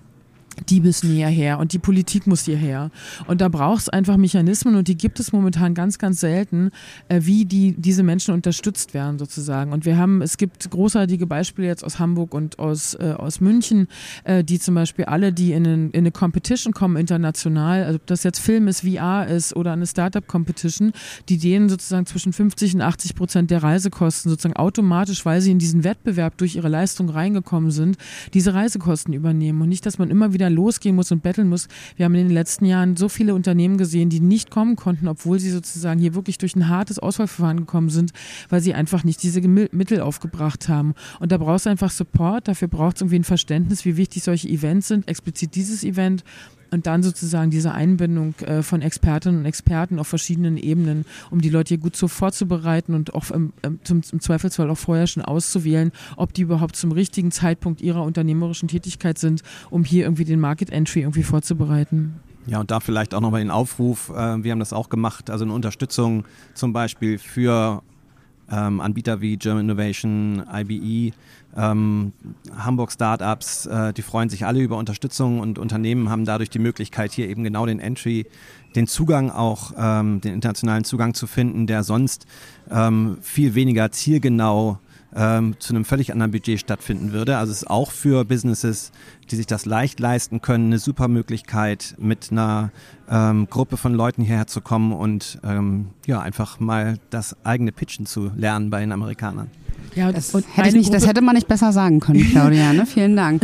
die 0.68 0.80
müssen 0.80 1.10
hierher 1.10 1.58
und 1.58 1.72
die 1.72 1.78
Politik 1.78 2.26
muss 2.26 2.44
hierher. 2.44 2.90
Und 3.26 3.40
da 3.40 3.48
braucht 3.48 3.82
es 3.82 3.88
einfach 3.88 4.16
Mechanismen 4.16 4.76
und 4.76 4.88
die 4.88 4.96
gibt 4.96 5.20
es 5.20 5.32
momentan 5.32 5.74
ganz, 5.74 5.98
ganz 5.98 6.20
selten, 6.20 6.70
äh, 7.08 7.20
wie 7.22 7.44
die, 7.44 7.74
diese 7.76 8.02
Menschen 8.02 8.34
unterstützt 8.34 8.94
werden 8.94 9.18
sozusagen. 9.18 9.72
Und 9.72 9.84
wir 9.84 9.96
haben, 9.96 10.22
es 10.22 10.36
gibt 10.36 10.70
großartige 10.70 11.26
Beispiele 11.26 11.68
jetzt 11.68 11.84
aus 11.84 11.98
Hamburg 11.98 12.34
und 12.34 12.58
aus, 12.58 12.94
äh, 12.94 13.14
aus 13.16 13.40
München, 13.40 13.88
äh, 14.24 14.44
die 14.44 14.58
zum 14.58 14.74
Beispiel 14.74 15.06
alle, 15.06 15.32
die 15.32 15.52
in, 15.52 15.64
in 15.64 15.90
eine 15.94 16.10
Competition 16.10 16.72
kommen 16.72 16.96
international, 16.96 17.84
also 17.84 17.96
ob 17.96 18.06
das 18.06 18.22
jetzt 18.22 18.38
Film 18.38 18.68
ist, 18.68 18.82
VR 18.82 19.26
ist 19.26 19.54
oder 19.56 19.72
eine 19.72 19.86
Startup-Competition, 19.86 20.92
die 21.28 21.38
denen 21.38 21.68
sozusagen 21.68 22.06
zwischen 22.06 22.32
50 22.32 22.74
und 22.74 22.80
80 22.82 23.14
Prozent 23.14 23.50
der 23.50 23.62
Reisekosten 23.62 24.30
sozusagen 24.30 24.56
automatisch, 24.56 25.24
weil 25.24 25.40
sie 25.40 25.50
in 25.50 25.58
diesen 25.58 25.84
Wettbewerb 25.84 26.36
durch 26.38 26.56
ihre 26.56 26.68
Leistung 26.68 27.08
reingekommen 27.08 27.70
sind, 27.70 27.96
diese 28.34 28.54
Reisekosten 28.54 29.14
übernehmen. 29.14 29.62
Und 29.62 29.68
nicht, 29.68 29.86
dass 29.86 29.98
man 29.98 30.10
immer 30.10 30.32
wieder 30.32 30.41
wieder 30.42 30.50
losgehen 30.50 30.96
muss 30.96 31.12
und 31.12 31.22
betteln 31.22 31.48
muss. 31.48 31.68
Wir 31.96 32.04
haben 32.04 32.14
in 32.14 32.26
den 32.26 32.34
letzten 32.34 32.64
Jahren 32.64 32.96
so 32.96 33.08
viele 33.08 33.34
Unternehmen 33.34 33.78
gesehen, 33.78 34.10
die 34.10 34.20
nicht 34.20 34.50
kommen 34.50 34.76
konnten, 34.76 35.06
obwohl 35.06 35.38
sie 35.38 35.50
sozusagen 35.50 36.00
hier 36.00 36.14
wirklich 36.14 36.38
durch 36.38 36.56
ein 36.56 36.68
hartes 36.68 36.98
Auswahlverfahren 36.98 37.58
gekommen 37.58 37.90
sind, 37.90 38.12
weil 38.48 38.60
sie 38.60 38.74
einfach 38.74 39.04
nicht 39.04 39.22
diese 39.22 39.40
Mittel 39.40 40.00
aufgebracht 40.00 40.68
haben. 40.68 40.94
Und 41.20 41.30
da 41.30 41.38
brauchst 41.38 41.66
du 41.66 41.70
einfach 41.70 41.90
Support, 41.90 42.48
dafür 42.48 42.68
braucht 42.68 42.96
es 42.96 43.02
irgendwie 43.02 43.20
ein 43.20 43.24
Verständnis, 43.24 43.84
wie 43.84 43.96
wichtig 43.96 44.24
solche 44.24 44.48
Events 44.48 44.88
sind, 44.88 45.08
explizit 45.08 45.54
dieses 45.54 45.84
Event 45.84 46.24
und 46.72 46.86
dann 46.86 47.02
sozusagen 47.02 47.50
diese 47.50 47.72
Einbindung 47.72 48.34
äh, 48.40 48.62
von 48.62 48.82
Expertinnen 48.82 49.40
und 49.40 49.46
Experten 49.46 49.98
auf 49.98 50.08
verschiedenen 50.08 50.56
Ebenen, 50.56 51.04
um 51.30 51.40
die 51.40 51.50
Leute 51.50 51.68
hier 51.68 51.78
gut 51.78 51.94
so 51.94 52.08
vorzubereiten 52.08 52.94
und 52.94 53.14
auch 53.14 53.30
im, 53.30 53.52
zum, 53.84 54.00
im 54.10 54.20
Zweifelsfall 54.20 54.70
auch 54.70 54.78
vorher 54.78 55.06
schon 55.06 55.22
auszuwählen, 55.22 55.92
ob 56.16 56.32
die 56.32 56.42
überhaupt 56.42 56.74
zum 56.74 56.90
richtigen 56.90 57.30
Zeitpunkt 57.30 57.80
ihrer 57.80 58.02
unternehmerischen 58.02 58.68
Tätigkeit 58.68 59.18
sind, 59.18 59.42
um 59.70 59.84
hier 59.84 60.04
irgendwie 60.04 60.24
den 60.24 60.40
Market 60.40 60.70
Entry 60.70 61.00
irgendwie 61.00 61.22
vorzubereiten. 61.22 62.20
Ja, 62.46 62.58
und 62.58 62.70
da 62.70 62.80
vielleicht 62.80 63.14
auch 63.14 63.20
nochmal 63.20 63.40
den 63.40 63.50
Aufruf, 63.50 64.08
äh, 64.08 64.42
wir 64.42 64.50
haben 64.50 64.58
das 64.58 64.72
auch 64.72 64.88
gemacht, 64.88 65.30
also 65.30 65.44
eine 65.44 65.52
Unterstützung 65.52 66.24
zum 66.54 66.72
Beispiel 66.72 67.18
für 67.18 67.82
ähm, 68.50 68.80
Anbieter 68.80 69.20
wie 69.20 69.36
German 69.36 69.64
Innovation, 69.64 70.42
IBE, 70.52 71.12
ähm, 71.56 72.12
Hamburg 72.56 72.92
Startups, 72.92 73.66
äh, 73.66 73.92
die 73.92 74.02
freuen 74.02 74.28
sich 74.28 74.46
alle 74.46 74.60
über 74.60 74.76
Unterstützung 74.76 75.40
und 75.40 75.58
Unternehmen 75.58 76.08
haben 76.08 76.24
dadurch 76.24 76.50
die 76.50 76.58
Möglichkeit, 76.58 77.12
hier 77.12 77.28
eben 77.28 77.44
genau 77.44 77.66
den 77.66 77.78
Entry, 77.78 78.26
den 78.74 78.86
Zugang 78.86 79.30
auch, 79.30 79.72
ähm, 79.76 80.20
den 80.20 80.34
internationalen 80.34 80.84
Zugang 80.84 81.14
zu 81.14 81.26
finden, 81.26 81.66
der 81.66 81.82
sonst 81.82 82.26
ähm, 82.70 83.18
viel 83.20 83.54
weniger 83.54 83.90
zielgenau 83.90 84.78
ähm, 85.14 85.56
zu 85.58 85.74
einem 85.74 85.84
völlig 85.84 86.12
anderen 86.12 86.32
Budget 86.32 86.60
stattfinden 86.60 87.12
würde. 87.12 87.36
Also 87.36 87.52
es 87.52 87.62
ist 87.62 87.70
auch 87.70 87.90
für 87.90 88.24
Businesses, 88.24 88.92
die 89.30 89.36
sich 89.36 89.46
das 89.46 89.66
leicht 89.66 90.00
leisten 90.00 90.40
können, 90.40 90.66
eine 90.66 90.78
super 90.78 91.08
Möglichkeit, 91.08 91.94
mit 91.98 92.30
einer 92.30 92.70
ähm, 93.08 93.48
Gruppe 93.48 93.76
von 93.76 93.94
Leuten 93.94 94.22
hierher 94.22 94.46
zu 94.46 94.60
kommen 94.60 94.92
und 94.92 95.38
ähm, 95.44 95.90
ja 96.06 96.20
einfach 96.20 96.60
mal 96.60 96.98
das 97.10 97.36
eigene 97.44 97.72
Pitchen 97.72 98.06
zu 98.06 98.30
lernen 98.36 98.70
bei 98.70 98.80
den 98.80 98.92
Amerikanern. 98.92 99.50
Ja, 99.94 100.10
das, 100.10 100.32
hätte 100.54 100.76
nicht, 100.76 100.92
das, 100.92 101.06
hätte 101.06 101.20
man 101.20 101.34
nicht 101.34 101.48
besser 101.48 101.72
sagen 101.72 102.00
können, 102.00 102.24
Claudia. 102.30 102.72
Ne? 102.72 102.86
Vielen 102.86 103.16
Dank. 103.16 103.42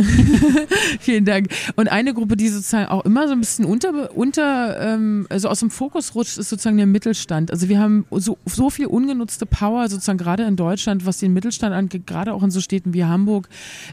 Vielen 0.99 1.25
Dank. 1.25 1.49
Und 1.75 1.89
eine 1.89 2.13
Gruppe, 2.13 2.35
die 2.35 2.47
sozusagen 2.49 2.87
auch 2.87 3.05
immer 3.05 3.27
so 3.27 3.33
ein 3.33 3.39
bisschen 3.39 3.65
unter, 3.65 4.15
unter 4.15 4.79
ähm, 4.79 5.27
also 5.29 5.47
aus 5.49 5.59
dem 5.59 5.69
Fokus 5.69 6.15
rutscht, 6.15 6.37
ist 6.37 6.49
sozusagen 6.49 6.77
der 6.77 6.87
Mittelstand. 6.87 7.51
Also 7.51 7.69
wir 7.69 7.79
haben 7.79 8.05
so, 8.11 8.37
so 8.45 8.69
viel 8.69 8.87
ungenutzte 8.87 9.45
Power 9.45 9.87
sozusagen 9.89 10.17
gerade 10.17 10.43
in 10.43 10.55
Deutschland, 10.55 11.05
was 11.05 11.17
den 11.17 11.33
Mittelstand 11.33 11.73
angeht, 11.73 12.07
gerade 12.07 12.33
auch 12.33 12.43
in 12.43 12.51
so 12.51 12.61
Städten 12.61 12.93
wie 12.93 13.05
Hamburg, 13.05 13.47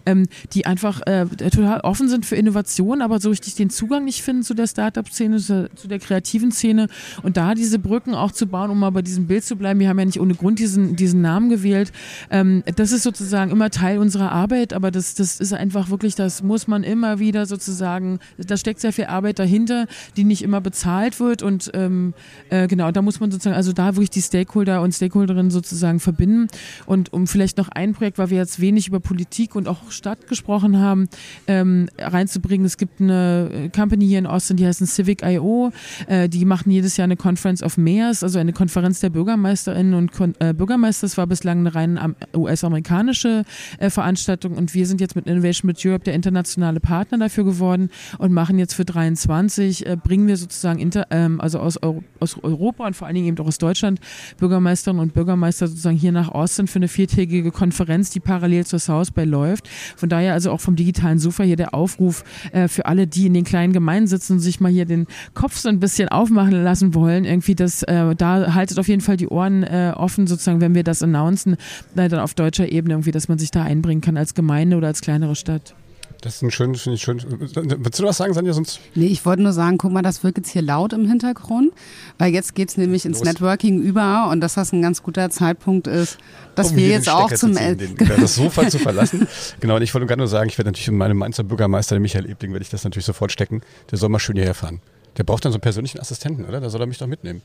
ähm, 0.07 0.27
die 0.53 0.67
einfach 0.67 1.03
äh, 1.07 1.27
total 1.27 1.81
offen 1.81 2.09
sind 2.09 2.25
für 2.25 2.37
Innovation, 2.37 3.03
aber 3.03 3.21
so 3.21 3.31
richtig 3.31 3.55
den 3.55 3.71
Zugang 3.71 4.05
nicht 4.05 4.23
finden 4.23 4.43
zu 4.43 4.55
der 4.55 4.67
Startup-Szene, 4.67 5.39
zu, 5.39 5.69
zu 5.75 5.89
der 5.89 5.99
kreativen 5.99 6.53
Szene 6.53 6.89
und 7.23 7.37
da 7.37 7.55
diese 7.55 7.79
Brücken 7.79 8.15
auch 8.15 8.33
zu 8.33 8.47
bauen, 8.47 8.71
um 8.71 8.79
mal 8.79 8.91
bei 8.91 9.03
diesem 9.03 9.27
Bild 9.27 9.45
zu 9.45 9.57
bleiben. 9.57 9.81
Wir 9.81 9.89
haben 9.89 9.99
ja 9.99 10.05
nicht 10.05 10.21
ohne 10.21 10.35
Grund 10.35 10.59
diesen, 10.59 10.97
diesen 10.97 11.21
Namen 11.21 11.51
gewählt. 11.51 11.93
Ähm, 12.31 12.36
ähm, 12.37 12.63
das 12.77 12.93
ist 12.93 13.03
sozusagen 13.03 13.51
immer 13.51 13.71
Teil 13.71 13.99
unserer 13.99 14.33
Arbeit, 14.33 14.73
aber 14.73 14.91
das, 14.91 15.15
das 15.15 15.41
ist 15.41 15.53
einfach 15.53 15.91
wirklich, 15.91 16.15
das 16.15 16.43
muss 16.43 16.69
man 16.69 16.83
immer 16.83 17.19
wieder 17.19 17.47
sozusagen, 17.47 18.19
da 18.39 18.57
steckt 18.57 18.81
sehr 18.81 18.93
viel 18.93 19.07
Arbeit 19.07 19.39
dahinter, 19.39 19.87
die 20.17 20.25
nicht 20.25 20.43
immer 20.43 20.61
bezahlt 20.61 21.19
wird 21.21 21.43
und 21.43 21.71
ähm, 21.75 22.15
äh, 22.51 22.67
genau, 22.67 22.91
da 22.91 23.03
muss 23.03 23.21
man 23.21 23.31
sozusagen, 23.31 23.57
also 23.57 23.73
da 23.73 23.97
wirklich 23.97 24.11
die 24.11 24.23
Stakeholder 24.23 24.83
und 24.83 24.93
Stakeholderinnen 24.93 25.51
sozusagen 25.51 26.01
verbinden 26.01 26.49
und 26.85 27.13
um 27.13 27.27
vielleicht 27.27 27.59
noch 27.59 27.69
ein 27.69 27.95
Projekt, 27.95 28.19
weil 28.19 28.31
wir 28.31 28.39
jetzt 28.39 28.61
wenig 28.61 28.89
über 28.89 29.01
Politik 29.01 29.55
und 29.55 29.69
auch 29.69 29.91
Stadt 29.91 30.27
gesprochen 30.29 30.79
haben, 30.79 31.09
ähm, 31.47 31.89
reinzubringen. 31.99 32.67
Es 32.67 32.77
gibt 32.77 33.01
eine 33.01 33.71
Company 33.75 34.07
hier 34.07 34.19
in 34.19 34.27
Austin, 34.27 34.57
die 34.57 34.67
heißt 34.67 34.87
Civic.io, 34.87 35.73
äh, 36.07 36.29
die 36.29 36.45
machen 36.45 36.71
jedes 36.71 36.97
Jahr 36.97 37.05
eine 37.05 37.17
Conference 37.17 37.63
of 37.63 37.79
Mayors, 37.79 38.23
also 38.23 38.39
eine 38.39 38.53
Konferenz 38.53 39.01
der 39.01 39.11
Bürgermeisterinnen 39.11 39.95
und 39.95 40.13
Kon 40.13 40.35
äh, 40.39 40.53
Bürgermeister. 40.53 41.07
Das 41.07 41.17
war 41.17 41.27
bislang 41.27 41.61
eine 41.61 41.75
rein 41.75 41.99
US-amerikanische 42.35 43.45
äh, 43.79 43.91
Veranstaltung 43.91 44.57
und 44.57 44.75
wir 44.75 44.87
sind 44.87 45.01
jetzt 45.01 45.17
mit 45.17 45.27
Innovation 45.27 45.71
with 45.71 45.85
Europe 45.85 46.05
der 46.05 46.15
internationale 46.15 46.81
Partner 46.81 47.19
dafür 47.19 47.45
geworden 47.45 47.91
und 48.19 48.33
machen 48.33 48.59
jetzt 48.59 48.75
für 48.75 48.85
23, 48.85 49.87
äh, 49.87 49.97
bringen 49.97 50.27
wir 50.27 50.37
sozusagen 50.37 50.79
inter, 50.79 51.07
ähm, 51.11 51.41
also 51.41 51.59
aus, 51.59 51.83
Euro, 51.83 52.03
aus 52.21 52.43
Europa 52.43 52.87
und 52.87 52.97
vor 52.97 53.07
allen 53.07 53.17
Dingen 53.17 53.29
eben 53.29 53.39
auch 53.39 53.47
aus 53.47 53.59
Deutschland 53.59 54.01
Bürgermeisterinnen 54.39 55.03
und 55.03 55.15
Bürgermeister 55.15 55.67
sozusagen 55.67 55.97
hier 55.97 56.13
nach 56.13 56.29
Austin 56.29 56.67
für 56.67 56.79
eine 56.79 56.89
viertägige 56.89 57.51
Konferenz, 57.51 58.11
die 58.11 58.21
parallel 58.21 58.67
zur 58.67 58.79
South 58.79 59.11
Bay 59.11 59.25
läuft. 59.25 59.69
Von 59.97 60.09
daher 60.09 60.33
also 60.33 60.51
auch 60.51 60.61
vom 60.61 60.77
digitalen 60.77 61.19
Sofa 61.19 61.43
hier 61.43 61.57
der 61.57 61.75
Aufruf 61.75 62.25
äh, 62.53 62.69
für 62.69 62.87
alle, 62.87 63.07
die 63.07 63.27
in 63.27 63.35
den 63.35 63.45
kleinen 63.45 63.73
Gemeinden 63.73 64.07
sitzen 64.09 64.35
und 64.35 64.41
sich 64.41 64.61
mal 64.61 64.71
hier 64.71 64.85
den 64.85 65.07
Kopf 65.35 65.57
so 65.57 65.69
ein 65.69 65.81
bisschen 65.81 66.09
aufmachen 66.09 66.53
lassen 66.53 66.95
wollen, 66.95 67.25
irgendwie 67.25 67.55
das, 67.55 67.83
äh, 67.83 68.15
da 68.15 68.55
haltet 68.55 68.79
auf 68.79 68.89
jeden 68.89 69.01
Fall 69.01 69.17
die 69.17 69.29
Ohren 69.29 69.63
äh, 69.63 69.93
offen, 69.95 70.27
sozusagen, 70.27 70.61
wenn 70.61 70.75
wir 70.75 70.85
das 70.85 71.03
announcen, 71.03 71.57
äh, 71.97 72.09
dann 72.17 72.25
auf 72.25 72.35
deutscher 72.35 72.71
Ebene 72.71 72.95
irgendwie, 72.95 73.13
dass 73.13 73.29
man 73.29 73.39
sich 73.39 73.51
da 73.51 73.63
einbringen 73.63 74.01
kann 74.01 74.17
als 74.17 74.35
Gemeinde 74.35 74.77
oder 74.77 74.89
als 74.89 75.01
kleinere 75.01 75.37
Stadt. 75.37 75.75
Das 76.23 76.37
ist 76.37 76.43
ein 76.43 76.51
schön, 76.51 76.75
finde 76.75 76.97
ich 76.97 77.03
schön. 77.03 77.23
Willst 77.29 77.99
du 77.99 78.05
was 78.05 78.17
sagen, 78.17 78.33
Sanja? 78.33 78.53
Sonst 78.53 78.81
nee, 78.95 79.07
ich 79.07 79.25
wollte 79.27 79.43
nur 79.43 79.53
sagen, 79.53 79.79
guck 79.79 79.93
mal, 79.93 80.03
das 80.03 80.25
wird 80.25 80.37
jetzt 80.39 80.51
hier 80.51 80.63
laut 80.63 80.93
im 80.93 81.07
Hintergrund, 81.07 81.73
weil 82.19 82.33
jetzt 82.33 82.55
geht 82.55 82.71
es 82.71 82.77
nämlich 82.77 83.05
ins 83.05 83.19
Los. 83.19 83.27
Networking 83.27 83.81
über 83.81 84.29
und 84.31 84.41
dass 84.41 84.55
das 84.55 84.73
ein 84.73 84.83
ganz 84.83 85.03
guter 85.03 85.31
Zeitpunkt 85.31 85.87
ist, 85.87 86.19
dass 86.55 86.71
um 86.71 86.77
wir 86.77 86.89
jetzt 86.89 87.09
auch 87.09 87.31
zum 87.33 87.55
ziehen, 87.55 87.77
den, 87.77 87.97
das 87.97 88.35
Sofa 88.35 88.69
zu 88.69 88.79
verlassen. 88.79 89.27
Genau, 89.61 89.77
und 89.77 89.83
ich 89.83 89.95
wollte 89.95 90.07
gerade 90.07 90.19
nur 90.19 90.29
sagen, 90.29 90.49
ich 90.49 90.59
werde 90.59 90.71
natürlich 90.71 90.89
mit 90.89 90.99
meinem 90.99 91.19
Mainzer 91.19 91.45
Bürgermeister, 91.45 91.97
dem 91.97 92.03
Michael 92.03 92.29
Ebling, 92.29 92.53
werde 92.53 92.63
ich 92.63 92.71
das 92.71 92.85
natürlich 92.85 93.05
sofort 93.05 93.33
stecken. 93.33 93.63
Der 93.91 93.99
soll 93.99 94.09
mal 94.09 94.19
schön 94.19 94.37
hierher 94.37 94.55
fahren. 94.55 94.81
Der 95.17 95.25
braucht 95.25 95.45
dann 95.45 95.53
so 95.53 95.57
einen 95.57 95.63
persönlichen 95.63 96.01
Assistenten, 96.01 96.45
oder? 96.45 96.61
Da 96.61 96.71
soll 96.71 96.81
er 96.81 96.87
mich 96.87 96.99
doch 96.99 97.07
mitnehmen. 97.07 97.43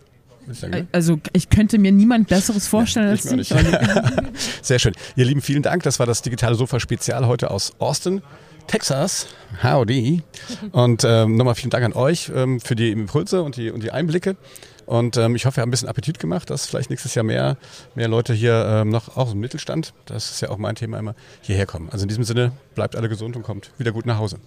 Also 0.91 1.19
ich 1.33 1.49
könnte 1.49 1.77
mir 1.77 1.91
niemand 1.91 2.27
Besseres 2.27 2.67
vorstellen 2.67 3.05
ja, 3.05 3.11
als 3.11 3.23
Sie. 3.23 3.41
Sehr 4.61 4.79
schön. 4.79 4.93
Ihr 5.15 5.25
Lieben, 5.25 5.41
vielen 5.41 5.63
Dank. 5.63 5.83
Das 5.83 5.99
war 5.99 6.05
das 6.05 6.21
digitale 6.21 6.55
Sofa 6.55 6.79
Spezial 6.79 7.27
heute 7.27 7.51
aus 7.51 7.73
Austin. 7.79 8.21
Texas, 8.67 9.27
howdy. 9.63 10.23
Und 10.71 11.03
ähm, 11.05 11.35
nochmal 11.35 11.55
vielen 11.55 11.71
Dank 11.71 11.83
an 11.83 11.93
euch 11.93 12.31
ähm, 12.33 12.59
für 12.59 12.75
die 12.75 12.91
Impulse 12.91 13.41
und 13.43 13.57
die, 13.57 13.71
und 13.71 13.83
die 13.83 13.91
Einblicke. 13.91 14.37
Und 14.85 15.17
ähm, 15.17 15.35
ich 15.35 15.45
hoffe, 15.45 15.57
wir 15.57 15.61
haben 15.61 15.69
ein 15.69 15.71
bisschen 15.71 15.89
Appetit 15.89 16.19
gemacht, 16.19 16.49
dass 16.49 16.65
vielleicht 16.65 16.89
nächstes 16.89 17.15
Jahr 17.15 17.23
mehr, 17.23 17.57
mehr 17.95 18.07
Leute 18.07 18.33
hier 18.33 18.65
ähm, 18.67 18.89
noch, 18.89 19.15
auch 19.15 19.31
im 19.33 19.39
Mittelstand, 19.39 19.93
das 20.05 20.31
ist 20.31 20.41
ja 20.41 20.49
auch 20.49 20.57
mein 20.57 20.75
Thema 20.75 20.99
immer, 20.99 21.15
hierher 21.41 21.65
kommen. 21.65 21.89
Also 21.91 22.03
in 22.03 22.09
diesem 22.09 22.23
Sinne, 22.23 22.51
bleibt 22.75 22.95
alle 22.95 23.09
gesund 23.09 23.35
und 23.35 23.43
kommt 23.43 23.71
wieder 23.77 23.91
gut 23.91 24.05
nach 24.05 24.17
Hause. 24.17 24.37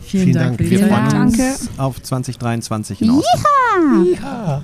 Vielen, 0.00 0.24
Vielen 0.24 0.34
Dank. 0.34 0.58
Dank. 0.58 0.70
Wir 0.70 0.86
freuen 0.86 1.22
uns 1.22 1.68
auf 1.78 2.02
2023 2.02 3.02
in 3.02 3.10
Austin. 3.10 4.16
Ja. 4.20 4.62